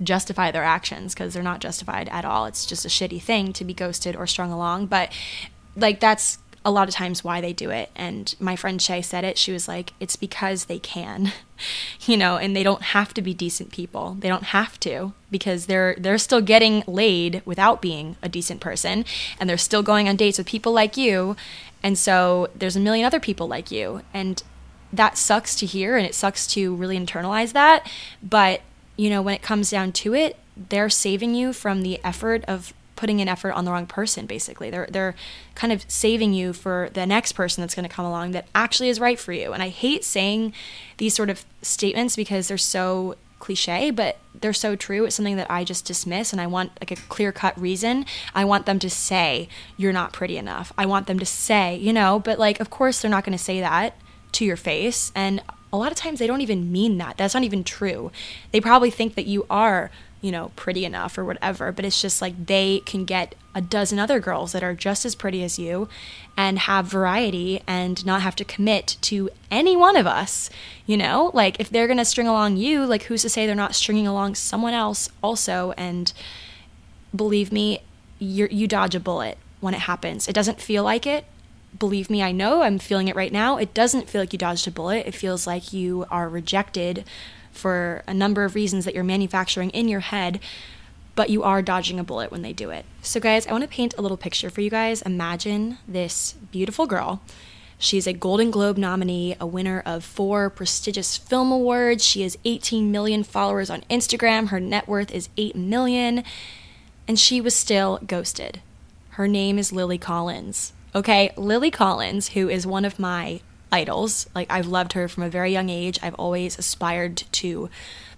justify 0.01 0.49
their 0.51 0.63
actions 0.63 1.13
because 1.13 1.33
they're 1.33 1.43
not 1.43 1.59
justified 1.59 2.07
at 2.09 2.23
all. 2.23 2.45
It's 2.45 2.65
just 2.65 2.85
a 2.85 2.89
shitty 2.89 3.21
thing 3.21 3.51
to 3.51 3.65
be 3.65 3.73
ghosted 3.73 4.15
or 4.15 4.27
strung 4.27 4.51
along, 4.51 4.85
but 4.85 5.11
like 5.75 5.99
that's 5.99 6.37
a 6.65 6.71
lot 6.71 6.89
of 6.89 6.95
times 6.95 7.23
why 7.23 7.39
they 7.39 7.53
do 7.53 7.69
it. 7.69 7.91
And 7.95 8.35
my 8.39 8.55
friend 8.55 8.81
Shay 8.81 9.03
said 9.03 9.23
it. 9.23 9.37
She 9.37 9.51
was 9.51 9.67
like, 9.67 9.93
it's 9.99 10.15
because 10.15 10.65
they 10.65 10.79
can, 10.79 11.31
you 12.01 12.17
know, 12.17 12.37
and 12.37 12.55
they 12.55 12.63
don't 12.63 12.81
have 12.81 13.13
to 13.13 13.21
be 13.21 13.35
decent 13.35 13.71
people. 13.71 14.17
They 14.19 14.27
don't 14.27 14.45
have 14.45 14.79
to 14.81 15.13
because 15.29 15.67
they're 15.67 15.95
they're 15.99 16.17
still 16.17 16.41
getting 16.41 16.83
laid 16.87 17.43
without 17.45 17.81
being 17.81 18.17
a 18.23 18.27
decent 18.27 18.61
person, 18.61 19.05
and 19.39 19.47
they're 19.47 19.57
still 19.57 19.83
going 19.83 20.09
on 20.09 20.15
dates 20.15 20.39
with 20.39 20.47
people 20.47 20.73
like 20.73 20.97
you. 20.97 21.35
And 21.83 21.97
so 21.97 22.49
there's 22.55 22.75
a 22.75 22.79
million 22.79 23.05
other 23.05 23.19
people 23.19 23.47
like 23.47 23.69
you, 23.69 24.01
and 24.11 24.41
that 24.91 25.19
sucks 25.19 25.55
to 25.57 25.67
hear, 25.67 25.97
and 25.97 26.05
it 26.05 26.15
sucks 26.15 26.47
to 26.47 26.73
really 26.75 26.99
internalize 26.99 27.53
that. 27.53 27.87
But 28.23 28.61
you 28.97 29.11
know, 29.11 29.21
when 29.21 29.35
it 29.35 29.43
comes 29.43 29.69
down 29.69 29.91
to 29.91 30.15
it, 30.15 30.35
they're 30.57 30.89
saving 30.89 31.35
you 31.35 31.53
from 31.53 31.83
the 31.83 31.99
effort 32.03 32.43
of 32.47 32.73
putting 32.95 33.21
an 33.21 33.27
effort 33.27 33.51
on 33.51 33.65
the 33.65 33.71
wrong 33.71 33.85
person 33.85 34.25
basically. 34.25 34.69
They're 34.69 34.87
they're 34.89 35.15
kind 35.53 35.73
of 35.73 35.85
saving 35.87 36.33
you 36.33 36.53
for 36.53 36.89
the 36.93 37.05
next 37.05 37.33
person 37.33 37.61
that's 37.61 37.75
going 37.75 37.87
to 37.87 37.93
come 37.93 38.05
along 38.05 38.31
that 38.31 38.47
actually 38.55 38.89
is 38.89 38.99
right 38.99 39.19
for 39.19 39.33
you. 39.33 39.53
And 39.53 39.61
i 39.61 39.69
hate 39.69 40.03
saying 40.03 40.53
these 40.97 41.13
sort 41.13 41.29
of 41.29 41.45
statements 41.61 42.15
because 42.15 42.47
they're 42.47 42.57
so 42.57 43.15
cliche 43.39 43.91
but 43.91 44.17
they're 44.33 44.53
so 44.53 44.75
true. 44.75 45.05
It's 45.05 45.15
something 45.15 45.37
that 45.37 45.51
i 45.51 45.63
just 45.63 45.85
dismiss 45.85 46.31
and 46.31 46.41
i 46.41 46.47
want 46.47 46.71
like 46.81 46.91
a 46.91 46.95
clear 46.95 47.31
cut 47.31 47.59
reason. 47.59 48.05
I 48.33 48.45
want 48.45 48.65
them 48.65 48.79
to 48.79 48.89
say 48.89 49.49
you're 49.77 49.93
not 49.93 50.13
pretty 50.13 50.37
enough. 50.37 50.71
I 50.77 50.85
want 50.85 51.07
them 51.07 51.19
to 51.19 51.25
say 51.25 51.75
you 51.77 51.93
know 51.93 52.19
but 52.19 52.39
like 52.39 52.59
of 52.59 52.69
course 52.69 53.01
they're 53.01 53.11
not 53.11 53.25
going 53.25 53.37
to 53.37 53.43
say 53.43 53.59
that 53.59 53.97
to 54.33 54.45
your 54.45 54.57
face 54.57 55.11
and 55.15 55.41
a 55.71 55.77
lot 55.77 55.91
of 55.91 55.97
times 55.97 56.19
they 56.19 56.27
don't 56.27 56.41
even 56.41 56.71
mean 56.71 56.97
that. 56.99 57.17
That's 57.17 57.33
not 57.33 57.43
even 57.43 57.63
true. 57.63 58.11
They 58.51 58.61
probably 58.61 58.89
think 58.89 59.15
that 59.15 59.25
you 59.25 59.45
are 59.49 59.91
you 60.25 60.31
know, 60.31 60.51
pretty 60.55 60.85
enough 60.85 61.19
or 61.19 61.23
whatever, 61.23 61.71
but 61.71 61.85
it's 61.85 62.01
just 62.01 62.19
like 62.19 62.47
they 62.47 62.79
can 62.79 63.05
get 63.05 63.35
a 63.53 63.61
dozen 63.61 63.99
other 63.99 64.19
girls 64.19 64.53
that 64.53 64.63
are 64.63 64.73
just 64.73 65.05
as 65.05 65.13
pretty 65.13 65.43
as 65.43 65.59
you 65.59 65.87
and 66.35 66.57
have 66.57 66.87
variety 66.87 67.61
and 67.67 68.03
not 68.07 68.23
have 68.23 68.35
to 68.35 68.43
commit 68.43 68.97
to 69.01 69.29
any 69.51 69.77
one 69.77 69.95
of 69.95 70.07
us, 70.07 70.49
you 70.87 70.97
know? 70.97 71.29
Like 71.35 71.59
if 71.59 71.69
they're 71.69 71.85
going 71.85 71.99
to 71.99 72.05
string 72.05 72.27
along 72.27 72.57
you, 72.57 72.87
like 72.87 73.03
who's 73.03 73.21
to 73.21 73.29
say 73.29 73.45
they're 73.45 73.53
not 73.53 73.75
stringing 73.75 74.07
along 74.07 74.33
someone 74.33 74.73
else 74.73 75.09
also 75.21 75.75
and 75.77 76.11
believe 77.15 77.51
me, 77.51 77.81
you 78.17 78.47
you 78.49 78.67
dodge 78.67 78.95
a 78.95 78.99
bullet 78.99 79.37
when 79.59 79.75
it 79.75 79.81
happens. 79.81 80.27
It 80.27 80.33
doesn't 80.33 80.59
feel 80.59 80.83
like 80.83 81.05
it. 81.05 81.25
Believe 81.77 82.09
me, 82.09 82.23
I 82.23 82.31
know 82.31 82.63
I'm 82.63 82.79
feeling 82.79 83.09
it 83.09 83.15
right 83.15 83.31
now. 83.31 83.57
It 83.57 83.75
doesn't 83.75 84.09
feel 84.09 84.23
like 84.23 84.33
you 84.33 84.39
dodged 84.39 84.67
a 84.67 84.71
bullet. 84.71 85.05
It 85.05 85.13
feels 85.13 85.45
like 85.45 85.71
you 85.71 86.07
are 86.09 86.27
rejected 86.27 87.03
for 87.55 88.03
a 88.07 88.13
number 88.13 88.43
of 88.43 88.55
reasons 88.55 88.85
that 88.85 88.93
you're 88.93 89.03
manufacturing 89.03 89.69
in 89.71 89.87
your 89.87 90.01
head. 90.01 90.39
but 91.15 91.29
you 91.29 91.43
are 91.43 91.61
dodging 91.61 91.97
a 91.97 92.03
bullet 92.03 92.29
when 92.29 92.41
they 92.41 92.51
do 92.51 92.71
it. 92.71 92.83
So, 93.01 93.21
guys, 93.21 93.47
I 93.47 93.53
want 93.53 93.63
to 93.63 93.69
paint 93.69 93.93
a 93.97 94.01
little 94.01 94.17
picture 94.17 94.49
for 94.49 94.59
you 94.59 94.69
guys. 94.69 95.01
Imagine 95.03 95.77
this 95.87 96.33
beautiful 96.51 96.85
girl. 96.87 97.21
She's 97.77 98.05
a 98.05 98.11
Golden 98.11 98.51
Globe 98.51 98.77
nominee, 98.77 99.33
a 99.39 99.45
winner 99.45 99.81
of 99.85 100.03
four 100.03 100.49
prestigious 100.49 101.15
film 101.15 101.53
awards. 101.53 102.05
She 102.05 102.21
has 102.23 102.37
18 102.43 102.91
million 102.91 103.23
followers 103.23 103.69
on 103.69 103.83
Instagram. 103.89 104.49
Her 104.49 104.59
net 104.59 104.89
worth 104.89 105.09
is 105.13 105.29
8 105.37 105.55
million. 105.55 106.21
And 107.07 107.17
she 107.17 107.39
was 107.39 107.55
still 107.55 107.99
ghosted. 108.05 108.61
Her 109.11 109.27
name 109.27 109.57
is 109.57 109.71
Lily 109.71 109.97
Collins. 109.97 110.73
Okay, 110.93 111.31
Lily 111.37 111.71
Collins, 111.71 112.29
who 112.29 112.49
is 112.49 112.67
one 112.67 112.83
of 112.83 112.99
my 112.99 113.39
idols. 113.75 114.27
Like, 114.33 114.49
I've 114.49 114.67
loved 114.67 114.93
her 114.93 115.07
from 115.07 115.23
a 115.23 115.29
very 115.29 115.51
young 115.51 115.69
age. 115.69 115.99
I've 116.01 116.15
always 116.15 116.57
aspired 116.57 117.17
to 117.39 117.69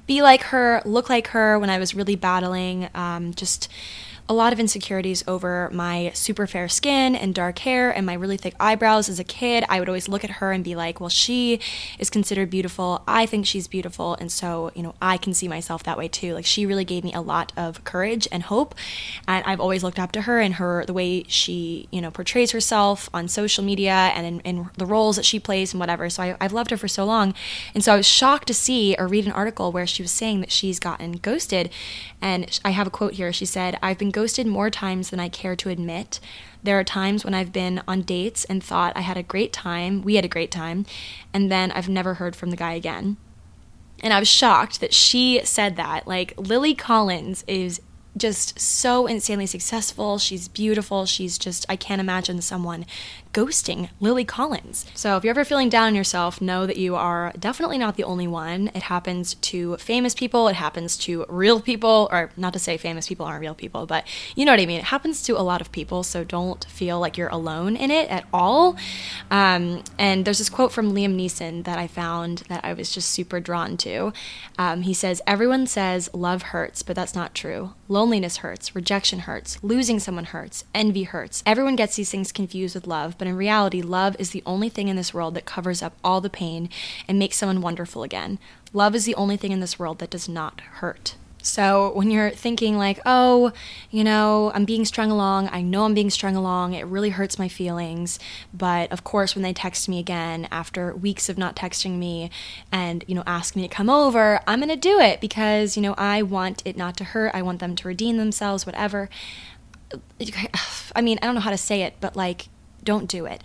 be 0.06 0.22
like 0.22 0.44
her, 0.44 0.82
look 0.86 1.10
like 1.10 1.28
her 1.28 1.60
when 1.60 1.70
I 1.70 1.80
was 1.80 1.96
really 1.96 2.16
battling 2.16 2.90
um, 2.94 3.34
just 3.34 3.68
a 4.30 4.34
lot 4.34 4.52
of 4.52 4.60
insecurities 4.60 5.24
over 5.26 5.70
my 5.72 6.12
super 6.14 6.46
fair 6.46 6.68
skin 6.68 7.16
and 7.16 7.34
dark 7.34 7.60
hair 7.60 7.90
and 7.90 8.06
my 8.06 8.14
really 8.14 8.36
thick 8.36 8.54
eyebrows 8.60 9.08
as 9.08 9.20
a 9.20 9.24
kid. 9.24 9.64
I 9.70 9.80
would 9.80 9.88
always 9.88 10.10
look 10.10 10.26
at 10.26 10.30
her 10.30 10.52
and 10.52 10.64
be 10.66 10.76
like, 10.76 11.00
well, 11.00 11.10
she 11.10 11.62
is 11.98 12.10
considered 12.10 12.50
beautiful. 12.50 13.04
I 13.08 13.26
think 13.26 13.46
she's 13.46 13.68
beautiful. 13.68 14.16
And 14.16 14.30
so, 14.30 14.72
you 14.76 14.84
know, 14.84 14.96
I 15.02 15.16
can 15.16 15.34
see 15.34 15.48
myself 15.48 15.84
that 15.84 15.98
way 15.98 16.10
too. 16.10 16.34
Like, 16.34 16.46
she 16.46 16.66
really 16.66 16.84
gave 16.84 17.06
me 17.06 17.14
a 17.14 17.22
lot 17.22 17.54
of 17.56 17.86
courage 17.86 18.28
and 18.30 18.44
hope. 18.44 18.76
And 19.28 19.46
I've 19.46 19.62
always 19.62 19.82
looked 19.82 20.00
up 20.00 20.12
to 20.14 20.24
her 20.24 20.42
and 20.42 20.56
her, 20.56 20.84
the 20.86 20.94
way 20.94 21.24
she, 21.30 21.88
you 21.90 22.02
know, 22.02 22.12
portrays 22.12 22.52
herself 22.52 23.10
on 23.14 23.30
social 23.30 23.64
media 23.64 24.12
and 24.14 24.26
in, 24.26 24.40
in 24.42 24.70
the 24.78 24.86
roles 24.86 25.16
that 25.16 25.26
she 25.26 25.40
plays 25.40 25.72
and 25.72 25.80
whatever. 25.80 26.10
So 26.10 26.24
I, 26.24 26.38
I've 26.42 26.54
loved 26.54 26.72
her 26.72 26.78
for 26.78 26.90
so 26.90 27.06
long. 27.06 27.34
And 27.74 27.82
so 27.82 27.94
I 27.94 27.98
was 27.98 28.08
shocked 28.08 28.48
to 28.48 28.54
see 28.54 28.94
or 29.00 29.08
read 29.08 29.26
an 29.26 29.32
article 29.32 29.72
where 29.72 29.88
she 29.88 30.02
was 30.02 30.12
saying 30.12 30.42
that 30.42 30.52
she's 30.52 30.80
gotten 30.80 31.14
ghosted. 31.14 31.70
And 32.22 32.60
I 32.66 32.72
have 32.72 32.88
a 32.88 32.90
quote 32.90 33.14
here. 33.14 33.32
She 33.32 33.46
said, 33.46 33.80
I've 33.82 33.98
been 33.98 34.12
ghosted 34.18 34.48
more 34.48 34.72
times 34.72 35.12
than 35.12 35.20
I 35.20 35.30
care 35.30 35.56
to 35.56 35.70
admit. 35.70 36.20
There 36.64 36.80
are 36.80 36.84
times 36.84 37.24
when 37.24 37.36
I've 37.36 37.54
been 37.54 37.84
on 37.88 38.02
dates 38.02 38.46
and 38.46 38.64
thought 38.64 38.98
I 38.98 39.02
had 39.02 39.16
a 39.16 39.22
great 39.22 39.54
time, 39.54 40.02
we 40.02 40.16
had 40.16 40.26
a 40.26 40.28
great 40.28 40.50
time, 40.50 40.88
and 41.32 41.52
then 41.52 41.72
I've 41.72 41.88
never 41.88 42.16
heard 42.16 42.36
from 42.36 42.50
the 42.50 42.58
guy 42.58 42.74
again. 42.74 43.18
And 44.02 44.12
I 44.12 44.18
was 44.18 44.28
shocked 44.28 44.80
that 44.80 44.92
she 44.92 45.42
said 45.44 45.76
that. 45.76 46.08
Like, 46.08 46.34
Lily 46.36 46.74
Collins 46.74 47.44
is 47.48 47.80
just 48.18 48.60
so 48.60 49.08
insanely 49.08 49.46
successful. 49.46 50.18
She's 50.18 50.48
beautiful. 50.48 51.06
She's 51.06 51.38
just, 51.38 51.66
I 51.70 51.76
can't 51.76 52.02
imagine 52.02 52.42
someone 52.42 52.86
ghosting 53.38 53.90
Lily 54.00 54.26
Collins. 54.26 54.86
So 54.96 55.16
if 55.16 55.24
you're 55.24 55.30
ever 55.30 55.46
feeling 55.46 55.70
down 55.70 55.88
on 55.88 55.96
yourself, 55.96 56.42
know 56.42 56.66
that 56.66 56.78
you 56.78 56.96
are 56.96 57.32
definitely 57.38 57.78
not 57.78 57.96
the 57.96 58.04
only 58.04 58.28
one. 58.28 58.72
It 58.74 58.84
happens 58.84 59.36
to 59.36 59.78
famous 59.78 60.16
people, 60.16 60.48
it 60.48 60.56
happens 60.56 60.98
to 60.98 61.24
real 61.30 61.62
people, 61.62 62.10
or 62.12 62.32
not 62.36 62.54
to 62.54 62.60
say 62.60 62.78
famous 62.78 63.08
people 63.08 63.28
aren't 63.28 63.42
real 63.42 63.54
people, 63.54 63.86
but 63.86 64.08
you 64.36 64.44
know 64.44 64.52
what 64.52 64.60
I 64.60 64.66
mean. 64.66 64.80
It 64.80 64.86
happens 64.86 65.22
to 65.24 65.40
a 65.40 65.44
lot 65.44 65.62
of 65.62 65.72
people, 65.72 66.02
so 66.02 66.24
don't 66.24 66.66
feel 66.66 67.00
like 67.00 67.16
you're 67.16 67.28
alone 67.28 67.76
in 67.76 67.92
it 67.92 68.10
at 68.10 68.26
all. 68.34 68.76
Um, 69.30 69.84
and 70.00 70.26
there's 70.26 70.40
this 70.40 70.50
quote 70.50 70.72
from 70.72 70.94
Liam 70.94 71.16
Neeson 71.16 71.64
that 71.66 71.78
I 71.78 71.86
found 71.86 72.40
that 72.50 72.66
I 72.66 72.74
was 72.74 72.92
just 72.92 73.12
super 73.12 73.40
drawn 73.40 73.78
to. 73.78 74.14
Um, 74.58 74.82
he 74.82 74.96
says, 74.96 75.22
Everyone 75.28 75.68
says 75.68 76.10
love 76.12 76.42
hurts, 76.42 76.82
but 76.82 76.96
that's 76.96 77.14
not 77.14 77.36
true. 77.36 77.74
Hurts, 78.38 78.76
rejection 78.76 79.20
hurts, 79.20 79.62
losing 79.62 80.00
someone 80.00 80.26
hurts, 80.26 80.64
envy 80.74 81.04
hurts. 81.04 81.44
Everyone 81.46 81.76
gets 81.76 81.96
these 81.96 82.10
things 82.10 82.32
confused 82.32 82.74
with 82.74 82.88
love, 82.88 83.18
but 83.18 83.28
in 83.28 83.36
reality, 83.36 83.82
love 83.82 84.16
is 84.18 84.32
the 84.32 84.44
only 84.46 84.70
thing 84.70 84.88
in 84.88 84.96
this 84.96 85.14
world 85.14 85.36
that 85.36 85.46
covers 85.46 85.82
up 85.82 85.94
all 86.04 86.22
the 86.22 86.30
pain 86.30 86.70
and 87.08 87.20
makes 87.20 87.38
someone 87.38 87.62
wonderful 87.62 88.04
again. 88.04 88.40
Love 88.72 88.96
is 88.96 89.06
the 89.06 89.16
only 89.16 89.36
thing 89.36 89.52
in 89.52 89.60
this 89.60 89.78
world 89.78 90.00
that 90.00 90.10
does 90.10 90.30
not 90.30 90.62
hurt. 90.62 91.16
So 91.48 91.92
when 91.94 92.12
you're 92.12 92.30
thinking, 92.30 92.78
like, 92.78 93.00
oh, 93.06 93.54
you 93.90 94.04
know, 94.04 94.52
I'm 94.54 94.66
being 94.66 94.86
strung 94.86 95.10
along, 95.10 95.50
I 95.52 95.62
know 95.62 95.86
I'm 95.86 95.94
being 95.94 96.10
strung 96.10 96.36
along, 96.36 96.74
it 96.74 96.86
really 96.86 97.10
hurts 97.10 97.40
my 97.40 97.48
feelings. 97.48 98.20
But 98.54 98.92
of 98.92 99.04
course, 99.04 99.34
when 99.34 99.44
they 99.44 99.54
text 99.54 99.88
me 99.88 100.00
again 100.00 100.48
after 100.52 100.94
weeks 100.94 101.30
of 101.30 101.38
not 101.38 101.56
texting 101.56 101.98
me 101.98 102.30
and, 102.72 103.04
you 103.08 103.16
know, 103.16 103.24
ask 103.26 103.56
me 103.56 103.62
to 103.62 103.74
come 103.74 103.90
over, 103.90 104.42
I'm 104.46 104.60
going 104.60 104.70
to 104.70 104.76
do 104.76 105.00
it 105.00 105.22
because, 105.22 105.78
you 105.78 105.82
know, 105.82 105.96
I 105.98 106.22
want 106.22 106.62
it 106.66 106.76
not 106.76 106.98
to 106.98 107.04
hurt. 107.04 107.34
I 107.34 107.42
want 107.42 107.60
them 107.60 107.76
to 107.78 107.88
redeem 107.88 108.18
themselves, 108.18 108.66
whatever. 108.66 109.10
I 110.96 111.02
mean, 111.02 111.18
I 111.22 111.26
don't 111.26 111.36
know 111.36 111.42
how 111.42 111.52
to 111.52 111.58
say 111.58 111.84
it, 111.84 111.96
but 112.02 112.16
like, 112.16 112.50
don't 112.84 113.08
do 113.08 113.26
it. 113.26 113.42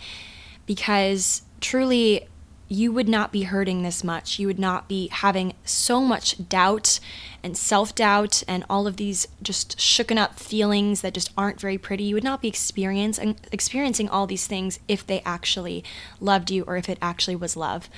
Because 0.65 1.43
truly, 1.61 2.27
you 2.73 2.91
would 2.91 3.07
not 3.07 3.31
be 3.31 3.43
hurting 3.43 3.83
this 3.83 4.03
much. 4.03 4.39
You 4.39 4.47
would 4.47 4.59
not 4.59 4.87
be 4.87 5.07
having 5.09 5.53
so 5.63 6.01
much 6.01 6.49
doubt 6.49 6.99
and 7.43 7.55
self 7.55 7.93
doubt 7.93 8.43
and 8.47 8.65
all 8.69 8.87
of 8.87 8.97
these 8.97 9.27
just 9.41 9.77
shooken 9.77 10.17
up 10.17 10.39
feelings 10.39 11.01
that 11.01 11.13
just 11.13 11.31
aren't 11.37 11.59
very 11.59 11.77
pretty. 11.77 12.03
You 12.03 12.15
would 12.15 12.23
not 12.23 12.41
be 12.41 12.47
experiencing 12.47 13.37
experiencing 13.51 14.09
all 14.09 14.25
these 14.25 14.47
things 14.47 14.79
if 14.87 15.05
they 15.05 15.21
actually 15.21 15.83
loved 16.19 16.49
you 16.49 16.63
or 16.63 16.75
if 16.75 16.89
it 16.89 16.97
actually 17.01 17.35
was 17.35 17.55
love. 17.55 17.89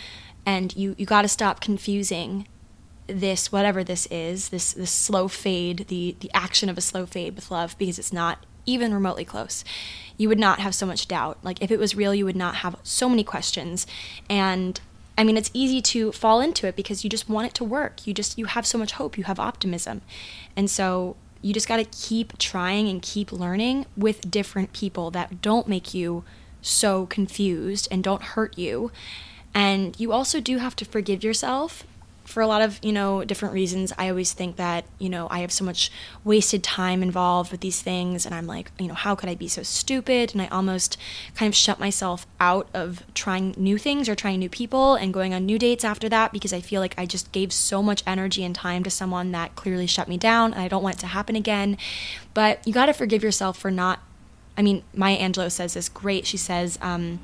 And 0.46 0.76
you 0.76 0.94
you 0.98 1.06
got 1.06 1.22
to 1.22 1.30
stop 1.30 1.62
confusing 1.62 2.48
this 3.08 3.52
whatever 3.52 3.84
this 3.84 4.08
is 4.08 4.50
this 4.50 4.74
this 4.74 4.90
slow 4.90 5.28
fade 5.28 5.86
the 5.90 6.16
the 6.22 6.32
action 6.34 6.70
of 6.70 6.78
a 6.78 6.82
slow 6.82 7.06
fade 7.06 7.36
with 7.36 7.52
love 7.52 7.78
because 7.78 8.00
it's 8.00 8.12
not 8.12 8.46
even 8.66 8.94
remotely 8.94 9.26
close 9.26 9.64
you 10.18 10.30
would 10.30 10.40
not 10.40 10.60
have 10.60 10.74
so 10.74 10.86
much 10.86 11.08
doubt. 11.08 11.38
Like 11.44 11.62
if 11.62 11.72
it 11.72 11.80
was 11.80 11.96
real, 11.96 12.14
you 12.14 12.26
would 12.26 12.36
not 12.36 12.56
have 12.56 12.76
so 12.84 13.10
many 13.10 13.24
questions. 13.24 13.86
And 14.30 14.80
I 15.18 15.24
mean, 15.24 15.38
it's 15.38 15.52
easy 15.54 15.82
to 15.82 16.12
fall 16.12 16.42
into 16.42 16.68
it 16.68 16.76
because 16.76 17.04
you 17.04 17.10
just 17.10 17.30
want 17.30 17.48
it 17.48 17.54
to 17.56 17.64
work. 17.64 18.06
You 18.06 18.14
just 18.14 18.38
you 18.38 18.46
have 18.46 18.66
so 18.66 18.78
much 18.78 18.94
hope, 18.94 19.18
you 19.18 19.26
have 19.26 19.40
optimism. 19.40 20.02
And 20.56 20.70
so 20.70 21.16
you 21.42 21.54
just 21.54 21.68
got 21.68 21.78
to 21.78 21.86
keep 21.86 22.38
trying 22.38 22.90
and 22.90 23.02
keep 23.02 23.32
learning 23.32 23.86
with 23.96 24.32
different 24.32 24.74
people 24.74 25.12
that 25.12 25.42
don't 25.42 25.68
make 25.68 25.94
you 25.94 26.24
so 26.62 27.06
confused 27.06 27.88
and 27.92 28.04
don't 28.04 28.22
hurt 28.22 28.58
you. 28.58 28.92
And 29.54 29.98
you 30.00 30.12
also 30.12 30.42
do 30.42 30.58
have 30.58 30.76
to 30.78 30.86
forgive 30.86 31.24
yourself 31.24 31.86
for 32.26 32.42
a 32.42 32.48
lot 32.48 32.62
of 32.62 32.80
you 32.84 32.92
know 32.92 33.24
different 33.24 33.54
reasons 33.54 33.94
i 33.98 34.10
always 34.10 34.34
think 34.34 34.56
that 34.56 34.84
you 34.98 35.08
know 35.08 35.28
i 35.30 35.40
have 35.40 35.52
so 35.52 35.64
much 35.64 35.92
wasted 36.24 36.64
time 36.64 37.04
involved 37.04 37.52
with 37.52 37.62
these 37.62 37.82
things 37.82 38.26
and 38.26 38.34
i'm 38.34 38.48
like 38.48 38.72
you 38.80 38.88
know 38.88 38.94
how 38.94 39.16
could 39.16 39.30
i 39.30 39.36
be 39.36 39.48
so 39.48 39.64
stupid? 39.64 40.34
And 40.34 40.42
i 40.42 40.48
almost 40.48 40.98
kind 41.36 41.48
of 41.48 41.56
shut 41.56 41.80
myself 41.80 42.26
out 42.40 42.68
of 42.74 43.04
trying 43.14 43.54
new 43.58 43.78
things 43.78 44.10
or 44.10 44.16
trying 44.16 44.40
new 44.40 44.50
people 44.50 44.96
and 44.96 45.14
going 45.14 45.34
on 45.34 45.46
new 45.46 45.60
dates 45.60 45.84
after 45.84 46.10
that 46.10 46.32
because 46.32 46.52
i 46.52 46.60
feel 46.60 46.82
like 46.82 46.96
i 46.98 47.06
just 47.06 47.32
gave 47.32 47.54
so 47.54 47.84
much 47.84 48.04
energy 48.08 48.44
and 48.44 48.56
time 48.56 48.84
to 48.84 48.90
someone 48.90 49.32
that 49.32 49.56
clearly 49.56 49.88
shut 49.88 50.08
me 50.08 50.18
down 50.18 50.54
and 50.54 50.62
i 50.62 50.68
don't 50.68 50.84
want 50.84 50.96
it 50.96 51.00
to 51.00 51.08
happen 51.08 51.36
again. 51.36 51.78
But 52.34 52.66
you 52.68 52.74
got 52.74 52.88
to 52.88 52.94
forgive 52.94 53.24
yourself 53.24 53.58
for 53.58 53.72
not 53.72 54.00
i 54.58 54.62
mean 54.62 54.84
maya 54.94 55.18
angelou 55.18 55.52
says 55.52 55.76
this 55.76 55.90
great. 55.90 56.26
She 56.26 56.38
says 56.38 56.80
um, 56.82 57.20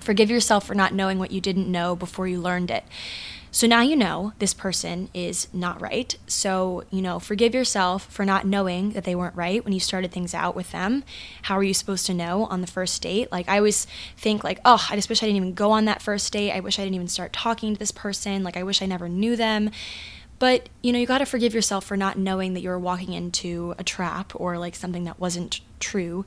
forgive 0.00 0.30
yourself 0.30 0.66
for 0.66 0.74
not 0.74 0.92
knowing 0.92 1.18
what 1.18 1.30
you 1.30 1.40
didn't 1.40 1.70
know 1.70 1.96
before 1.96 2.28
you 2.28 2.40
learned 2.40 2.70
it 2.70 2.84
so 3.54 3.66
now 3.66 3.82
you 3.82 3.96
know 3.96 4.32
this 4.38 4.54
person 4.54 5.10
is 5.12 5.46
not 5.52 5.78
right. 5.78 6.16
So, 6.26 6.84
you 6.90 7.02
know, 7.02 7.18
forgive 7.18 7.54
yourself 7.54 8.06
for 8.06 8.24
not 8.24 8.46
knowing 8.46 8.92
that 8.92 9.04
they 9.04 9.14
weren't 9.14 9.36
right 9.36 9.62
when 9.62 9.74
you 9.74 9.78
started 9.78 10.10
things 10.10 10.32
out 10.32 10.56
with 10.56 10.72
them. 10.72 11.04
How 11.42 11.58
are 11.58 11.62
you 11.62 11.74
supposed 11.74 12.06
to 12.06 12.14
know 12.14 12.46
on 12.46 12.62
the 12.62 12.66
first 12.66 13.02
date? 13.02 13.30
Like, 13.30 13.50
I 13.50 13.58
always 13.58 13.86
think, 14.16 14.42
like, 14.42 14.58
oh, 14.64 14.86
I 14.88 14.96
just 14.96 15.10
wish 15.10 15.22
I 15.22 15.26
didn't 15.26 15.36
even 15.36 15.52
go 15.52 15.70
on 15.70 15.84
that 15.84 16.00
first 16.00 16.32
date. 16.32 16.50
I 16.52 16.60
wish 16.60 16.78
I 16.78 16.82
didn't 16.84 16.94
even 16.94 17.08
start 17.08 17.34
talking 17.34 17.74
to 17.74 17.78
this 17.78 17.92
person. 17.92 18.42
Like, 18.42 18.56
I 18.56 18.62
wish 18.62 18.80
I 18.80 18.86
never 18.86 19.06
knew 19.06 19.36
them. 19.36 19.70
But, 20.38 20.70
you 20.82 20.90
know, 20.90 20.98
you 20.98 21.06
got 21.06 21.18
to 21.18 21.26
forgive 21.26 21.54
yourself 21.54 21.84
for 21.84 21.96
not 21.96 22.16
knowing 22.16 22.54
that 22.54 22.60
you 22.62 22.70
were 22.70 22.78
walking 22.78 23.12
into 23.12 23.74
a 23.78 23.84
trap 23.84 24.32
or 24.34 24.58
like 24.58 24.74
something 24.74 25.04
that 25.04 25.20
wasn't 25.20 25.60
true 25.78 26.24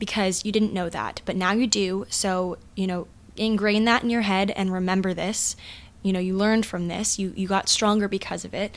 because 0.00 0.44
you 0.44 0.50
didn't 0.50 0.74
know 0.74 0.88
that. 0.90 1.22
But 1.24 1.36
now 1.36 1.52
you 1.52 1.68
do. 1.68 2.04
So, 2.10 2.58
you 2.74 2.88
know, 2.88 3.06
ingrain 3.36 3.84
that 3.84 4.02
in 4.02 4.10
your 4.10 4.22
head 4.22 4.50
and 4.50 4.72
remember 4.72 5.14
this 5.14 5.56
you 6.04 6.12
know 6.12 6.20
you 6.20 6.36
learned 6.36 6.64
from 6.64 6.86
this 6.86 7.18
you 7.18 7.32
you 7.34 7.48
got 7.48 7.68
stronger 7.68 8.06
because 8.06 8.44
of 8.44 8.54
it 8.54 8.76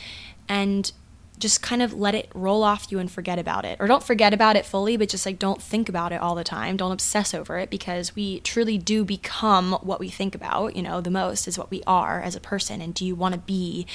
and 0.50 0.92
just 1.38 1.62
kind 1.62 1.84
of 1.84 1.94
let 1.94 2.16
it 2.16 2.32
roll 2.34 2.64
off 2.64 2.92
you 2.92 2.98
and 2.98 3.12
forget 3.12 3.38
about 3.38 3.64
it. 3.64 3.78
Or 3.80 3.86
don't 3.86 4.02
forget 4.02 4.34
about 4.34 4.56
it 4.56 4.66
fully 4.66 4.98
but 4.98 5.10
just 5.10 5.24
like 5.24 5.38
don't 5.38 5.62
think 5.62 5.88
about 5.88 6.12
it 6.12 6.20
all 6.20 6.34
the 6.34 6.44
time. 6.44 6.78
Don't 6.78 6.92
obsess 6.92 7.32
over 7.34 7.60
it 7.60 7.70
because 7.70 8.16
we 8.16 8.40
truly 8.40 8.80
do 8.80 9.06
become 9.06 9.74
what 9.84 10.00
we 10.00 10.10
think 10.10 10.34
about 10.34 10.76
you 10.76 10.82
know 10.82 11.00
the 11.00 11.12
most 11.12 11.48
is 11.48 11.58
what 11.58 11.70
we 11.70 11.84
are 11.86 12.22
as 12.22 12.36
a 12.36 12.40
person. 12.40 12.82
And 12.82 12.94
do 12.94 13.06
you 13.06 13.14
want 13.14 13.36
to 13.36 13.40
be 13.40 13.86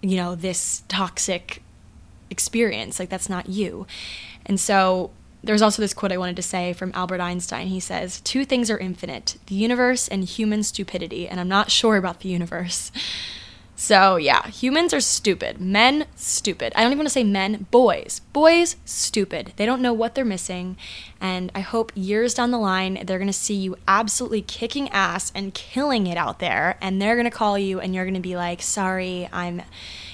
you 0.00 0.16
know 0.16 0.36
this 0.36 0.84
toxic 0.88 1.62
experience? 2.30 3.00
Like 3.00 3.08
that's 3.08 3.28
not 3.28 3.48
you. 3.48 3.86
And 4.46 4.60
so 4.60 5.10
there's 5.42 5.62
also 5.62 5.82
this 5.82 5.94
quote 5.94 6.12
I 6.12 6.16
wanted 6.16 6.36
to 6.36 6.42
say 6.42 6.72
from 6.72 6.92
Albert 6.94 7.20
Einstein. 7.20 7.68
He 7.68 7.80
says, 7.80 8.20
Two 8.20 8.44
things 8.44 8.70
are 8.70 8.78
infinite 8.78 9.36
the 9.46 9.54
universe 9.54 10.08
and 10.08 10.24
human 10.24 10.62
stupidity. 10.62 11.28
And 11.28 11.38
I'm 11.40 11.48
not 11.48 11.70
sure 11.70 11.96
about 11.96 12.20
the 12.20 12.28
universe. 12.28 12.90
So, 13.80 14.16
yeah, 14.16 14.48
humans 14.48 14.92
are 14.92 15.00
stupid. 15.00 15.60
Men, 15.60 16.06
stupid. 16.16 16.72
I 16.74 16.80
don't 16.80 16.90
even 16.90 16.98
want 16.98 17.06
to 17.06 17.12
say 17.12 17.22
men, 17.22 17.68
boys. 17.70 18.22
Boys, 18.32 18.74
stupid. 18.84 19.52
They 19.54 19.66
don't 19.66 19.80
know 19.80 19.92
what 19.92 20.16
they're 20.16 20.24
missing. 20.24 20.76
And 21.20 21.52
I 21.54 21.60
hope 21.60 21.92
years 21.94 22.34
down 22.34 22.50
the 22.50 22.58
line, 22.58 23.04
they're 23.04 23.18
going 23.18 23.28
to 23.28 23.32
see 23.32 23.54
you 23.54 23.76
absolutely 23.86 24.42
kicking 24.42 24.88
ass 24.88 25.30
and 25.32 25.54
killing 25.54 26.08
it 26.08 26.16
out 26.16 26.40
there. 26.40 26.76
And 26.80 27.00
they're 27.00 27.14
going 27.14 27.30
to 27.30 27.36
call 27.36 27.56
you 27.56 27.78
and 27.78 27.94
you're 27.94 28.04
going 28.04 28.14
to 28.14 28.20
be 28.20 28.34
like, 28.34 28.62
sorry, 28.62 29.28
I'm 29.32 29.62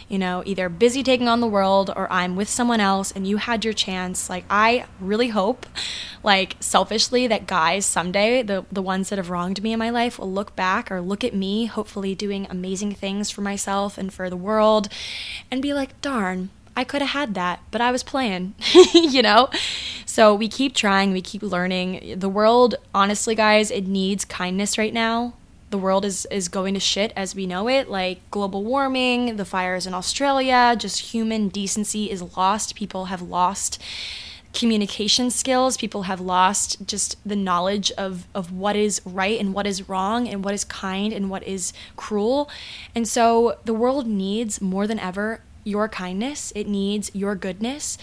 you 0.09 0.19
know, 0.19 0.43
either 0.45 0.69
busy 0.69 1.03
taking 1.03 1.29
on 1.29 1.41
the 1.41 1.47
world 1.47 1.91
or 1.95 2.11
I'm 2.13 2.37
with 2.37 2.49
someone 2.49 2.81
else 2.81 3.11
and 3.13 3.27
you 3.27 3.39
had 3.39 3.65
your 3.65 3.75
chance. 3.75 4.29
Like 4.29 4.45
I 4.51 4.87
really 5.01 5.29
hope 5.29 5.67
like 6.23 6.57
selfishly 6.61 7.27
that 7.27 7.47
guys 7.47 7.87
someday, 7.87 8.43
the 8.43 8.65
the 8.71 8.83
ones 8.83 9.09
that 9.09 9.19
have 9.19 9.31
wronged 9.31 9.63
me 9.63 9.73
in 9.73 9.79
my 9.79 9.91
life 9.91 10.19
will 10.19 10.33
look 10.33 10.55
back 10.57 10.91
or 10.91 11.01
look 11.01 11.25
at 11.25 11.35
me, 11.35 11.67
hopefully 11.67 12.15
doing 12.15 12.47
amazing 12.51 12.93
things 12.93 13.31
for 13.31 13.41
myself 13.41 13.99
and 13.99 14.13
for 14.13 14.29
the 14.29 14.37
world 14.37 14.89
and 15.51 15.63
be 15.63 15.73
like, 15.73 16.01
"Darn, 16.01 16.51
I 16.77 16.85
could 16.85 17.03
have 17.03 17.11
had 17.11 17.35
that, 17.35 17.61
but 17.71 17.81
I 17.81 17.91
was 17.91 18.03
playing, 18.03 18.55
you 18.95 19.23
know? 19.23 19.49
So 20.07 20.35
we 20.35 20.49
keep 20.49 20.75
trying, 20.75 21.13
we 21.13 21.23
keep 21.23 21.43
learning. 21.43 22.19
The 22.19 22.29
world, 22.29 22.77
honestly, 22.95 23.35
guys, 23.35 23.71
it 23.71 23.87
needs 23.87 24.25
kindness 24.25 24.77
right 24.79 24.93
now 24.93 25.35
the 25.75 25.79
world 25.79 26.05
is 26.05 26.25
is 26.31 26.47
going 26.47 26.73
to 26.75 26.79
shit 26.79 27.13
as 27.17 27.35
we 27.35 27.49
know 27.49 27.69
it 27.69 27.91
like 27.91 28.21
global 28.31 28.63
warming 28.63 29.35
the 29.35 29.45
fires 29.45 29.89
in 29.89 29.93
australia 29.93 30.77
just 30.79 31.01
human 31.13 31.49
decency 31.49 32.11
is 32.11 32.37
lost. 32.37 32.75
People 32.75 33.07
have 33.07 33.23
lost 33.23 33.81
communication 34.53 35.31
skills. 35.31 35.77
People 35.77 36.05
have 36.05 36.21
lost 36.21 36.87
just 36.87 37.17
the 37.27 37.35
knowledge 37.35 37.91
of 37.93 38.29
of 38.35 38.53
what 38.53 38.77
is 38.77 39.03
right 39.05 39.41
and 39.41 39.53
what 39.53 39.67
is 39.67 39.89
wrong 39.89 40.29
and 40.29 40.45
what 40.45 40.55
is 40.55 40.65
kind 40.65 41.13
and 41.13 41.29
what 41.29 41.43
is 41.43 41.73
cruel. 41.97 42.49
And 42.95 43.09
so 43.09 43.59
the 43.65 43.75
world 43.75 44.07
needs 44.07 44.61
more 44.61 44.87
than 44.87 45.01
ever 45.01 45.41
your 45.65 45.89
kindness. 45.89 46.53
It 46.55 46.69
needs 46.69 47.11
your 47.15 47.35
goodness 47.35 47.99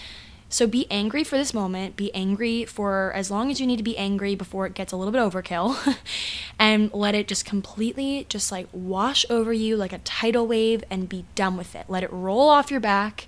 so 0.52 0.66
be 0.66 0.86
angry 0.90 1.24
for 1.24 1.38
this 1.38 1.54
moment. 1.54 1.96
Be 1.96 2.14
angry 2.14 2.66
for 2.66 3.10
as 3.14 3.30
long 3.30 3.50
as 3.50 3.58
you 3.58 3.66
need 3.66 3.78
to 3.78 3.82
be 3.82 3.96
angry 3.96 4.34
before 4.34 4.66
it 4.66 4.74
gets 4.74 4.92
a 4.92 4.96
little 4.96 5.12
bit 5.12 5.18
overkill. 5.18 5.96
and 6.58 6.92
let 6.92 7.14
it 7.14 7.26
just 7.26 7.46
completely 7.46 8.26
just 8.28 8.52
like 8.52 8.68
wash 8.70 9.24
over 9.30 9.52
you 9.52 9.76
like 9.76 9.92
a 9.92 9.98
tidal 9.98 10.46
wave 10.46 10.84
and 10.90 11.08
be 11.08 11.24
done 11.34 11.56
with 11.56 11.74
it. 11.74 11.86
Let 11.88 12.02
it 12.02 12.12
roll 12.12 12.50
off 12.50 12.70
your 12.70 12.80
back 12.80 13.26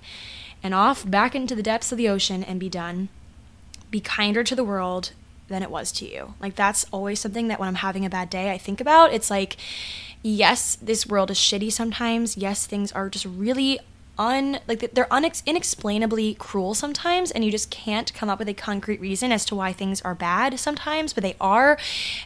and 0.61 0.73
off 0.73 1.09
back 1.09 1.33
into 1.33 1.55
the 1.55 1.63
depths 1.63 1.91
of 1.91 1.97
the 1.97 2.09
ocean 2.09 2.43
and 2.43 2.59
be 2.59 2.69
done. 2.69 3.09
Be 3.89 3.99
kinder 3.99 4.43
to 4.43 4.55
the 4.55 4.63
world 4.63 5.11
than 5.47 5.63
it 5.63 5.71
was 5.71 5.91
to 5.93 6.05
you. 6.05 6.35
Like 6.39 6.55
that's 6.55 6.85
always 6.91 7.19
something 7.19 7.47
that 7.47 7.59
when 7.59 7.67
I'm 7.67 7.75
having 7.75 8.05
a 8.05 8.09
bad 8.09 8.29
day, 8.29 8.51
I 8.51 8.59
think 8.59 8.79
about. 8.79 9.13
It's 9.13 9.31
like 9.31 9.57
yes, 10.21 10.75
this 10.75 11.07
world 11.07 11.31
is 11.31 11.37
shitty 11.37 11.71
sometimes. 11.71 12.37
Yes, 12.37 12.65
things 12.67 12.91
are 12.91 13.09
just 13.09 13.25
really 13.25 13.79
un 14.17 14.59
like 14.67 14.93
they're 14.93 15.05
unex- 15.05 15.43
inexplainably 15.45 16.35
cruel 16.35 16.73
sometimes 16.73 17.31
and 17.31 17.43
you 17.43 17.51
just 17.51 17.69
can't 17.69 18.13
come 18.13 18.29
up 18.29 18.39
with 18.39 18.47
a 18.47 18.53
concrete 18.53 18.99
reason 18.99 19.31
as 19.31 19.45
to 19.45 19.55
why 19.55 19.73
things 19.73 20.01
are 20.01 20.15
bad 20.15 20.59
sometimes 20.59 21.13
but 21.13 21.23
they 21.23 21.35
are 21.39 21.77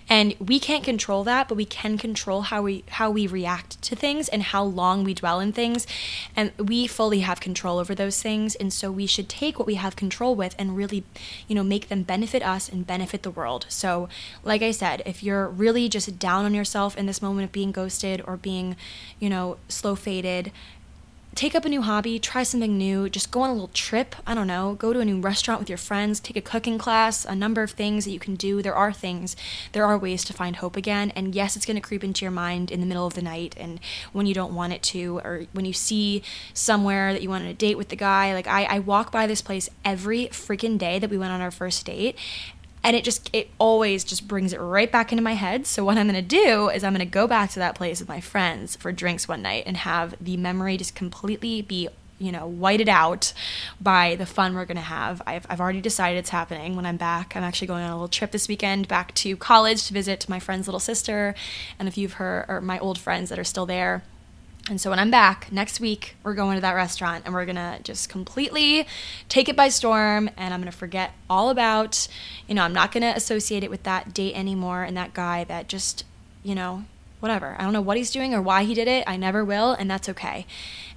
and 0.07 0.35
we 0.39 0.59
can't 0.59 0.83
control 0.83 1.23
that 1.23 1.47
but 1.47 1.55
we 1.55 1.65
can 1.65 1.97
control 1.97 2.43
how 2.43 2.61
we 2.61 2.83
how 2.89 3.09
we 3.09 3.25
react 3.25 3.81
to 3.81 3.95
things 3.95 4.29
and 4.29 4.43
how 4.43 4.63
long 4.63 5.03
we 5.03 5.13
dwell 5.13 5.39
in 5.39 5.51
things 5.51 5.87
and 6.35 6.51
we 6.57 6.85
fully 6.87 7.21
have 7.21 7.39
control 7.39 7.79
over 7.79 7.95
those 7.95 8.21
things 8.21 8.55
and 8.55 8.71
so 8.71 8.91
we 8.91 9.05
should 9.05 9.27
take 9.27 9.57
what 9.57 9.67
we 9.67 9.75
have 9.75 9.95
control 9.95 10.35
with 10.35 10.55
and 10.59 10.77
really 10.77 11.03
you 11.47 11.55
know 11.55 11.63
make 11.63 11.89
them 11.89 12.03
benefit 12.03 12.43
us 12.43 12.69
and 12.69 12.85
benefit 12.85 13.23
the 13.23 13.31
world. 13.31 13.65
So 13.69 14.09
like 14.43 14.61
i 14.61 14.71
said 14.71 15.01
if 15.05 15.23
you're 15.23 15.47
really 15.47 15.89
just 15.89 16.19
down 16.19 16.45
on 16.45 16.53
yourself 16.53 16.97
in 16.97 17.05
this 17.05 17.21
moment 17.21 17.45
of 17.45 17.51
being 17.51 17.71
ghosted 17.71 18.21
or 18.25 18.37
being 18.37 18.75
you 19.19 19.29
know 19.29 19.57
slow 19.67 19.95
faded 19.95 20.51
take 21.35 21.55
up 21.55 21.63
a 21.63 21.69
new 21.69 21.81
hobby, 21.81 22.19
try 22.19 22.43
something 22.43 22.77
new, 22.77 23.09
just 23.09 23.31
go 23.31 23.41
on 23.41 23.49
a 23.49 23.53
little 23.53 23.69
trip. 23.69 24.15
I 24.25 24.33
don't 24.33 24.47
know, 24.47 24.73
go 24.73 24.93
to 24.93 24.99
a 24.99 25.05
new 25.05 25.21
restaurant 25.21 25.59
with 25.59 25.69
your 25.69 25.77
friends, 25.77 26.19
take 26.19 26.35
a 26.35 26.41
cooking 26.41 26.77
class, 26.77 27.23
a 27.23 27.35
number 27.35 27.61
of 27.61 27.71
things 27.71 28.05
that 28.05 28.11
you 28.11 28.19
can 28.19 28.35
do. 28.35 28.61
There 28.61 28.75
are 28.75 28.91
things, 28.91 29.35
there 29.71 29.85
are 29.85 29.97
ways 29.97 30.23
to 30.25 30.33
find 30.33 30.57
hope 30.57 30.75
again. 30.75 31.11
And 31.11 31.35
yes, 31.35 31.55
it's 31.55 31.65
going 31.65 31.75
to 31.75 31.81
creep 31.81 32.03
into 32.03 32.25
your 32.25 32.31
mind 32.31 32.71
in 32.71 32.79
the 32.79 32.85
middle 32.85 33.05
of 33.05 33.13
the 33.13 33.21
night 33.21 33.55
and 33.57 33.79
when 34.11 34.25
you 34.25 34.33
don't 34.33 34.53
want 34.53 34.73
it 34.73 34.83
to, 34.83 35.19
or 35.19 35.45
when 35.53 35.65
you 35.65 35.73
see 35.73 36.23
somewhere 36.53 37.13
that 37.13 37.21
you 37.21 37.29
want 37.29 37.45
to 37.45 37.53
date 37.53 37.77
with 37.77 37.89
the 37.89 37.95
guy. 37.95 38.33
Like, 38.33 38.47
I, 38.47 38.63
I 38.65 38.79
walk 38.79 39.11
by 39.11 39.27
this 39.27 39.41
place 39.41 39.69
every 39.85 40.27
freaking 40.27 40.77
day 40.77 40.99
that 40.99 41.09
we 41.09 41.17
went 41.17 41.31
on 41.31 41.41
our 41.41 41.51
first 41.51 41.85
date 41.85 42.17
and 42.89 42.95
it 42.95 43.03
just 43.03 43.29
it 43.33 43.51
always 43.59 44.03
just 44.03 44.27
brings 44.27 44.51
it 44.51 44.59
right 44.59 44.91
back 44.91 45.11
into 45.11 45.23
my 45.23 45.33
head. 45.33 45.67
So 45.67 45.85
what 45.85 45.99
i'm 45.99 46.07
going 46.09 46.15
to 46.15 46.27
do 46.27 46.69
is 46.69 46.83
i'm 46.83 46.91
going 46.91 47.05
to 47.05 47.11
go 47.11 47.27
back 47.27 47.51
to 47.51 47.59
that 47.59 47.75
place 47.75 47.99
with 47.99 48.09
my 48.09 48.19
friends 48.19 48.75
for 48.75 48.91
drinks 48.91 49.27
one 49.27 49.43
night 49.43 49.65
and 49.67 49.77
have 49.77 50.15
the 50.19 50.37
memory 50.37 50.75
just 50.75 50.95
completely 50.95 51.61
be 51.61 51.87
you 52.17 52.31
know 52.31 52.47
whited 52.47 52.89
out 52.89 53.31
by 53.79 54.15
the 54.15 54.25
fun 54.25 54.55
we're 54.55 54.65
going 54.65 54.75
to 54.75 54.81
have. 54.81 55.21
I've, 55.27 55.45
I've 55.51 55.61
already 55.61 55.81
decided 55.81 56.17
it's 56.17 56.31
happening 56.31 56.75
when 56.75 56.87
i'm 56.87 56.97
back. 56.97 57.35
I'm 57.35 57.43
actually 57.43 57.67
going 57.67 57.83
on 57.83 57.91
a 57.91 57.93
little 57.93 58.07
trip 58.07 58.31
this 58.31 58.47
weekend 58.47 58.87
back 58.87 59.13
to 59.15 59.37
college 59.37 59.85
to 59.85 59.93
visit 59.93 60.27
my 60.27 60.39
friend's 60.39 60.67
little 60.67 60.79
sister. 60.79 61.35
And 61.77 61.87
a 61.87 61.91
few 61.91 62.07
of 62.07 62.13
her 62.13 62.43
or 62.49 62.59
my 62.59 62.79
old 62.79 62.97
friends 62.97 63.29
that 63.29 63.37
are 63.37 63.43
still 63.43 63.67
there 63.67 64.01
and 64.69 64.79
so 64.79 64.89
when 64.89 64.99
I'm 64.99 65.11
back 65.11 65.51
next 65.51 65.79
week, 65.79 66.15
we're 66.23 66.33
going 66.33 66.55
to 66.55 66.61
that 66.61 66.73
restaurant 66.73 67.23
and 67.25 67.33
we're 67.33 67.45
gonna 67.45 67.79
just 67.83 68.09
completely 68.09 68.85
take 69.27 69.49
it 69.49 69.55
by 69.55 69.69
storm 69.69 70.29
and 70.37 70.53
I'm 70.53 70.61
gonna 70.61 70.71
forget 70.71 71.11
all 71.29 71.49
about, 71.49 72.07
you 72.47 72.55
know, 72.55 72.63
I'm 72.63 72.73
not 72.73 72.91
gonna 72.91 73.13
associate 73.15 73.63
it 73.63 73.69
with 73.69 73.83
that 73.83 74.13
date 74.13 74.35
anymore 74.35 74.83
and 74.83 74.95
that 74.95 75.13
guy 75.13 75.43
that 75.45 75.67
just, 75.67 76.03
you 76.43 76.55
know, 76.55 76.85
whatever. 77.19 77.55
I 77.57 77.63
don't 77.63 77.73
know 77.73 77.81
what 77.81 77.97
he's 77.97 78.11
doing 78.11 78.33
or 78.33 78.41
why 78.41 78.63
he 78.63 78.73
did 78.73 78.87
it. 78.87 79.03
I 79.07 79.17
never 79.17 79.43
will, 79.43 79.73
and 79.73 79.89
that's 79.89 80.07
okay 80.09 80.45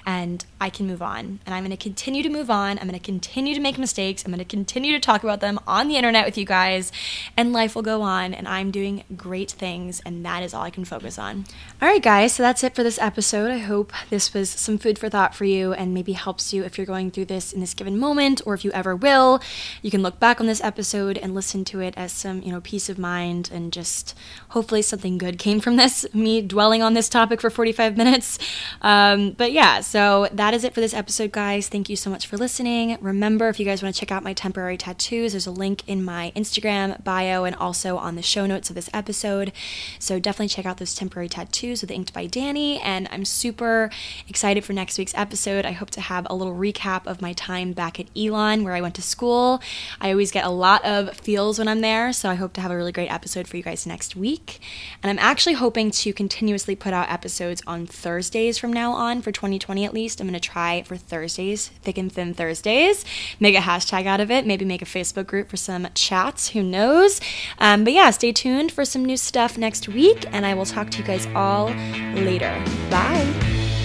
and 0.04 0.44
I 0.60 0.70
can 0.70 0.86
move 0.86 1.02
on. 1.02 1.40
And 1.46 1.54
I'm 1.54 1.62
going 1.62 1.76
to 1.76 1.76
continue 1.76 2.22
to 2.22 2.28
move 2.28 2.50
on. 2.50 2.78
I'm 2.78 2.88
going 2.88 2.98
to 2.98 3.04
continue 3.04 3.54
to 3.54 3.60
make 3.60 3.78
mistakes. 3.78 4.24
I'm 4.24 4.32
going 4.32 4.38
to 4.38 4.44
continue 4.44 4.92
to 4.92 5.00
talk 5.00 5.22
about 5.22 5.40
them 5.40 5.58
on 5.66 5.88
the 5.88 5.96
internet 5.96 6.24
with 6.24 6.36
you 6.36 6.44
guys, 6.44 6.92
and 7.36 7.52
life 7.52 7.74
will 7.74 7.82
go 7.82 8.02
on. 8.02 8.34
And 8.34 8.48
I'm 8.48 8.70
doing 8.70 9.04
great 9.16 9.50
things, 9.50 10.00
and 10.04 10.24
that 10.24 10.42
is 10.42 10.54
all 10.54 10.62
I 10.62 10.70
can 10.70 10.84
focus 10.84 11.18
on. 11.18 11.44
All 11.80 11.88
right, 11.88 12.02
guys, 12.02 12.32
so 12.32 12.42
that's 12.42 12.64
it 12.64 12.74
for 12.74 12.82
this 12.82 12.98
episode. 12.98 13.50
I 13.50 13.58
hope 13.58 13.92
this 14.10 14.34
was 14.34 14.50
some 14.50 14.78
food 14.78 14.98
for 14.98 15.08
thought 15.08 15.34
for 15.34 15.44
you 15.44 15.72
and 15.72 15.94
maybe 15.94 16.12
helps 16.12 16.52
you 16.52 16.64
if 16.64 16.78
you're 16.78 16.86
going 16.86 17.10
through 17.10 17.26
this 17.26 17.52
in 17.52 17.60
this 17.60 17.74
given 17.74 17.98
moment 17.98 18.40
or 18.46 18.54
if 18.54 18.64
you 18.64 18.70
ever 18.72 18.94
will. 18.94 19.40
You 19.82 19.90
can 19.90 20.02
look 20.02 20.18
back 20.20 20.40
on 20.40 20.46
this 20.46 20.62
episode 20.62 21.18
and 21.18 21.34
listen 21.34 21.64
to 21.66 21.80
it 21.80 21.94
as 21.96 22.12
some, 22.12 22.42
you 22.42 22.52
know, 22.52 22.60
peace 22.60 22.88
of 22.88 22.98
mind 22.98 23.50
and 23.52 23.72
just 23.72 24.16
hopefully 24.50 24.82
something 24.82 25.18
good 25.18 25.38
came 25.38 25.60
from 25.60 25.76
this, 25.76 26.06
me 26.14 26.40
dwelling 26.42 26.82
on 26.82 26.94
this 26.94 27.08
topic 27.08 27.40
for 27.40 27.50
45 27.50 27.96
minutes. 27.96 28.38
Um, 28.80 29.32
but 29.32 29.52
yeah, 29.52 29.80
so 29.92 30.26
that 30.32 30.54
is 30.54 30.64
it 30.64 30.72
for 30.72 30.80
this 30.80 30.94
episode, 30.94 31.32
guys. 31.32 31.68
Thank 31.68 31.90
you 31.90 31.96
so 31.96 32.08
much 32.08 32.26
for 32.26 32.38
listening. 32.38 32.96
Remember, 33.02 33.50
if 33.50 33.60
you 33.60 33.66
guys 33.66 33.82
want 33.82 33.94
to 33.94 34.00
check 34.00 34.10
out 34.10 34.22
my 34.22 34.32
temporary 34.32 34.78
tattoos, 34.78 35.32
there's 35.32 35.46
a 35.46 35.50
link 35.50 35.86
in 35.86 36.02
my 36.02 36.32
Instagram 36.34 37.04
bio 37.04 37.44
and 37.44 37.54
also 37.56 37.98
on 37.98 38.16
the 38.16 38.22
show 38.22 38.46
notes 38.46 38.70
of 38.70 38.74
this 38.74 38.88
episode. 38.94 39.52
So 39.98 40.18
definitely 40.18 40.48
check 40.48 40.64
out 40.64 40.78
those 40.78 40.94
temporary 40.94 41.28
tattoos 41.28 41.82
with 41.82 41.90
Inked 41.90 42.14
by 42.14 42.26
Dani. 42.26 42.80
And 42.82 43.06
I'm 43.12 43.26
super 43.26 43.90
excited 44.26 44.64
for 44.64 44.72
next 44.72 44.96
week's 44.96 45.12
episode. 45.14 45.66
I 45.66 45.72
hope 45.72 45.90
to 45.90 46.00
have 46.00 46.26
a 46.30 46.34
little 46.34 46.54
recap 46.54 47.06
of 47.06 47.20
my 47.20 47.34
time 47.34 47.74
back 47.74 48.00
at 48.00 48.06
Elon, 48.16 48.64
where 48.64 48.72
I 48.72 48.80
went 48.80 48.94
to 48.94 49.02
school. 49.02 49.60
I 50.00 50.10
always 50.10 50.30
get 50.30 50.46
a 50.46 50.48
lot 50.48 50.82
of 50.86 51.14
feels 51.18 51.58
when 51.58 51.68
I'm 51.68 51.82
there, 51.82 52.14
so 52.14 52.30
I 52.30 52.36
hope 52.36 52.54
to 52.54 52.62
have 52.62 52.70
a 52.70 52.76
really 52.78 52.92
great 52.92 53.12
episode 53.12 53.46
for 53.46 53.58
you 53.58 53.62
guys 53.62 53.86
next 53.86 54.16
week. 54.16 54.58
And 55.02 55.10
I'm 55.10 55.22
actually 55.22 55.52
hoping 55.52 55.90
to 55.90 56.14
continuously 56.14 56.76
put 56.76 56.94
out 56.94 57.10
episodes 57.10 57.60
on 57.66 57.86
Thursdays 57.86 58.56
from 58.56 58.72
now 58.72 58.92
on 58.92 59.20
for 59.20 59.30
2020 59.30 59.81
at 59.84 59.94
least. 59.94 60.20
I'm 60.20 60.26
going 60.26 60.38
to 60.38 60.40
try 60.40 60.82
for 60.82 60.96
Thursdays, 60.96 61.68
thick 61.82 61.98
and 61.98 62.12
thin 62.12 62.34
Thursdays. 62.34 63.04
Make 63.40 63.54
a 63.54 63.60
hashtag 63.60 64.06
out 64.06 64.20
of 64.20 64.30
it. 64.30 64.46
Maybe 64.46 64.64
make 64.64 64.82
a 64.82 64.86
Facebook 64.86 65.26
group 65.26 65.48
for 65.48 65.56
some 65.56 65.88
chats. 65.94 66.50
Who 66.50 66.62
knows? 66.62 67.20
Um, 67.58 67.84
but 67.84 67.92
yeah, 67.92 68.10
stay 68.10 68.32
tuned 68.32 68.72
for 68.72 68.84
some 68.84 69.04
new 69.04 69.16
stuff 69.16 69.58
next 69.58 69.88
week, 69.88 70.24
and 70.32 70.46
I 70.46 70.54
will 70.54 70.66
talk 70.66 70.90
to 70.90 70.98
you 70.98 71.04
guys 71.04 71.26
all 71.34 71.68
later. 72.14 72.52
Bye. 72.90 73.81